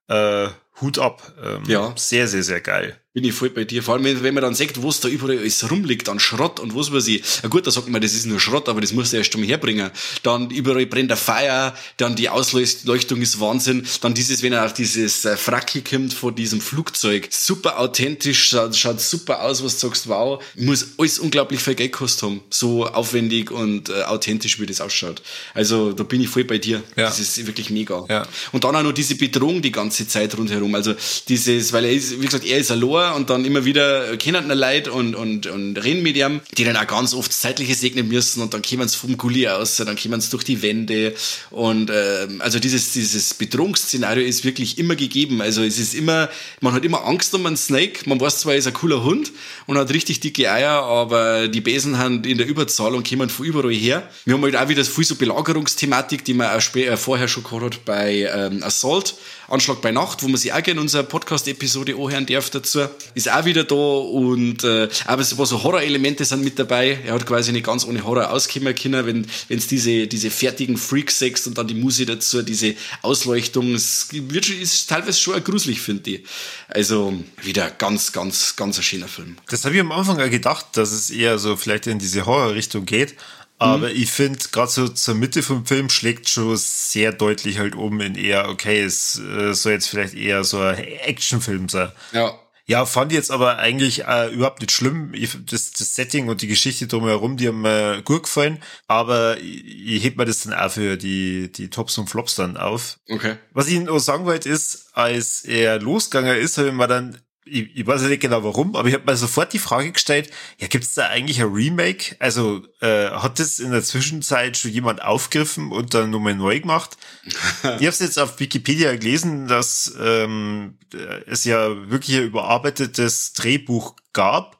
Äh, 0.07 0.47
Hut 0.81 0.97
ab. 0.97 1.21
Ähm, 1.43 1.63
ja. 1.67 1.93
Sehr, 1.95 2.27
sehr, 2.27 2.41
sehr 2.41 2.61
geil. 2.61 2.97
Bin 3.19 3.27
ich 3.27 3.35
voll 3.35 3.49
bei 3.49 3.65
dir. 3.65 3.83
Vor 3.83 3.95
allem, 3.95 4.23
wenn 4.23 4.33
man 4.33 4.43
dann 4.43 4.55
sagt, 4.55 4.81
wo 4.81 4.87
es 4.87 5.01
da 5.01 5.09
überall 5.09 5.39
alles 5.39 5.69
rumliegt 5.69 6.07
an 6.07 6.21
Schrott 6.21 6.61
und 6.61 6.73
was 6.73 6.93
weiß 6.93 7.05
ich. 7.07 7.21
Ja 7.43 7.49
gut, 7.49 7.67
da 7.67 7.71
sagt 7.71 7.89
man, 7.89 8.01
das 8.01 8.13
ist 8.13 8.25
nur 8.25 8.39
Schrott, 8.39 8.69
aber 8.69 8.79
das 8.79 8.93
muss 8.93 9.11
er 9.11 9.19
erst 9.19 9.37
mal 9.37 9.45
herbringen. 9.45 9.91
Dann 10.23 10.49
überall 10.51 10.85
brennt 10.85 11.09
der 11.09 11.17
Feuer, 11.17 11.75
dann 11.97 12.15
die 12.15 12.29
Ausleuchtung 12.29 13.21
ist 13.21 13.41
Wahnsinn. 13.41 13.85
Dann 13.99 14.13
dieses, 14.13 14.41
wenn 14.41 14.53
er 14.53 14.65
auf 14.65 14.73
dieses 14.73 15.25
äh, 15.25 15.35
Frackel 15.35 15.81
kommt 15.81 16.13
von 16.13 16.33
diesem 16.33 16.61
Flugzeug. 16.61 17.27
Super 17.29 17.77
authentisch, 17.77 18.51
schaut, 18.51 18.73
schaut 18.77 19.01
super 19.01 19.41
aus, 19.41 19.61
was 19.65 19.77
du 19.79 19.87
sagst, 19.87 20.07
wow. 20.07 20.41
Muss 20.55 20.91
alles 20.97 21.19
unglaublich 21.19 21.59
viel 21.59 21.75
Geld 21.75 21.91
gekostet 21.91 22.23
haben. 22.23 22.39
So 22.49 22.87
aufwendig 22.87 23.51
und 23.51 23.89
äh, 23.89 24.03
authentisch, 24.03 24.61
wie 24.61 24.65
das 24.65 24.79
ausschaut. 24.79 25.21
Also, 25.53 25.91
da 25.91 26.03
bin 26.03 26.21
ich 26.21 26.29
voll 26.29 26.45
bei 26.45 26.57
dir. 26.57 26.81
Ja. 26.95 27.07
Das 27.07 27.19
ist 27.19 27.45
wirklich 27.45 27.69
mega. 27.69 28.05
Ja. 28.07 28.25
Und 28.53 28.63
dann 28.63 28.77
auch 28.77 28.83
noch 28.83 28.93
diese 28.93 29.15
Bedrohung 29.15 29.61
die 29.61 29.73
ganze 29.73 30.07
Zeit 30.07 30.37
rundherum. 30.37 30.73
Also, 30.73 30.95
dieses, 31.27 31.73
weil 31.73 31.83
er 31.83 31.91
ist, 31.91 32.21
wie 32.21 32.25
gesagt, 32.25 32.45
er 32.45 32.59
ist 32.59 32.71
allein 32.71 33.08
und 33.15 33.29
dann 33.29 33.45
immer 33.45 33.65
wieder 33.65 34.17
kennen 34.17 34.49
Leute 34.49 34.91
und, 34.91 35.15
und, 35.15 35.47
und 35.47 35.77
reden 35.77 36.03
mit 36.03 36.17
ihm, 36.17 36.41
die 36.57 36.63
dann 36.63 36.77
auch 36.77 36.87
ganz 36.87 37.13
oft 37.13 37.29
das 37.29 37.39
Zeitliche 37.39 37.75
segnen 37.75 38.07
müssen 38.07 38.41
und 38.41 38.53
dann 38.53 38.61
kommen 38.61 38.87
sie 38.87 38.97
vom 38.97 39.17
Gully 39.17 39.47
aus, 39.47 39.77
dann 39.77 39.97
kommen 39.97 40.21
sie 40.21 40.29
durch 40.29 40.43
die 40.43 40.61
Wände 40.61 41.13
und 41.51 41.89
äh, 41.89 42.27
also 42.39 42.59
dieses, 42.59 42.93
dieses 42.93 43.33
Bedrohungsszenario 43.33 44.25
ist 44.25 44.43
wirklich 44.43 44.77
immer 44.77 44.95
gegeben. 44.95 45.41
Also 45.41 45.63
es 45.63 45.79
ist 45.79 45.93
immer, 45.93 46.29
man 46.61 46.73
hat 46.73 46.85
immer 46.85 47.05
Angst 47.05 47.33
um 47.33 47.45
einen 47.45 47.57
Snake, 47.57 48.07
man 48.07 48.19
weiß 48.19 48.39
zwar, 48.39 48.53
er 48.53 48.59
ist 48.59 48.67
ein 48.67 48.73
cooler 48.73 49.03
Hund 49.03 49.31
und 49.65 49.77
hat 49.77 49.93
richtig 49.93 50.19
dicke 50.19 50.51
Eier, 50.51 50.83
aber 50.83 51.47
die 51.47 51.61
Besen 51.61 51.97
haben 51.97 52.23
in 52.23 52.37
der 52.37 52.47
Überzahl 52.47 52.95
und 52.95 53.07
kommen 53.07 53.29
von 53.29 53.45
überall 53.45 53.73
her. 53.73 54.09
Wir 54.25 54.35
haben 54.35 54.43
halt 54.43 54.55
auch 54.55 54.69
wieder 54.69 54.83
viel 54.83 55.05
so 55.05 55.15
Belagerungsthematik, 55.15 56.25
die 56.25 56.33
man 56.33 56.47
auch 56.47 56.75
äh, 56.75 56.97
vorher 56.97 57.27
schon 57.27 57.43
gehabt 57.43 57.63
hat 57.63 57.85
bei 57.85 58.29
ähm, 58.33 58.63
Assault, 58.63 59.15
Anschlag 59.47 59.81
bei 59.81 59.91
Nacht, 59.91 60.23
wo 60.23 60.27
man 60.27 60.37
sich 60.37 60.53
auch 60.53 60.61
gerne 60.61 60.79
in 60.79 60.83
unserer 60.83 61.03
Podcast-Episode 61.03 61.95
anhören 61.95 62.25
darf 62.25 62.49
dazu 62.49 62.88
ist 63.13 63.31
auch 63.31 63.45
wieder 63.45 63.63
da 63.63 63.75
und 63.75 64.63
äh, 64.63 64.89
aber 65.05 65.21
es 65.21 65.37
war 65.37 65.45
so 65.45 65.63
Horror-Elemente 65.63 66.25
sind 66.25 66.43
mit 66.43 66.57
dabei. 66.59 66.99
Er 67.05 67.13
hat 67.13 67.25
quasi 67.25 67.51
nicht 67.51 67.65
ganz 67.65 67.85
ohne 67.85 68.03
Horror 68.03 68.31
auskommen 68.31 68.75
können, 68.75 69.05
wenn 69.05 69.27
es 69.49 69.67
diese 69.67 70.07
diese 70.07 70.29
fertigen 70.29 70.77
Freak-Sex 70.77 71.47
und 71.47 71.57
dann 71.57 71.67
die 71.67 71.73
Musik 71.73 72.07
dazu, 72.07 72.41
diese 72.41 72.75
Ausleuchtung, 73.01 73.73
es 73.73 74.07
wird, 74.11 74.49
ist 74.49 74.89
teilweise 74.89 75.19
schon 75.19 75.43
gruselig, 75.43 75.81
finde 75.81 76.11
ich. 76.11 76.25
Also 76.67 77.13
wieder 77.41 77.69
ganz, 77.71 78.11
ganz, 78.11 78.55
ganz 78.55 78.77
ein 78.77 78.83
schöner 78.83 79.07
Film. 79.07 79.37
Das 79.47 79.65
habe 79.65 79.75
ich 79.75 79.81
am 79.81 79.91
Anfang 79.91 80.19
auch 80.19 80.29
gedacht, 80.29 80.65
dass 80.73 80.91
es 80.91 81.09
eher 81.09 81.39
so 81.39 81.55
vielleicht 81.55 81.87
in 81.87 81.99
diese 81.99 82.25
Horror-Richtung 82.25 82.85
geht. 82.85 83.15
Aber 83.59 83.89
mhm. 83.89 83.95
ich 83.95 84.09
finde, 84.09 84.39
gerade 84.51 84.71
so 84.71 84.87
zur 84.87 85.15
Mitte 85.15 85.43
vom 85.43 85.65
Film 85.65 85.89
schlägt 85.89 86.29
schon 86.29 86.55
sehr 86.55 87.11
deutlich 87.11 87.59
halt 87.59 87.75
um 87.75 87.99
in 87.99 88.15
eher, 88.15 88.47
okay, 88.47 88.81
es 88.81 89.19
äh, 89.19 89.53
soll 89.53 89.73
jetzt 89.73 89.89
vielleicht 89.89 90.13
eher 90.13 90.45
so 90.45 90.59
ein 90.61 90.77
Actionfilm 90.77 91.67
sein. 91.67 91.91
Ja. 92.13 92.39
Ja, 92.69 92.85
fand 92.85 93.11
ich 93.11 93.15
jetzt 93.15 93.31
aber 93.31 93.57
eigentlich 93.57 94.05
äh, 94.05 94.31
überhaupt 94.31 94.61
nicht 94.61 94.71
schlimm. 94.71 95.11
Ich, 95.15 95.35
das, 95.43 95.71
das 95.71 95.95
Setting 95.95 96.29
und 96.29 96.43
die 96.43 96.47
Geschichte 96.47 96.85
drumherum, 96.85 97.35
die 97.35 97.47
haben 97.47 97.61
mir 97.61 98.03
gut 98.03 98.23
gefallen. 98.23 98.61
Aber 98.85 99.39
ich, 99.39 99.95
ich 99.95 100.03
heb 100.03 100.17
mir 100.17 100.25
das 100.25 100.43
dann 100.43 100.53
auch 100.53 100.69
für 100.69 100.95
die, 100.95 101.51
die 101.51 101.71
Tops 101.71 101.97
und 101.97 102.11
Flops 102.11 102.35
dann 102.35 102.57
auf. 102.57 102.99
Okay. 103.09 103.37
Was 103.53 103.67
ich 103.69 103.79
nur 103.79 103.99
sagen 103.99 104.25
wollte 104.25 104.49
ist, 104.49 104.91
als 104.93 105.43
er 105.45 105.79
losgegangen 105.79 106.37
ist, 106.37 106.59
habe 106.59 106.67
ich 106.67 106.73
mir 106.75 106.87
dann 106.87 107.17
ich, 107.51 107.75
ich 107.75 107.87
weiß 107.87 108.03
nicht 108.03 108.21
genau 108.21 108.43
warum, 108.43 108.75
aber 108.75 108.87
ich 108.87 108.93
habe 108.93 109.05
mir 109.05 109.17
sofort 109.17 109.53
die 109.53 109.59
Frage 109.59 109.91
gestellt, 109.91 110.29
ja, 110.59 110.67
gibt 110.67 110.83
es 110.83 110.93
da 110.93 111.07
eigentlich 111.07 111.41
ein 111.41 111.51
Remake? 111.51 112.15
Also 112.19 112.61
äh, 112.81 113.09
hat 113.09 113.39
das 113.39 113.59
in 113.59 113.71
der 113.71 113.83
Zwischenzeit 113.83 114.57
schon 114.57 114.71
jemand 114.71 115.01
aufgriffen 115.01 115.71
und 115.71 115.93
dann 115.93 116.09
nochmal 116.09 116.35
neu 116.35 116.59
gemacht? 116.59 116.97
ich 117.25 117.65
habe 117.65 117.87
es 117.87 117.99
jetzt 117.99 118.19
auf 118.19 118.39
Wikipedia 118.39 118.95
gelesen, 118.95 119.47
dass 119.47 119.93
ähm, 119.99 120.77
es 121.25 121.45
ja 121.45 121.89
wirklich 121.89 122.17
ein 122.17 122.23
überarbeitetes 122.23 123.33
Drehbuch 123.33 123.95
gab 124.13 124.59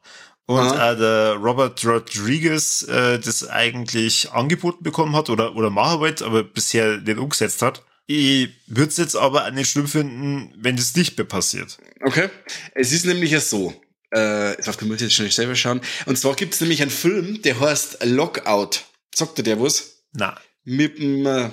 und 0.50 0.72
äh, 0.72 0.96
der 0.96 1.34
Robert 1.34 1.84
Rodriguez 1.84 2.82
äh, 2.82 3.20
das 3.20 3.48
eigentlich 3.48 4.32
angeboten 4.32 4.82
bekommen 4.82 5.14
hat 5.14 5.30
oder, 5.30 5.54
oder 5.54 5.70
machen 5.70 6.00
wollte, 6.00 6.26
aber 6.26 6.42
bisher 6.42 6.98
nicht 6.98 7.18
umgesetzt 7.18 7.62
hat. 7.62 7.84
Ich 8.12 8.48
würde 8.66 8.90
es 8.90 8.96
jetzt 8.96 9.14
aber 9.14 9.48
nicht 9.52 9.70
schlimm 9.70 9.86
finden, 9.86 10.52
wenn 10.56 10.74
das 10.74 10.96
nicht 10.96 11.16
mehr 11.16 11.26
passiert. 11.28 11.78
Okay. 12.00 12.28
Es 12.74 12.90
ist 12.90 13.06
nämlich 13.06 13.30
ja 13.30 13.38
so. 13.38 13.72
Äh, 14.10 14.56
auf 14.66 14.76
den 14.78 14.88
muss 14.88 14.96
ich 14.96 15.02
jetzt 15.02 15.14
schnell 15.14 15.30
selber 15.30 15.54
schauen. 15.54 15.80
Und 16.06 16.18
zwar 16.18 16.34
gibt 16.34 16.54
es 16.54 16.60
nämlich 16.60 16.82
einen 16.82 16.90
Film, 16.90 17.40
der 17.42 17.60
heißt 17.60 18.04
Lockout. 18.06 18.80
Sagt 19.14 19.38
dir 19.38 19.44
der 19.44 19.60
was? 19.60 20.02
Na. 20.12 20.36
Mit 20.64 20.98
dem, 20.98 21.24
äh, 21.24 21.50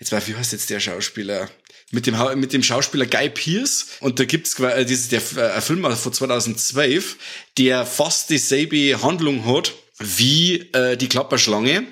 jetzt 0.00 0.12
ich, 0.12 0.26
wie 0.26 0.34
heißt 0.34 0.50
jetzt 0.50 0.68
der 0.68 0.80
Schauspieler? 0.80 1.48
Mit 1.92 2.08
dem, 2.08 2.16
mit 2.40 2.52
dem 2.52 2.64
Schauspieler 2.64 3.06
Guy 3.06 3.30
Pierce. 3.30 3.86
Und 4.00 4.18
da 4.18 4.24
gibt's 4.24 4.58
äh, 4.58 4.84
dieses, 4.84 5.10
der, 5.10 5.22
äh, 5.36 5.52
ein 5.52 5.62
Film 5.62 5.84
von 5.84 6.12
2012, 6.12 7.18
der 7.56 7.86
fast 7.86 8.30
dieselbe 8.30 9.00
Handlung 9.00 9.46
hat 9.46 9.72
wie 10.00 10.72
äh, 10.72 10.96
die 10.96 11.08
Klapperschlange. 11.08 11.86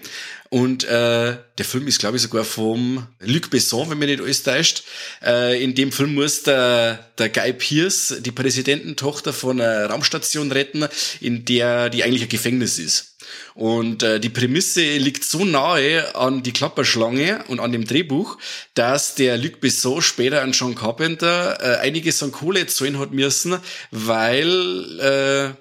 Und 0.50 0.84
äh, 0.84 1.36
der 1.58 1.64
Film 1.64 1.86
ist, 1.88 1.98
glaube 1.98 2.16
ich, 2.16 2.22
sogar 2.22 2.44
vom 2.44 3.06
Luc 3.20 3.50
Besson, 3.50 3.90
wenn 3.90 3.98
mir 3.98 4.06
nicht 4.06 4.22
alles 4.22 4.42
täuscht. 4.42 4.82
Äh, 5.22 5.62
in 5.62 5.74
dem 5.74 5.92
Film 5.92 6.14
muss 6.14 6.42
der, 6.42 7.10
der 7.18 7.28
Guy 7.28 7.52
Pierce 7.52 8.16
die 8.20 8.30
Präsidententochter 8.30 9.34
von 9.34 9.60
einer 9.60 9.86
Raumstation 9.86 10.50
retten, 10.50 10.88
in 11.20 11.44
der 11.44 11.90
die 11.90 12.02
eigentlich 12.02 12.22
ein 12.22 12.28
Gefängnis 12.30 12.78
ist. 12.78 13.16
Und 13.54 14.02
äh, 14.02 14.20
die 14.20 14.30
Prämisse 14.30 14.96
liegt 14.96 15.24
so 15.24 15.44
nahe 15.44 16.14
an 16.14 16.42
die 16.42 16.52
Klapperschlange 16.52 17.44
und 17.48 17.60
an 17.60 17.72
dem 17.72 17.84
Drehbuch, 17.84 18.38
dass 18.72 19.16
der 19.16 19.36
Luc 19.36 19.60
Besson 19.60 20.00
später 20.00 20.42
an 20.42 20.52
John 20.52 20.74
Carpenter 20.74 21.58
äh, 21.60 21.76
einiges 21.80 22.22
an 22.22 22.32
Kohle 22.32 22.66
zahlen 22.68 22.98
hat 22.98 23.12
müssen, 23.12 23.58
weil 23.90 25.00
äh, 25.00 25.54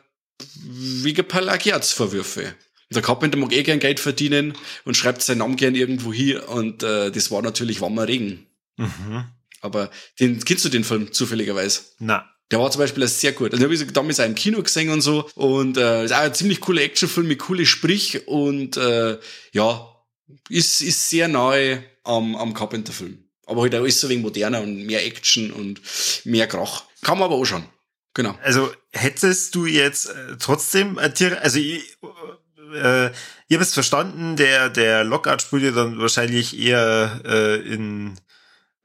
wegen 0.63 1.27
Plagiatsvorwürfe. 1.27 2.55
Der 2.93 3.01
Carpenter 3.01 3.37
mag 3.37 3.51
eh 3.53 3.63
gern 3.63 3.79
Geld 3.79 3.99
verdienen 3.99 4.53
und 4.85 4.95
schreibt 4.95 5.21
seinen 5.21 5.39
Namen 5.39 5.57
gern 5.57 5.75
irgendwo 5.75 6.13
hier 6.13 6.47
und 6.49 6.83
äh, 6.83 7.11
das 7.11 7.31
war 7.31 7.41
natürlich 7.41 7.81
warmer 7.81 8.07
Regen. 8.07 8.47
Mhm. 8.77 9.25
Aber 9.61 9.91
den, 10.19 10.43
kennst 10.43 10.63
du 10.65 10.69
den 10.69 10.83
Film 10.83 11.11
zufälligerweise? 11.11 11.81
Na. 11.99 12.29
Der 12.49 12.59
war 12.59 12.71
zum 12.71 12.79
Beispiel 12.79 13.05
sehr 13.09 13.33
gut. 13.33 13.51
Also, 13.51 13.57
den 13.57 13.65
habe 13.65 13.73
ich 13.73 13.91
damals 13.91 14.21
auch 14.21 14.25
im 14.25 14.35
Kino 14.35 14.63
gesehen 14.63 14.89
und 14.89 15.01
so. 15.01 15.29
Und 15.35 15.75
äh, 15.75 16.05
ist 16.05 16.13
auch 16.13 16.19
ein 16.19 16.33
ziemlich 16.33 16.61
cooler 16.61 16.81
Actionfilm 16.81 17.27
mit 17.27 17.39
coole 17.39 17.65
Sprich 17.65 18.25
und 18.25 18.77
äh, 18.77 19.17
ja, 19.51 19.87
ist, 20.49 20.81
ist 20.81 21.09
sehr 21.09 21.27
nahe 21.27 21.83
am, 22.05 22.37
am 22.37 22.53
Carpenter-Film. 22.53 23.25
Aber 23.47 23.63
halt 23.63 23.75
auch 23.75 23.83
ist 23.83 23.99
so 23.99 24.07
wenig 24.07 24.23
moderner 24.23 24.61
und 24.61 24.85
mehr 24.85 25.05
Action 25.05 25.51
und 25.51 25.81
mehr 26.23 26.47
Krach. 26.47 26.83
Kann 27.01 27.17
man 27.17 27.25
aber 27.25 27.35
auch 27.35 27.45
schon. 27.45 27.65
Genau. 28.13 28.37
Also 28.41 28.71
hättest 28.91 29.53
du 29.55 29.65
jetzt 29.65 30.09
äh, 30.09 30.37
trotzdem, 30.39 30.97
äh, 30.97 31.11
also 31.41 31.59
ich, 31.59 31.97
äh, 32.73 33.11
ihr 33.47 33.57
habt 33.57 33.67
es 33.67 33.73
verstanden, 33.73 34.35
der, 34.35 34.69
der 34.69 35.03
Lockout 35.03 35.41
spielt 35.41 35.63
ja 35.63 35.71
dann 35.71 35.99
wahrscheinlich 35.99 36.57
eher 36.57 37.21
äh, 37.25 37.55
in 37.61 38.15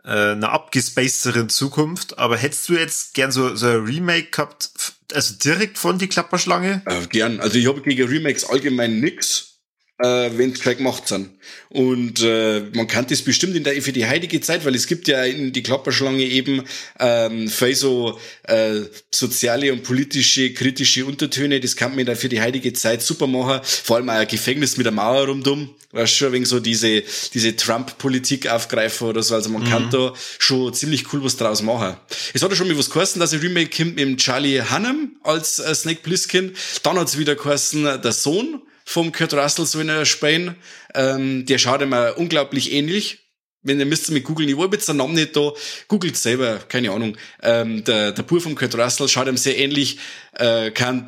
äh, 0.05 0.33
einer 0.33 0.51
abgespacederen 0.51 1.49
Zukunft, 1.49 2.19
aber 2.19 2.37
hättest 2.37 2.69
du 2.69 2.75
jetzt 2.75 3.15
gern 3.15 3.31
so, 3.31 3.55
so 3.55 3.67
ein 3.67 3.85
Remake 3.85 4.31
gehabt, 4.31 4.71
also 5.13 5.35
direkt 5.35 5.79
von 5.79 5.99
die 5.99 6.09
Klapperschlange? 6.09 6.83
Äh, 6.87 7.07
gern. 7.07 7.41
Also 7.41 7.59
ich 7.59 7.67
habe 7.67 7.81
gegen 7.83 8.09
Remakes 8.09 8.45
allgemein 8.45 9.01
nix 9.01 9.52
äh, 9.99 10.31
wenn 10.37 10.53
es 10.53 10.61
gleich 10.61 10.79
gemacht 10.79 11.07
sind. 11.07 11.31
Und 11.69 12.23
äh, 12.23 12.63
man 12.75 12.87
kann 12.87 13.07
das 13.07 13.23
bestimmt 13.23 13.57
in 13.57 13.65
der 13.65 13.81
für 13.83 13.93
die 13.93 14.07
heilige 14.07 14.41
Zeit, 14.41 14.65
weil 14.65 14.75
es 14.75 14.87
gibt 14.87 15.09
ja 15.09 15.25
in 15.25 15.53
die 15.53 15.63
Klapperschlange 15.63 16.25
eben 16.25 16.63
ähm, 16.99 17.49
viel 17.49 17.75
so 17.75 18.19
äh, 18.45 18.81
soziale 19.11 19.73
und 19.73 19.83
politische, 19.83 20.53
kritische 20.53 21.05
Untertöne, 21.07 21.61
das 21.61 21.77
kann 21.77 21.95
man 21.95 22.07
da 22.07 22.15
für 22.15 22.29
die 22.29 22.41
heilige 22.41 22.73
Zeit 22.73 23.03
super 23.03 23.27
machen. 23.27 23.61
Vor 23.65 23.97
allem 23.97 24.09
auch 24.09 24.15
ein 24.15 24.29
Gefängnis 24.29 24.77
mit 24.77 24.87
der 24.87 24.93
Mauer 24.93 25.27
rumdumm. 25.27 25.71
Weißt 25.93 26.17
schon 26.17 26.33
wegen 26.33 26.47
so 26.47 26.59
diese, 26.59 27.03
diese 27.35 27.55
Trump-Politik 27.55 28.49
aufgreifen 28.49 29.09
oder 29.09 29.23
so. 29.23 29.35
Also 29.35 29.51
man 29.51 29.63
mhm. 29.63 29.69
kann 29.69 29.91
da 29.91 30.15
schon 30.39 30.73
ziemlich 30.73 31.13
cool 31.13 31.23
was 31.23 31.37
draus 31.37 31.61
machen. 31.61 31.97
Es 32.33 32.43
hat 32.43 32.51
ja 32.51 32.57
schon 32.57 32.69
mal 32.69 32.79
was 32.79 32.89
geheißen, 32.89 33.21
dass 33.21 33.35
ein 33.35 33.41
Remake 33.41 33.77
kommt 33.77 33.97
mit 33.97 33.99
dem 33.99 34.17
Charlie 34.17 34.63
Hunnam 34.63 35.17
als 35.23 35.59
äh, 35.59 35.75
Snake 35.75 36.01
Plissken. 36.03 36.55
Dann 36.83 36.99
hat 36.99 37.09
es 37.09 37.19
wieder 37.19 37.35
geheißen, 37.35 38.01
der 38.03 38.13
Sohn 38.13 38.63
vom 38.85 39.13
Kurt 39.13 39.35
Russell 39.35 39.67
so 39.67 39.81
in 39.81 39.89
der 39.89 40.05
Spain. 40.05 40.57
Ähm, 40.95 41.47
der 41.47 41.59
schaut 41.59 41.83
immer 41.83 42.17
unglaublich 42.19 42.73
ähnlich. 42.73 43.19
Wenn 43.63 43.79
ihr 43.79 43.87
müsst 43.87 44.11
mit 44.11 44.25
googeln, 44.25 44.49
ich 44.49 44.59
habe 44.59 44.75
jetzt 44.75 44.89
den 44.89 44.97
Namen 44.97 45.15
nicht 45.15 45.37
da, 45.37 45.53
googelt 45.87 46.17
selber, 46.17 46.59
keine 46.69 46.91
Ahnung. 46.91 47.17
Ähm, 47.43 47.85
der, 47.85 48.13
der 48.13 48.23
Pur 48.25 48.41
vom 48.41 48.57
Kurt 48.57 48.75
Russell 48.75 49.09
schaut 49.09 49.29
ihm 49.29 49.37
sehr 49.37 49.57
ähnlich, 49.57 49.99
äh, 50.33 50.73
kann 50.73 51.07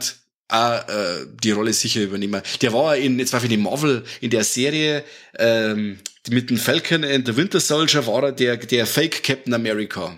auch, 0.49 0.89
äh, 0.89 1.27
die 1.43 1.51
Rolle 1.51 1.73
sicher 1.73 2.03
übernehmen. 2.03 2.43
Der 2.61 2.73
war 2.73 2.97
in, 2.97 3.19
jetzt 3.19 3.33
war 3.33 3.41
für 3.41 3.49
die 3.49 3.57
Marvel, 3.57 4.05
in 4.21 4.31
der 4.31 4.45
Serie, 4.45 5.05
ähm, 5.37 5.99
mit 6.29 6.51
dem 6.51 6.59
Falcon 6.59 7.05
and 7.05 7.27
the 7.27 7.37
Winter 7.37 7.61
Soldier 7.61 8.07
war 8.07 8.23
er 8.25 8.33
der, 8.33 8.57
der 8.57 8.87
Fake 8.87 9.23
Captain 9.23 9.53
America. 9.53 10.17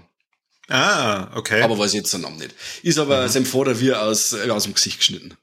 Ah, 0.68 1.30
okay. 1.36 1.62
Aber 1.62 1.78
weiß 1.78 1.94
jetzt 1.94 2.12
den 2.12 2.22
Namen 2.22 2.38
nicht. 2.38 2.54
Ist 2.82 2.98
aber 2.98 3.22
mhm. 3.22 3.28
sein 3.28 3.46
Vater 3.46 3.80
wie 3.80 3.92
aus, 3.92 4.34
aus 4.34 4.64
dem 4.64 4.74
Gesicht 4.74 4.98
geschnitten. 4.98 5.34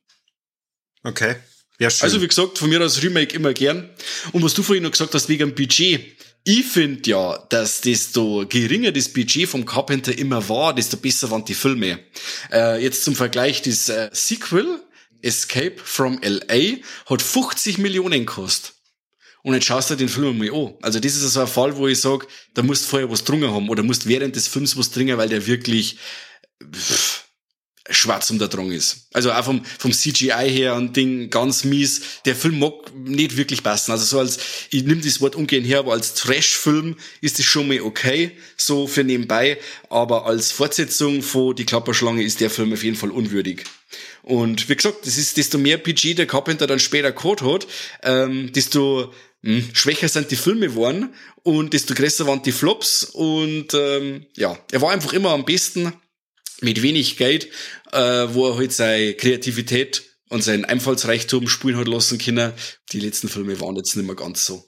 Okay. 1.03 1.35
Ja, 1.79 1.89
schön. 1.89 2.03
Also 2.03 2.21
wie 2.21 2.27
gesagt, 2.27 2.57
von 2.57 2.69
mir 2.69 2.81
aus 2.81 3.01
Remake 3.01 3.35
immer 3.35 3.53
gern. 3.53 3.89
Und 4.31 4.43
was 4.43 4.53
du 4.53 4.63
vorhin 4.63 4.83
noch 4.83 4.91
gesagt 4.91 5.13
hast 5.13 5.29
wegen 5.29 5.55
Budget. 5.55 6.17
Ich 6.45 6.65
finde 6.65 7.09
ja, 7.09 7.37
dass 7.49 7.79
desto 7.79 8.45
geringer 8.47 8.91
das 8.91 9.07
Budget 9.07 9.47
vom 9.47 9.65
Carpenter 9.65 10.17
immer 10.17 10.49
war, 10.49 10.75
desto 10.75 10.97
besser 10.97 11.31
waren 11.31 11.45
die 11.45 11.53
Filme. 11.53 11.99
Äh, 12.51 12.83
jetzt 12.83 13.05
zum 13.05 13.15
Vergleich, 13.15 13.61
das 13.61 13.87
äh, 13.87 14.09
Sequel, 14.11 14.81
Escape 15.21 15.77
from 15.81 16.21
L.A., 16.21 16.79
hat 17.09 17.21
50 17.21 17.77
Millionen 17.77 18.25
gekostet. 18.25 18.73
Und 19.41 19.53
jetzt 19.53 19.65
schaust 19.67 19.89
du 19.89 19.95
den 19.95 20.09
Film 20.09 20.37
mal 20.37 20.53
an. 20.53 20.73
Also 20.81 20.99
das 20.99 21.15
ist 21.15 21.21
so 21.21 21.39
ein 21.39 21.47
Fall, 21.47 21.77
wo 21.77 21.87
ich 21.87 21.99
sage, 22.01 22.27
da 22.53 22.61
musst 22.61 22.83
du 22.83 22.87
vorher 22.89 23.09
was 23.09 23.23
drungen 23.23 23.49
haben 23.49 23.69
oder 23.69 23.83
musst 23.83 24.07
während 24.07 24.35
des 24.35 24.49
Films 24.49 24.77
was 24.77 24.91
dringen, 24.91 25.17
weil 25.17 25.29
der 25.29 25.47
wirklich... 25.47 25.97
Pff, 26.73 27.22
schwarz 27.89 28.29
um 28.29 28.39
der 28.39 28.47
Drang 28.47 28.71
ist. 28.71 29.07
Also 29.11 29.31
auch 29.31 29.43
vom, 29.43 29.63
vom 29.65 29.91
CGI 29.91 30.49
her 30.49 30.75
und 30.75 30.95
Ding 30.95 31.29
ganz 31.29 31.65
mies. 31.65 32.01
Der 32.25 32.35
Film 32.35 32.59
mag 32.59 32.73
nicht 32.95 33.35
wirklich 33.35 33.61
passen. 33.61 33.91
Also 33.91 34.05
so 34.05 34.19
als, 34.19 34.39
ich 34.69 34.83
nehme 34.83 35.01
das 35.01 35.19
Wort 35.19 35.35
umgehend 35.35 35.67
her, 35.67 35.79
aber 35.79 35.91
als 35.91 36.13
Trash-Film 36.13 36.95
ist 37.19 37.39
das 37.39 37.45
schon 37.45 37.67
mal 37.67 37.81
okay, 37.81 38.31
so 38.55 38.87
für 38.87 39.03
nebenbei. 39.03 39.57
Aber 39.89 40.25
als 40.25 40.51
Fortsetzung 40.51 41.21
von 41.21 41.55
Die 41.55 41.65
Klapperschlange 41.65 42.23
ist 42.23 42.39
der 42.39 42.49
Film 42.49 42.71
auf 42.71 42.83
jeden 42.83 42.95
Fall 42.95 43.11
unwürdig. 43.11 43.65
Und 44.21 44.69
wie 44.69 44.75
gesagt, 44.75 45.05
das 45.05 45.17
ist, 45.17 45.35
desto 45.35 45.57
mehr 45.57 45.77
PG 45.77 46.13
der 46.13 46.25
Carpenter 46.25 46.67
dann 46.67 46.79
später 46.79 47.11
Code 47.11 47.45
hat, 47.45 47.67
ähm, 48.03 48.51
desto 48.53 49.13
mh, 49.41 49.57
hm, 49.57 49.69
schwächer 49.73 50.07
sind 50.07 50.31
die 50.31 50.37
Filme 50.37 50.69
geworden 50.69 51.13
und 51.43 51.73
desto 51.73 51.93
größer 51.93 52.25
waren 52.25 52.41
die 52.41 52.53
Flops 52.53 53.03
und 53.03 53.73
ähm, 53.73 54.25
ja, 54.37 54.57
er 54.71 54.81
war 54.81 54.91
einfach 54.91 55.11
immer 55.11 55.31
am 55.31 55.43
besten 55.43 55.91
mit 56.63 56.81
wenig 56.81 57.17
Geld, 57.17 57.49
äh, 57.91 57.99
wo 57.99 58.49
er 58.49 58.57
halt 58.57 58.71
seine 58.71 59.13
Kreativität 59.13 60.03
und 60.29 60.43
seinen 60.43 60.65
Einfallsreichtum 60.65 61.47
spielen 61.47 61.77
hat 61.77 61.87
lassen 61.87 62.17
können. 62.17 62.53
Die 62.91 62.99
letzten 62.99 63.29
Filme 63.29 63.59
waren 63.59 63.75
jetzt 63.75 63.95
nicht 63.95 64.05
mehr 64.05 64.15
ganz 64.15 64.45
so. 64.45 64.65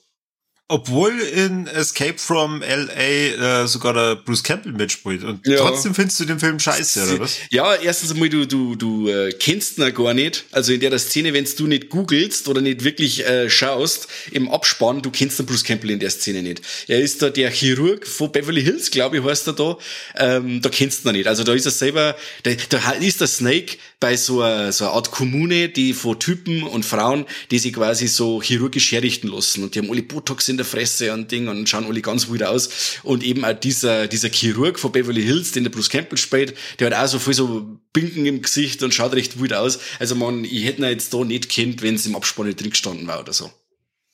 Obwohl 0.67 1.19
in 1.19 1.67
Escape 1.67 2.17
from 2.17 2.63
L.A. 2.63 3.61
Äh, 3.63 3.67
sogar 3.67 3.93
der 3.93 4.15
Bruce 4.15 4.41
Campbell 4.41 4.71
mitspielt. 4.71 5.23
Und 5.23 5.45
ja. 5.45 5.57
trotzdem 5.57 5.93
findest 5.93 6.19
du 6.19 6.25
den 6.25 6.39
Film 6.39 6.59
scheiße, 6.59 7.03
oder 7.03 7.19
was? 7.19 7.37
Ja, 7.51 7.75
erstens 7.75 8.11
einmal, 8.11 8.29
du, 8.29 8.47
du, 8.47 8.75
du 8.75 9.07
äh, 9.07 9.31
kennst 9.33 9.77
ihn 9.77 9.93
gar 9.93 10.15
nicht. 10.15 10.45
Also 10.51 10.73
in 10.73 10.79
der 10.79 10.97
Szene, 10.97 11.33
wenn 11.33 11.45
du 11.55 11.67
nicht 11.67 11.89
googelst 11.89 12.47
oder 12.47 12.61
nicht 12.61 12.83
wirklich 12.83 13.23
äh, 13.27 13.47
schaust, 13.47 14.07
im 14.31 14.49
Abspann, 14.49 15.03
du 15.03 15.11
kennst 15.11 15.37
den 15.37 15.45
Bruce 15.45 15.63
Campbell 15.63 15.91
in 15.91 15.99
der 15.99 16.09
Szene 16.09 16.41
nicht. 16.41 16.63
Er 16.87 16.99
ist 16.99 17.21
da 17.21 17.29
der 17.29 17.51
Chirurg 17.51 18.07
von 18.07 18.31
Beverly 18.31 18.63
Hills, 18.63 18.89
glaube 18.89 19.19
ich, 19.19 19.23
heißt 19.23 19.45
er 19.45 19.53
da. 19.53 19.77
Ähm, 20.15 20.63
da 20.63 20.69
kennst 20.69 21.05
du 21.05 21.09
ihn 21.09 21.17
nicht. 21.17 21.27
Also 21.27 21.43
da 21.43 21.53
ist 21.53 21.65
er 21.65 21.71
selber, 21.71 22.15
da, 22.41 22.51
da 22.69 22.91
ist 22.93 23.21
der 23.21 23.27
Snake 23.27 23.77
bei 24.05 24.17
so 24.17 24.43
einer, 24.43 24.71
so 24.71 24.85
einer 24.85 24.93
Art 24.93 25.09
Kommune, 25.09 25.67
die 25.67 25.93
von 25.93 26.19
Typen 26.19 26.61
und 26.61 26.85
Frauen, 26.85 27.25
die 27.49 27.57
sich 27.57 27.73
quasi 27.73 28.07
so 28.07 28.39
chirurgisch 28.39 28.91
herrichten 28.91 29.29
lassen. 29.29 29.63
Und 29.63 29.73
die 29.73 29.79
haben 29.79 29.89
alle 29.89 30.03
Botox 30.03 30.47
in 30.47 30.57
der 30.57 30.65
Fresse 30.65 31.11
und 31.11 31.31
Ding 31.31 31.47
und 31.47 31.67
schauen 31.67 31.87
alle 31.87 32.01
ganz 32.01 32.29
wild 32.29 32.43
aus. 32.43 32.99
Und 33.01 33.23
eben 33.23 33.43
auch 33.43 33.59
dieser, 33.59 34.07
dieser 34.07 34.29
Chirurg 34.29 34.77
von 34.77 34.91
Beverly 34.91 35.23
Hills, 35.23 35.53
den 35.53 35.63
der 35.63 35.71
Bruce 35.71 35.89
Campbell 35.89 36.19
spielt, 36.19 36.53
der 36.77 36.91
hat 36.91 37.03
auch 37.03 37.07
so 37.07 37.17
viel 37.17 37.33
so 37.33 37.79
Binken 37.93 38.27
im 38.27 38.43
Gesicht 38.43 38.83
und 38.83 38.93
schaut 38.93 39.13
recht 39.13 39.39
wild 39.39 39.53
aus. 39.53 39.79
Also 39.97 40.13
man, 40.13 40.45
ich 40.45 40.65
hätte 40.65 40.83
ihn 40.83 40.87
jetzt 40.87 41.11
da 41.11 41.23
nicht 41.23 41.49
kennt, 41.49 41.81
wenn 41.81 41.95
es 41.95 42.05
im 42.05 42.15
Abspann 42.15 42.45
nicht 42.45 42.61
drin 42.61 42.69
gestanden 42.69 43.07
war 43.07 43.19
oder 43.19 43.33
so. 43.33 43.49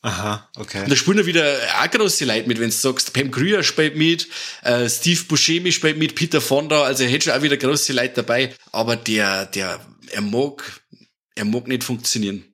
Aha, 0.04 0.50
okay. 0.58 0.84
Und 0.84 0.90
da 0.90 0.96
spielen 0.96 1.26
wieder 1.28 1.60
auch 1.80 1.92
große 1.92 2.26
Leute 2.26 2.48
mit, 2.48 2.60
wenn 2.60 2.72
du 2.72 2.76
sagst, 2.76 3.14
Pam 3.14 3.30
Grier 3.30 3.62
spielt 3.62 3.96
mit, 3.96 4.28
äh, 4.64 4.90
Steve 4.90 5.24
Buscemi 5.26 5.72
spielt 5.72 5.98
mit, 5.98 6.16
Peter 6.16 6.42
Fonda, 6.42 6.84
also 6.84 7.04
er 7.04 7.10
hätte 7.10 7.26
schon 7.26 7.34
auch 7.34 7.44
wieder 7.44 7.58
große 7.58 7.94
Leute 7.94 8.16
dabei, 8.16 8.56
aber 8.72 8.96
der, 8.96 9.46
der, 9.46 9.80
er 10.08 10.22
mag, 10.22 10.82
er 11.36 11.46
mag 11.46 11.68
nicht 11.68 11.84
funktionieren. 11.84 12.46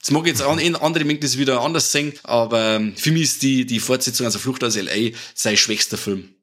Das 0.00 0.12
mag 0.12 0.26
jetzt 0.26 0.42
mhm. 0.42 0.76
andere 0.76 1.04
mögen 1.04 1.20
das 1.20 1.38
wieder 1.38 1.60
anders 1.60 1.90
sehen, 1.90 2.12
aber 2.22 2.76
ähm, 2.76 2.96
für 2.96 3.10
mich 3.10 3.22
ist 3.22 3.42
die, 3.42 3.66
die 3.66 3.80
Fortsetzung, 3.80 4.26
also 4.26 4.38
Flucht 4.38 4.62
aus 4.62 4.76
L.A., 4.76 5.16
sein 5.34 5.56
schwächster 5.56 5.98
Film. 5.98 6.34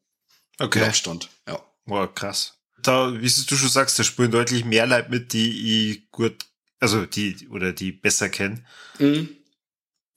Okay. 0.60 0.80
Mit 0.80 0.90
Abstand, 0.90 1.30
ja. 1.48 1.62
Wow, 1.86 2.14
krass. 2.14 2.56
Da, 2.82 3.14
wie 3.14 3.28
du 3.28 3.56
schon 3.58 3.70
sagst, 3.70 3.98
da 3.98 4.04
spielen 4.04 4.32
deutlich 4.32 4.64
mehr 4.66 4.88
Leute 4.88 5.10
mit, 5.10 5.32
die 5.34 5.92
ich 5.92 6.12
gut, 6.12 6.36
also 6.80 7.06
die, 7.06 7.48
oder 7.50 7.74
die 7.74 7.92
besser 7.92 8.30
kennen. 8.30 8.66
Mhm. 9.00 9.30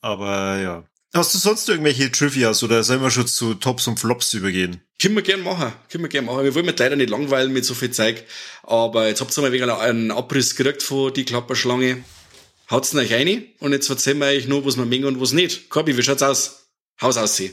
Aber 0.03 0.59
ja. 0.59 0.85
Hast 1.15 1.35
du 1.35 1.39
sonst 1.39 1.69
irgendwelche 1.69 2.11
Trivias 2.11 2.63
oder 2.63 2.83
sollen 2.83 3.03
wir 3.03 3.11
schon 3.11 3.27
zu 3.27 3.55
Tops 3.55 3.87
und 3.87 4.01
Flops 4.01 4.33
übergehen? 4.33 4.81
Können 5.01 5.15
wir 5.15 5.23
gern 5.23 5.43
machen. 5.43 5.73
Können 5.91 6.05
wir 6.05 6.09
gern 6.09 6.25
machen. 6.25 6.43
Wir 6.43 6.55
wollen 6.55 6.67
mit 6.67 6.79
leider 6.79 6.97
nicht 6.97 7.11
langweilen 7.11 7.53
mit 7.53 7.65
so 7.65 7.75
viel 7.75 7.91
Zeug. 7.91 8.25
Aber 8.63 9.09
jetzt 9.09 9.21
habt 9.21 9.37
ihr 9.37 9.43
mal 9.43 9.53
wegen 9.53 9.69
einen 9.69 10.11
Abriss 10.11 10.57
gekriegt 10.57 10.83
von 10.83 11.13
die 11.13 11.25
Klapperschlange. 11.25 12.03
Haut's 12.71 12.95
euch 12.95 13.13
rein 13.13 13.45
und 13.59 13.73
jetzt 13.73 13.91
erzählen 13.91 14.19
wir 14.19 14.29
euch 14.29 14.49
nur, 14.49 14.65
was 14.65 14.79
wir 14.79 14.87
mengen 14.87 15.05
und 15.05 15.21
was 15.21 15.33
nicht. 15.33 15.69
Korbi, 15.69 15.97
wie 15.97 16.03
schaut's 16.03 16.23
aus? 16.23 16.69
Haus 17.01 17.19
aussehen. 17.19 17.53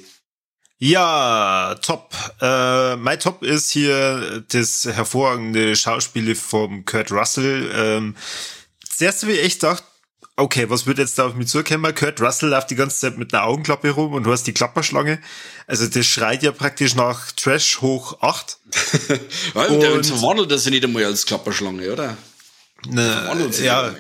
Ja, 0.77 1.75
top. 1.81 2.13
Äh, 2.39 2.95
mein 2.95 3.19
Top 3.19 3.43
ist 3.43 3.69
hier 3.71 4.45
das 4.47 4.85
hervorragende 4.85 5.75
Schauspiel 5.75 6.33
vom 6.35 6.85
Kurt 6.85 7.12
Russell. 7.12 7.69
Ähm, 7.75 8.15
das 8.88 9.01
erste, 9.01 9.27
wie 9.27 9.33
ich 9.33 9.43
echt 9.43 9.63
dachte, 9.63 9.83
okay, 10.39 10.69
was 10.69 10.86
wird 10.86 10.97
jetzt 10.97 11.17
da 11.19 11.28
auf 11.28 11.36
mich 11.36 11.47
zukommen? 11.47 11.93
Kurt 11.93 12.21
Russell 12.21 12.49
läuft 12.49 12.69
die 12.71 12.75
ganze 12.75 12.99
Zeit 12.99 13.17
mit 13.17 13.34
einer 13.34 13.43
Augenklappe 13.43 13.89
rum 13.91 14.13
und 14.13 14.23
du 14.23 14.32
hast 14.32 14.43
die 14.43 14.54
Klapperschlange. 14.54 15.19
Also 15.67 15.88
das 15.88 16.06
schreit 16.06 16.43
ja 16.43 16.52
praktisch 16.52 16.95
nach 16.95 17.32
Trash 17.32 17.82
hoch 17.82 18.21
8. 18.21 18.58
und 19.54 19.82
der 19.82 20.04
verwandelt 20.04 20.52
das 20.52 20.65
ja 20.65 20.71
nicht 20.71 20.84
einmal 20.84 21.06
als 21.06 21.25
Klapperschlange, 21.25 21.91
oder? 21.91 22.17
Ne, 22.88 23.52
ja, 23.62 23.93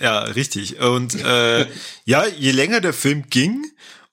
ja, 0.00 0.20
richtig. 0.20 0.80
Und 0.80 1.14
äh, 1.22 1.66
ja, 2.04 2.26
je 2.26 2.50
länger 2.50 2.80
der 2.80 2.92
Film 2.92 3.24
ging, 3.30 3.64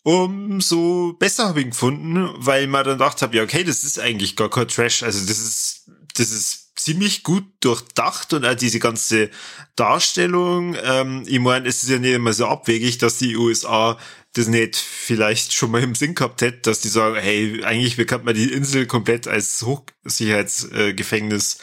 umso 0.04 1.14
besser 1.14 1.48
habe 1.48 1.60
ich 1.62 1.66
ihn 1.66 1.72
gefunden, 1.72 2.30
weil 2.38 2.68
man 2.68 2.84
dann 2.84 2.98
gedacht 2.98 3.22
habe, 3.22 3.36
ja, 3.36 3.44
okay, 3.44 3.64
das 3.64 3.84
ist 3.84 4.00
eigentlich 4.00 4.36
gar 4.36 4.50
kein 4.50 4.68
Trash. 4.68 5.04
Also 5.04 5.26
das 5.26 5.40
ist, 5.40 5.90
das 6.16 6.32
ist 6.32 6.63
ziemlich 6.76 7.24
gut 7.24 7.46
durchdacht 7.62 8.34
und 8.34 8.46
auch 8.46 8.56
diese 8.56 8.80
ganze 8.80 9.30
Darstellung. 9.76 10.76
Ähm, 10.84 11.24
ich 11.28 11.40
meine, 11.40 11.68
es 11.68 11.84
ist 11.84 11.90
ja 11.90 12.00
nicht 12.00 12.14
immer 12.14 12.34
so 12.34 12.48
abwegig, 12.48 12.98
dass 12.98 13.18
die 13.18 13.38
USA 13.38 13.98
das 14.34 14.48
nicht 14.48 14.76
vielleicht 14.76 15.54
schon 15.54 15.72
mal 15.72 15.84
im 15.84 15.96
Sinn 15.96 16.16
gehabt 16.16 16.42
hätte, 16.42 16.62
dass 16.62 16.82
die 16.82 16.88
sagen, 16.90 17.16
hey, 17.16 17.64
eigentlich 17.64 17.96
kann 18.08 18.24
man 18.24 18.34
die 18.34 18.52
Insel 18.52 18.88
komplett 18.88 19.28
als 19.28 19.62
Hochsicherheitsgefängnis 19.62 21.60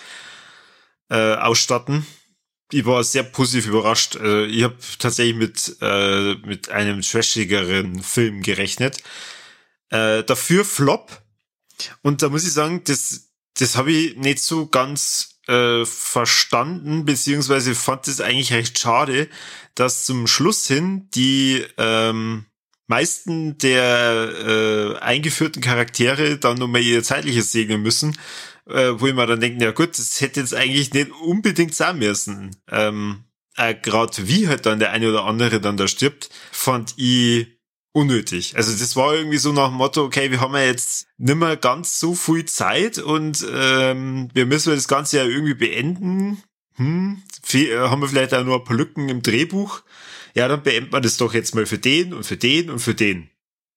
äh, 1.08 1.34
ausstatten. 1.34 2.06
Ich 2.72 2.86
war 2.86 3.02
sehr 3.02 3.24
positiv 3.24 3.66
überrascht. 3.66 4.14
Äh, 4.16 4.46
ich 4.46 4.62
habe 4.62 4.76
tatsächlich 5.00 5.36
mit, 5.36 5.76
äh, 5.80 6.34
mit 6.46 6.68
einem 6.70 7.02
trashigeren 7.02 8.00
Film 8.02 8.42
gerechnet. 8.42 9.02
Äh, 9.90 10.22
dafür 10.22 10.64
Flop. 10.64 11.20
Und 12.02 12.22
da 12.22 12.28
muss 12.28 12.44
ich 12.44 12.52
sagen, 12.52 12.82
das, 12.84 13.29
das 13.58 13.76
habe 13.76 13.92
ich 13.92 14.16
nicht 14.16 14.40
so 14.40 14.66
ganz 14.66 15.40
äh, 15.46 15.84
verstanden, 15.84 17.04
beziehungsweise 17.04 17.74
fand 17.74 18.08
es 18.08 18.20
eigentlich 18.20 18.52
recht 18.52 18.78
schade, 18.78 19.28
dass 19.74 20.04
zum 20.04 20.26
Schluss 20.26 20.66
hin 20.66 21.08
die 21.14 21.64
ähm, 21.76 22.46
meisten 22.86 23.56
der 23.58 24.32
äh, 24.46 24.98
eingeführten 24.98 25.62
Charaktere 25.62 26.38
dann 26.38 26.58
nochmal 26.58 26.82
ihr 26.82 27.02
zeitliches 27.02 27.52
segnen 27.52 27.82
müssen, 27.82 28.18
äh, 28.68 28.92
wo 28.96 29.06
ich 29.06 29.14
mir 29.14 29.26
dann 29.26 29.40
denke, 29.40 29.64
ja 29.64 29.70
gut, 29.70 29.98
das 29.98 30.20
hätte 30.20 30.40
jetzt 30.40 30.54
eigentlich 30.54 30.92
nicht 30.92 31.10
unbedingt 31.22 31.74
sein 31.74 31.98
müssen. 31.98 32.56
Ähm, 32.70 33.24
äh, 33.56 33.74
Gerade 33.74 34.28
wie 34.28 34.48
halt 34.48 34.66
dann 34.66 34.80
der 34.80 34.90
eine 34.90 35.08
oder 35.08 35.24
andere 35.24 35.60
dann 35.60 35.76
da 35.76 35.88
stirbt, 35.88 36.30
fand 36.52 36.94
ich 36.96 37.59
unnötig. 37.92 38.56
Also 38.56 38.72
das 38.72 38.96
war 38.96 39.14
irgendwie 39.14 39.38
so 39.38 39.52
nach 39.52 39.68
dem 39.68 39.76
Motto, 39.76 40.04
okay, 40.04 40.30
wir 40.30 40.40
haben 40.40 40.54
ja 40.54 40.64
jetzt 40.64 41.06
nimmer 41.18 41.56
ganz 41.56 41.98
so 41.98 42.14
viel 42.14 42.44
Zeit 42.44 42.98
und 42.98 43.44
ähm, 43.52 44.28
wir 44.32 44.46
müssen 44.46 44.74
das 44.74 44.88
Ganze 44.88 45.18
ja 45.18 45.24
irgendwie 45.24 45.54
beenden. 45.54 46.42
Hm, 46.76 47.22
äh, 47.52 47.76
haben 47.76 48.00
wir 48.00 48.08
vielleicht 48.08 48.32
auch 48.34 48.44
nur 48.44 48.58
ein 48.58 48.64
paar 48.64 48.76
Lücken 48.76 49.08
im 49.08 49.22
Drehbuch. 49.22 49.82
Ja, 50.34 50.46
dann 50.46 50.62
beenden 50.62 50.92
wir 50.92 51.00
das 51.00 51.16
doch 51.16 51.34
jetzt 51.34 51.54
mal 51.54 51.66
für 51.66 51.78
den 51.78 52.14
und 52.14 52.24
für 52.24 52.36
den 52.36 52.70
und 52.70 52.78
für 52.78 52.94
den. 52.94 53.30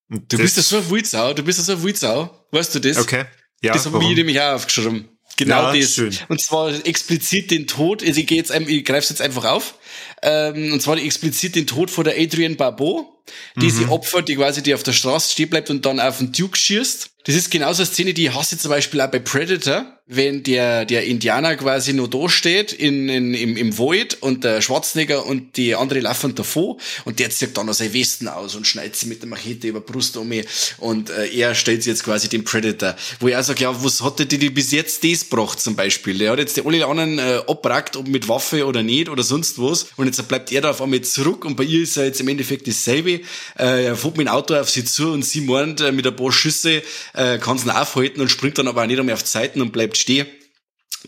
Und 0.10 0.32
du 0.32 0.38
bist 0.38 0.58
ja 0.58 0.64
so 0.64 0.78
ein 0.78 0.90
Wildsau, 0.90 1.34
du 1.34 1.44
bist 1.44 1.58
ja 1.58 1.64
so 1.64 1.72
ein 1.74 1.84
Wildsau. 1.84 2.46
Weißt 2.52 2.76
du 2.76 2.80
das? 2.80 2.98
Okay. 2.98 3.26
Ja, 3.64 3.74
das 3.74 3.86
haben 3.86 4.00
wir 4.00 4.16
nämlich 4.16 4.40
auch 4.40 4.54
aufgeschrieben. 4.54 5.10
Genau 5.38 5.74
ja, 5.74 5.80
das. 5.80 5.94
Schön. 5.94 6.16
Und 6.28 6.42
zwar 6.42 6.70
explizit 6.86 7.50
den 7.50 7.66
Tod, 7.66 8.04
also 8.04 8.20
ich 8.20 8.28
gehe 8.28 8.38
jetzt, 8.38 8.52
ich 8.52 8.86
greife 8.86 9.00
es 9.00 9.10
jetzt 9.10 9.22
einfach 9.22 9.46
auf. 9.46 9.76
Ähm, 10.22 10.74
und 10.74 10.82
zwar 10.82 10.98
explizit 10.98 11.56
den 11.56 11.68
Tod 11.68 11.92
von 11.92 12.04
der 12.04 12.16
Adrian 12.18 12.56
Barbeau, 12.56 13.14
die 13.56 13.68
mhm. 13.68 13.72
sie 13.72 13.86
opfert, 13.86 14.28
die 14.28 14.36
quasi 14.36 14.62
die 14.64 14.74
auf 14.74 14.84
der 14.84 14.94
Straße 14.94 15.32
stehen 15.32 15.50
bleibt 15.50 15.70
und 15.70 15.86
dann 15.86 16.00
auf 16.00 16.18
den 16.18 16.32
Duke 16.32 16.58
schießt. 16.58 17.10
Das 17.26 17.36
ist 17.36 17.52
genauso 17.52 17.84
eine 17.84 17.92
Szene, 17.92 18.14
die 18.14 18.26
ich 18.26 18.34
hasse 18.34 18.58
zum 18.58 18.70
Beispiel 18.70 19.00
auch 19.00 19.10
bei 19.10 19.20
Predator, 19.20 19.86
wenn 20.08 20.44
der, 20.44 20.84
der 20.84 21.06
Indianer 21.06 21.56
quasi 21.56 21.94
nur 21.94 22.10
da 22.10 22.28
steht 22.28 22.74
in, 22.74 23.08
in, 23.08 23.34
im, 23.34 23.56
im 23.56 23.78
Void 23.78 24.18
und 24.20 24.44
der 24.44 24.62
Schwarzenegger 24.62 25.26
und 25.26 25.56
die 25.56 25.74
andere 25.74 26.02
laufen 26.02 26.36
davor 26.36 26.76
und 27.06 27.20
der 27.20 27.30
zieht 27.30 27.56
dann 27.56 27.68
noch 27.68 27.74
seine 27.76 27.94
Westen 27.94 28.28
aus 28.28 28.56
und 28.56 28.68
schneidet 28.68 28.98
sie 28.98 29.08
mit 29.08 29.22
der 29.22 29.30
Machete 29.30 29.70
über 29.70 29.80
Brust 29.80 30.18
um 30.18 30.34
und 30.80 31.10
äh, 31.12 31.28
er 31.34 31.56
stellt 31.56 31.84
sie 31.84 31.92
jetzt 31.92 32.04
quasi 32.04 32.28
den 32.28 32.44
Predator. 32.44 32.98
Wo 33.22 33.30
ich 33.30 33.38
auch 33.38 33.44
sage, 33.44 33.64
ja, 33.64 33.84
was 33.84 34.02
hat 34.02 34.20
der 34.20 34.26
die 34.26 34.50
bis 34.50 34.72
jetzt 34.72 35.06
das 35.06 35.30
gebracht 35.30 35.62
zum 35.62 35.78
Beispiel? 35.78 36.18
Der 36.18 36.32
hat 36.32 36.40
jetzt 36.40 36.58
die 36.58 36.66
alle 36.66 36.86
anderen 36.86 37.20
äh, 37.20 37.40
abbrackt, 37.48 37.96
ob 37.96 38.10
mit 38.10 38.28
Waffe 38.28 38.66
oder 38.66 38.84
nicht 38.84 39.08
oder 39.08 39.24
sonst 39.24 39.60
was 39.60 39.83
und 39.98 40.06
jetzt 40.06 40.28
bleibt 40.28 40.52
er 40.52 40.62
da 40.62 40.72
auf 40.72 40.82
einmal 40.82 41.02
zurück 41.02 41.46
und 41.46 41.56
bei 41.56 41.64
ihr 41.64 41.84
ist 41.84 41.98
er 41.98 42.06
jetzt 42.06 42.22
im 42.22 42.28
Endeffekt 42.28 42.68
dasselbe. 42.68 43.22
Äh, 43.58 43.86
er 43.86 43.96
fährt 43.96 44.18
mit 44.18 44.28
dem 44.28 44.34
Auto 44.34 44.56
auf 44.56 44.70
sie 44.70 44.84
zu 44.86 45.12
und 45.12 45.24
sie 45.24 45.42
meint 45.42 45.82
äh, 45.82 45.92
mit 45.92 46.08
ein 46.08 46.16
paar 46.16 46.32
Schüsse 46.32 46.82
äh, 47.14 47.38
kann 47.38 47.58
sie 47.58 47.68
ihn 47.68 47.72
aufhalten 47.72 48.22
und 48.22 48.30
springt 48.30 48.58
dann 48.58 48.68
aber 48.68 48.84
auch 48.84 48.88
nicht 48.88 49.00
einmal 49.00 49.14
auf 49.14 49.24
die 49.24 49.30
Seiten 49.30 49.62
und 49.62 49.72
bleibt 49.72 49.98
stehen. 49.98 50.28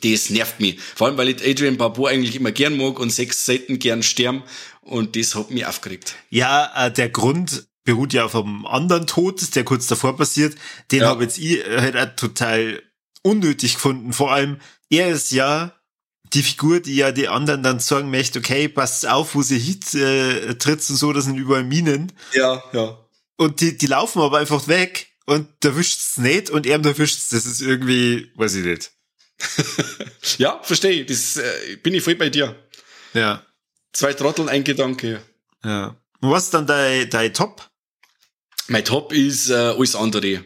Das 0.03 0.29
nervt 0.29 0.59
mich. 0.59 0.79
Vor 0.79 1.07
allem, 1.07 1.17
weil 1.17 1.29
ich 1.29 1.45
Adrian 1.45 1.77
Barbeau 1.77 2.07
eigentlich 2.07 2.35
immer 2.35 2.51
gern 2.51 2.75
mag 2.75 2.99
und 2.99 3.11
sechs 3.11 3.45
Seiten 3.45 3.79
gern 3.79 4.03
sterben. 4.03 4.43
Und 4.81 5.15
das 5.15 5.35
hat 5.35 5.51
mich 5.51 5.65
aufgeregt. 5.65 6.15
Ja, 6.29 6.71
äh, 6.75 6.91
der 6.91 7.09
Grund 7.09 7.67
beruht 7.85 8.13
ja 8.13 8.25
auf 8.25 8.35
einem 8.35 8.65
anderen 8.65 9.07
Tod, 9.07 9.55
der 9.55 9.63
kurz 9.63 9.87
davor 9.87 10.17
passiert. 10.17 10.55
Den 10.91 11.01
ja. 11.01 11.07
habe 11.07 11.23
jetzt 11.23 11.37
ich 11.37 11.63
halt 11.65 11.95
auch 11.95 12.15
total 12.15 12.81
unnötig 13.21 13.75
gefunden. 13.75 14.11
Vor 14.11 14.33
allem, 14.33 14.57
er 14.89 15.09
ist 15.09 15.31
ja 15.31 15.73
die 16.33 16.43
Figur, 16.43 16.79
die 16.79 16.95
ja 16.95 17.11
die 17.11 17.27
anderen 17.27 17.63
dann 17.63 17.79
sagen 17.79 18.09
möchte, 18.09 18.39
okay, 18.39 18.67
passt 18.67 19.07
auf, 19.07 19.35
wo 19.35 19.41
sie 19.41 19.59
hit 19.59 19.93
äh, 19.93 20.55
tritt 20.55 20.89
und 20.89 20.95
so, 20.95 21.13
das 21.13 21.25
sind 21.25 21.37
überall 21.37 21.63
Minen. 21.63 22.11
Ja, 22.33 22.63
ja. 22.73 22.97
Und 23.37 23.61
die, 23.61 23.77
die 23.77 23.87
laufen 23.87 24.21
aber 24.21 24.39
einfach 24.39 24.67
weg 24.67 25.07
und 25.25 25.47
da 25.59 25.75
wischt's 25.75 26.17
nicht 26.17 26.49
und 26.49 26.65
er 26.65 26.83
erwischt's. 26.83 27.29
Das 27.29 27.45
ist 27.45 27.61
irgendwie, 27.61 28.31
weiß 28.35 28.55
ich 28.55 28.65
nicht. 28.65 28.91
ja, 30.37 30.61
verstehe. 30.63 31.05
Das 31.05 31.37
äh, 31.37 31.77
bin 31.77 31.93
ich 31.93 32.03
voll 32.03 32.15
bei 32.15 32.29
dir. 32.29 32.55
Ja. 33.13 33.45
Zwei 33.91 34.13
Trotteln, 34.13 34.49
ein 34.49 34.63
Gedanke. 34.63 35.21
Ja. 35.63 35.95
Und 36.21 36.31
was 36.31 36.45
ist 36.45 36.53
dann 36.53 36.67
dein, 36.67 37.09
dein 37.09 37.33
Top? 37.33 37.69
Mein 38.67 38.85
Top 38.85 39.13
ist 39.13 39.49
äh, 39.49 39.53
alles 39.53 39.95
andere. 39.95 40.45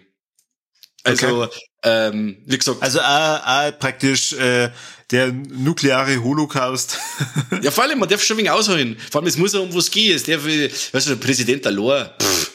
Also, 1.03 1.43
okay. 1.43 1.59
Ähm, 1.83 2.37
wie 2.45 2.57
gesagt. 2.57 2.81
Also 2.81 2.99
äh, 2.99 3.67
äh, 3.67 3.71
praktisch 3.71 4.33
äh, 4.33 4.69
der 5.11 5.31
nukleare 5.31 6.21
Holocaust. 6.23 6.99
ja, 7.61 7.71
vor 7.71 7.83
allem, 7.83 7.99
man 7.99 8.09
darf 8.09 8.23
schon 8.23 8.35
ein 8.35 8.39
wenig 8.39 8.51
ausholen. 8.51 8.97
Vor 9.11 9.21
allem, 9.21 9.27
es 9.27 9.37
muss 9.37 9.53
ja 9.53 9.59
um 9.59 9.73
was 9.73 9.89
gehen. 9.89 10.15
Es 10.15 10.23
darf, 10.23 10.45
weißt 10.45 11.07
du, 11.07 11.15
der 11.15 11.25
Präsident 11.25 11.65
allein, 11.65 12.09
pff, 12.21 12.51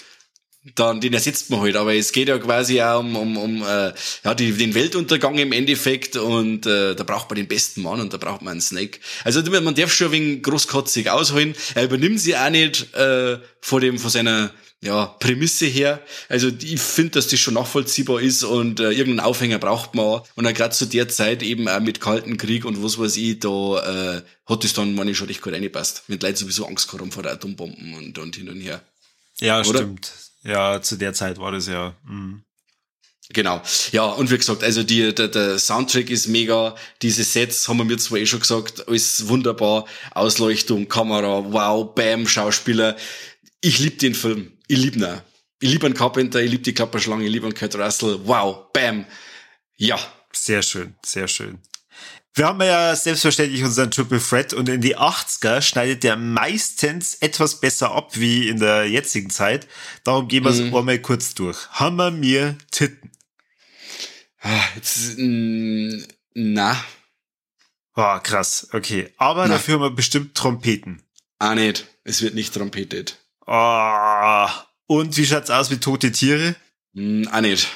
dann 0.75 1.01
den 1.01 1.13
ersetzt 1.13 1.51
man 1.51 1.61
halt. 1.61 1.77
Aber 1.77 1.95
es 1.95 2.13
geht 2.13 2.29
ja 2.29 2.39
quasi 2.39 2.81
auch 2.81 3.01
um, 3.01 3.17
um, 3.17 3.37
um 3.37 3.63
äh, 3.63 3.93
ja, 4.25 4.35
die, 4.35 4.53
den 4.53 4.75
Weltuntergang 4.75 5.37
im 5.39 5.53
Endeffekt 5.53 6.17
und 6.17 6.67
äh, 6.67 6.95
da 6.95 7.05
braucht 7.05 7.29
man 7.29 7.37
den 7.37 7.49
besten 7.49 7.83
Mann 7.83 8.01
und 8.01 8.13
da 8.13 8.17
braucht 8.17 8.43
man 8.43 8.53
einen 8.53 8.61
Snake. 8.61 8.99
Also 9.25 9.43
man 9.43 9.75
darf 9.75 9.93
schon 9.93 10.09
ein 10.09 10.13
wenig 10.13 10.43
großkotzig 10.43 11.11
ausholen. 11.11 11.55
Er 11.75 11.85
übernimmt 11.85 12.21
sie 12.21 12.37
auch 12.37 12.51
nicht 12.51 12.95
äh, 12.95 13.39
vor 13.61 13.81
dem 13.81 13.99
von 13.99 14.11
seiner 14.11 14.51
ja, 14.85 15.07
Prämisse 15.07 15.65
her. 15.65 16.03
Also 16.29 16.49
ich 16.49 16.81
finde, 16.81 17.13
dass 17.13 17.29
das 17.29 17.41
schon 17.41 17.55
nachvollziehbar 17.55 18.21
ist 18.21 18.45
und 18.45 18.81
äh, 18.81 18.91
irgendeinen 18.91 19.21
Aufhänger 19.21 19.59
braucht 19.59 19.95
man. 19.95 20.21
Und 20.35 20.45
dann 20.45 20.53
gerade 20.53 20.75
zu 20.75 20.85
der 20.85 21.09
Zeit 21.09 21.43
eben 21.43 21.69
auch 21.69 21.81
mit 21.81 22.03
Kalten 22.03 22.37
Krieg 22.37 22.67
und 22.67 22.83
was 22.83 22.99
weiß 22.99 23.17
ich, 23.17 23.41
da 23.41 24.19
äh, 24.19 24.23
hat 24.45 24.63
das 24.63 24.75
dann 24.75 24.95
meine 24.95 25.15
schon 25.15 25.29
recht 25.29 25.41
gut 25.41 25.55
reingepasst. 25.55 26.05
Mit 26.09 26.23
Leuten 26.23 26.37
sowieso 26.37 26.67
Angst 26.67 26.91
gehabt 26.91 27.15
vor 27.15 27.23
der 27.23 27.33
Atombomben 27.33 27.95
und, 27.95 28.19
und 28.19 28.37
hin 28.37 28.51
und 28.51 28.61
her. 28.61 28.83
Ja, 29.41 29.61
Oder? 29.61 29.79
stimmt. 29.79 30.13
Ja, 30.43 30.83
zu 30.83 30.97
der 30.97 31.15
Zeit 31.15 31.39
war 31.39 31.51
das 31.51 31.67
ja. 31.67 31.95
Mh. 32.05 32.41
Genau. 33.31 33.63
Ja, 33.93 34.05
und 34.05 34.31
wie 34.31 34.37
gesagt, 34.37 34.63
also 34.63 34.83
die, 34.83 35.15
der, 35.15 35.29
der 35.29 35.59
Soundtrack 35.59 36.11
ist 36.11 36.29
mega. 36.29 36.77
Diese 37.01 37.25
Sets 37.25 37.67
haben 37.69 37.79
wir 37.79 37.85
mir 37.85 37.97
zwar 37.97 38.19
eh 38.19 38.27
schon 38.27 38.41
gesagt, 38.41 38.87
alles 38.87 39.29
wunderbar. 39.29 39.87
Ausleuchtung, 40.11 40.89
Kamera, 40.89 41.43
wow, 41.51 41.95
Bam, 41.95 42.29
Schauspieler. 42.29 42.97
Ich 43.63 43.79
liebe 43.79 43.97
den 43.97 44.15
Film. 44.15 44.53
Ich 44.67 44.79
liebe 44.79 44.99
ihn. 44.99 45.21
Ich 45.61 45.71
liebe 45.71 45.87
einen 45.87 45.95
Carpenter, 45.95 46.43
ich 46.43 46.51
liebe 46.51 46.63
die 46.63 46.75
Klapperschlange, 46.75 47.25
ich 47.25 47.31
liebe 47.31 47.47
einen 47.47 47.55
Kurt 47.55 47.75
Russell. 47.75 48.21
Wow, 48.25 48.73
Bam. 48.73 49.07
Ja. 49.77 49.99
Sehr 50.33 50.63
schön, 50.63 50.95
sehr 51.05 51.29
schön. 51.29 51.59
Wir 52.37 52.47
haben 52.47 52.61
ja 52.61 52.97
selbstverständlich 52.97 53.63
unseren 53.63 53.93
Triple 53.93 54.21
Threat 54.21 54.53
und 54.53 54.69
in 54.69 54.81
die 54.81 54.97
80er 54.97 55.63
schneidet 55.63 56.03
der 56.03 56.17
meistens 56.17 57.15
etwas 57.15 57.61
besser 57.61 57.93
ab 57.93 58.11
wie 58.15 58.49
in 58.49 58.59
der 58.59 58.89
jetzigen 58.89 59.31
Zeit. 59.31 59.69
Darum 60.03 60.27
gehen 60.27 60.43
wir 60.43 60.51
es 60.51 60.61
mhm. 60.61 60.75
einmal 60.75 60.99
kurz 60.99 61.35
durch. 61.35 61.69
Hammer 61.71 62.11
mir 62.11 62.59
Titten. 62.73 63.13
Ah, 64.41 64.65
jetzt, 64.75 65.17
na. 65.17 66.85
Ah, 67.95 68.19
krass, 68.19 68.69
okay. 68.73 69.13
Aber 69.17 69.47
na. 69.47 69.55
dafür 69.55 69.75
haben 69.75 69.83
wir 69.83 69.91
bestimmt 69.91 70.35
Trompeten. 70.35 71.03
Ah, 71.39 71.55
nicht. 71.55 71.87
Es 72.03 72.21
wird 72.21 72.35
nicht 72.35 72.53
trompetet. 72.53 73.24
Ah. 73.47 74.67
Und 74.87 75.17
wie 75.17 75.27
schaut's 75.27 75.51
aus 75.51 75.71
mit 75.71 75.83
tote 75.83 76.13
Tiere? 76.13 76.57
Mm, 76.93 77.25
ah, 77.31 77.41
nicht. 77.41 77.69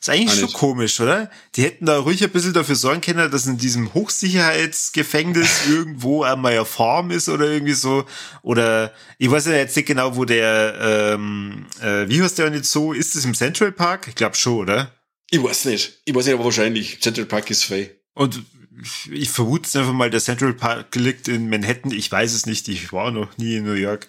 Ist 0.00 0.08
eigentlich 0.08 0.40
schon 0.40 0.52
komisch, 0.54 0.98
oder? 0.98 1.30
Die 1.54 1.62
hätten 1.62 1.84
da 1.84 1.98
ruhig 1.98 2.24
ein 2.24 2.30
bisschen 2.30 2.54
dafür 2.54 2.74
sorgen 2.74 3.02
können, 3.02 3.30
dass 3.30 3.46
in 3.46 3.58
diesem 3.58 3.92
Hochsicherheitsgefängnis 3.92 5.66
irgendwo 5.68 6.22
einmal 6.22 6.52
eine 6.52 6.64
Farm 6.64 7.10
ist 7.10 7.28
oder 7.28 7.46
irgendwie 7.50 7.74
so. 7.74 8.06
Oder 8.40 8.94
ich 9.18 9.30
weiß 9.30 9.46
ja 9.46 9.52
jetzt 9.52 9.76
nicht 9.76 9.86
genau, 9.86 10.16
wo 10.16 10.24
der, 10.24 11.14
ähm, 11.14 11.66
äh, 11.82 12.08
wie 12.08 12.22
heißt 12.22 12.38
der 12.38 12.46
denn 12.46 12.54
jetzt 12.54 12.72
so? 12.72 12.94
Ist 12.94 13.14
es 13.14 13.26
im 13.26 13.34
Central 13.34 13.72
Park? 13.72 14.08
Ich 14.08 14.14
glaube 14.14 14.36
schon, 14.36 14.60
oder? 14.60 14.90
Ich 15.30 15.42
weiß 15.42 15.66
nicht. 15.66 16.00
Ich 16.06 16.14
weiß 16.14 16.24
nicht, 16.24 16.34
aber 16.34 16.44
wahrscheinlich. 16.44 17.02
Central 17.02 17.26
Park 17.26 17.50
ist 17.50 17.64
frei. 17.64 17.94
Und 18.14 18.42
ich 19.12 19.28
vermute 19.28 19.66
es 19.66 19.76
einfach 19.76 19.92
mal, 19.92 20.08
der 20.08 20.20
Central 20.20 20.54
Park 20.54 20.94
liegt 20.94 21.28
in 21.28 21.50
Manhattan. 21.50 21.92
Ich 21.92 22.10
weiß 22.10 22.32
es 22.32 22.46
nicht. 22.46 22.68
Ich 22.68 22.90
war 22.94 23.10
noch 23.10 23.36
nie 23.36 23.56
in 23.56 23.64
New 23.64 23.74
York. 23.74 24.08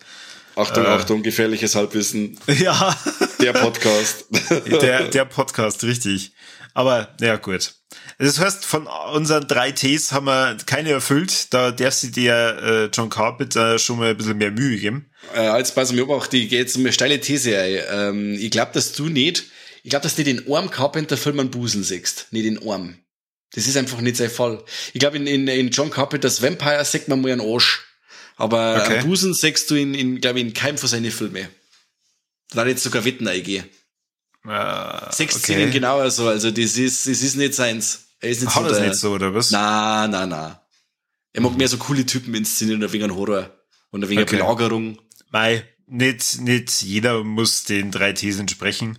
Achtung, 0.56 0.84
äh, 0.84 0.88
Achtung, 0.88 1.24
gefährliches 1.24 1.76
Halbwissen. 1.76 2.38
Ja. 2.48 2.96
Der 3.40 3.54
Podcast. 3.54 4.26
Der, 4.82 5.08
der 5.08 5.26
Podcast, 5.26 5.84
richtig. 5.84 6.34
Aber, 6.74 7.16
ja, 7.20 7.38
gut. 7.38 7.74
Das 8.18 8.40
heißt, 8.40 8.66
von 8.66 8.88
unseren 9.14 9.48
drei 9.48 9.72
Ts 9.72 10.12
haben 10.12 10.26
wir 10.28 10.58
keine 10.66 10.92
erfüllt. 10.92 11.54
Da 11.54 11.72
darf 11.72 11.94
sie 11.94 12.12
dir 12.12 12.34
äh, 12.62 12.86
John 12.96 13.10
Carpenter 13.10 13.80
schon 13.80 13.98
mal 13.98 14.12
ein 14.12 14.18
bisschen 14.18 14.38
mehr 14.38 14.52
Mühe 14.52 14.78
geben. 14.78 15.10
Äh, 15.34 15.40
als 15.40 15.74
pass 15.74 15.92
mir 15.92 16.08
auch, 16.08 16.28
die 16.28 16.48
geht 16.48 16.60
jetzt 16.60 16.78
eine 16.78 16.94
steile 16.94 17.20
These 17.20 17.58
ein. 17.58 17.80
Ähm, 17.92 18.34
ich 18.40 18.52
glaube, 18.52 18.72
dass 18.74 18.94
du 18.94 19.10
nicht, 19.10 19.46
ich 19.84 19.90
glaube, 19.90 20.04
dass 20.04 20.16
du 20.16 20.24
den 20.24 20.52
Arm 20.52 20.70
Carpenter-Film 20.70 21.40
an 21.40 21.52
Busen 21.52 21.84
siehst. 21.84 22.28
Nicht 22.32 22.46
den 22.46 22.68
Arm. 22.68 22.98
Das 23.54 23.68
ist 23.68 23.76
einfach 23.76 24.00
nicht 24.00 24.16
sein 24.18 24.30
Fall. 24.30 24.64
Ich 24.94 25.00
glaube, 25.00 25.18
in, 25.18 25.28
in, 25.28 25.48
in 25.48 25.70
John 25.72 25.90
Carpenters 25.90 26.42
Vampire 26.42 26.86
sagt 26.86 27.08
man 27.10 27.22
mal 27.22 27.32
einen 27.32 27.42
Arsch. 27.42 27.86
Aber 28.42 28.82
okay. 28.84 29.02
Busen 29.04 29.36
sechst 29.36 29.70
du 29.70 29.76
in, 29.76 29.94
in 29.94 30.20
glaube 30.20 30.40
ich, 30.40 30.46
in 30.46 30.54
keinem 30.54 30.80
von 30.80 30.90
seinen 30.90 31.12
Filmen. 31.12 31.48
Da 32.50 32.66
jetzt 32.66 32.82
sogar 32.82 33.06
Wetten 33.06 33.28
eingehen. 33.28 33.66
Uh, 34.44 35.12
Sechs 35.12 35.36
okay. 35.36 35.54
Szenen 35.54 35.72
genauer 35.72 36.10
so, 36.10 36.28
also 36.28 36.50
das 36.50 36.76
ist, 36.76 37.08
das 37.08 37.22
ist 37.22 37.36
nicht 37.36 37.54
seins. 37.54 38.08
Er 38.20 38.32
ist 38.32 38.42
nicht 38.42 38.56
Hat 38.56 38.64
so 38.64 38.70
das 38.70 38.78
der, 38.80 38.88
nicht 38.88 39.00
so, 39.00 39.12
oder 39.12 39.36
was? 39.36 39.52
Na, 39.52 40.08
na, 40.08 40.26
na. 40.26 40.68
Er 41.34 41.42
mag 41.42 41.56
mehr 41.56 41.68
so 41.68 41.78
coole 41.78 42.04
Typen 42.04 42.34
inszenieren, 42.34 42.84
ein 42.84 42.92
wenig 42.92 43.12
Horror 43.12 43.52
und 43.92 44.04
ein 44.04 44.10
wenig 44.10 44.24
Okay. 44.24 44.38
Belagerung. 44.38 44.98
Mei, 45.30 45.64
nicht, 45.86 46.42
nicht 46.42 46.82
jeder 46.82 47.24
muss 47.24 47.66
den 47.66 47.92
drei 47.92 48.14
Thesen 48.14 48.48
sprechen. 48.48 48.98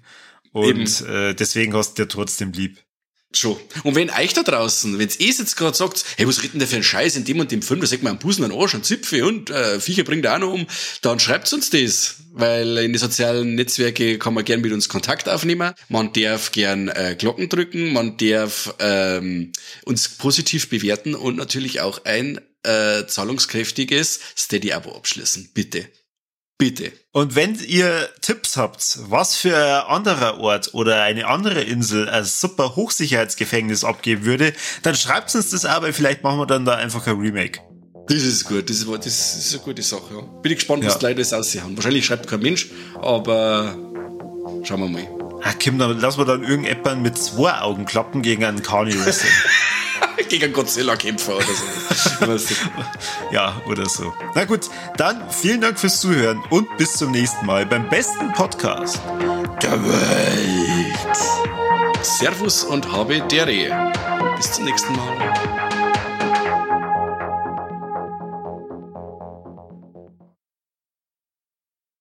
Und 0.53 1.01
äh, 1.01 1.35
deswegen 1.35 1.75
hast 1.75 1.99
du 1.99 2.05
dir 2.05 2.09
trotzdem 2.09 2.53
lieb. 2.53 2.79
Schon. 3.35 3.57
Und 3.83 3.95
wenn 3.95 4.11
euch 4.11 4.35
da 4.35 4.43
draußen, 4.43 4.99
wenn's 4.99 5.19
eh 5.19 5.31
jetzt 5.31 5.57
gerade 5.57 5.77
sagt, 5.77 6.05
hey, 6.17 6.29
was 6.29 6.39
redet 6.39 6.53
denn 6.53 6.59
der 6.59 6.69
für 6.69 6.77
ein 6.77 6.83
Scheiß 6.83 7.17
in 7.17 7.25
dem 7.25 7.41
und 7.41 7.51
dem 7.51 7.63
Film, 7.63 7.81
da 7.81 7.87
sagt 7.87 8.03
man 8.03 8.11
einen 8.11 8.19
Busen, 8.19 8.45
einen 8.45 8.53
Arsch, 8.53 8.75
einen 8.75 8.85
Zipfel 8.85 9.23
und 9.23 9.49
äh, 9.49 9.81
Viecher 9.81 10.05
bringt 10.05 10.27
auch 10.27 10.39
noch 10.39 10.53
um, 10.53 10.67
dann 11.01 11.19
schreibt 11.19 11.51
uns 11.53 11.71
das. 11.71 12.17
Weil 12.35 12.79
in 12.79 12.93
die 12.93 12.99
sozialen 12.99 13.55
Netzwerke 13.55 14.19
kann 14.19 14.33
man 14.35 14.45
gern 14.45 14.63
mit 14.63 14.73
uns 14.73 14.89
Kontakt 14.89 15.29
aufnehmen. 15.29 15.75
Man 15.89 16.13
darf 16.15 16.51
gern 16.53 16.89
äh, 16.89 17.15
Glocken 17.19 17.49
drücken, 17.49 17.93
man 17.93 18.17
darf 18.17 18.75
ähm, 18.79 19.53
uns 19.85 20.09
positiv 20.09 20.71
bewerten 20.71 21.15
und 21.15 21.37
natürlich 21.37 21.81
auch 21.81 22.05
ein 22.05 22.41
äh, 22.63 23.07
zahlungskräftiges 23.07 24.21
Steady-Abo 24.37 24.95
abschließen. 24.95 25.51
Bitte. 25.53 25.89
Bitte. 26.59 26.93
Und 27.11 27.35
wenn 27.35 27.59
ihr 27.67 28.09
Tipps 28.21 28.57
habt, 28.57 28.99
was 29.11 29.35
für 29.35 29.57
ein 29.57 29.97
anderer 29.97 30.39
Ort 30.39 30.75
oder 30.75 31.03
eine 31.03 31.27
andere 31.27 31.63
Insel 31.63 32.09
als 32.09 32.41
super 32.41 32.77
Hochsicherheitsgefängnis 32.77 33.85
abgeben 33.85 34.25
würde, 34.25 34.53
dann 34.83 34.95
schreibt 34.95 35.35
uns 35.35 35.51
das 35.51 35.65
weil 35.65 35.93
vielleicht 35.93 36.23
machen 36.23 36.39
wir 36.39 36.47
dann 36.47 36.65
da 36.65 36.75
einfach 36.77 37.07
ein 37.07 37.19
Remake. 37.19 37.61
Das 38.09 38.23
ist 38.23 38.45
gut, 38.45 38.69
das 38.69 38.79
ist, 38.79 38.89
das 38.89 39.07
ist 39.37 39.55
eine 39.55 39.63
gute 39.63 39.83
Sache, 39.83 40.15
ja. 40.15 40.21
Bin 40.43 40.53
ich 40.53 40.59
gespannt, 40.59 40.85
was 40.85 40.95
Ja. 40.95 40.99
die 40.99 41.07
Leute 41.07 41.19
das 41.19 41.33
aussehen. 41.33 41.77
Wahrscheinlich 41.77 42.05
schreibt 42.05 42.27
kein 42.29 42.41
Mensch, 42.41 42.69
aber 43.01 43.77
schauen 44.65 44.81
wir 44.81 44.89
mal. 44.89 45.09
Ah, 45.45 45.53
Kim, 45.55 45.79
dann 45.79 45.99
lassen 46.01 46.19
wir 46.19 46.25
dann 46.25 46.43
irgendjemanden 46.45 47.03
mit 47.03 47.19
zwei 47.19 47.59
Augenklappen 47.61 48.23
gegen 48.23 48.45
einen 48.45 48.63
wresteln. 49.05 49.33
Gegen 50.29 50.45
einen 50.45 50.53
Godzilla-Kämpfer 50.53 51.37
oder 51.37 52.39
so. 52.39 52.55
Ja, 53.31 53.61
oder 53.67 53.89
so. 53.89 54.13
Na 54.35 54.45
gut, 54.45 54.71
dann 54.97 55.31
vielen 55.31 55.61
Dank 55.61 55.79
fürs 55.79 56.01
Zuhören 56.01 56.43
und 56.51 56.77
bis 56.77 56.95
zum 56.95 57.11
nächsten 57.11 57.45
Mal 57.47 57.67
beim 57.67 57.89
besten 57.89 58.33
Podcast 58.33 59.01
der 59.63 59.83
Welt. 59.83 61.17
Servus 62.03 62.65
und 62.65 62.91
habe 62.91 63.21
Dere. 63.23 63.93
Bis 64.37 64.53
zum 64.53 64.65
nächsten 64.65 64.93
Mal. 64.95 65.62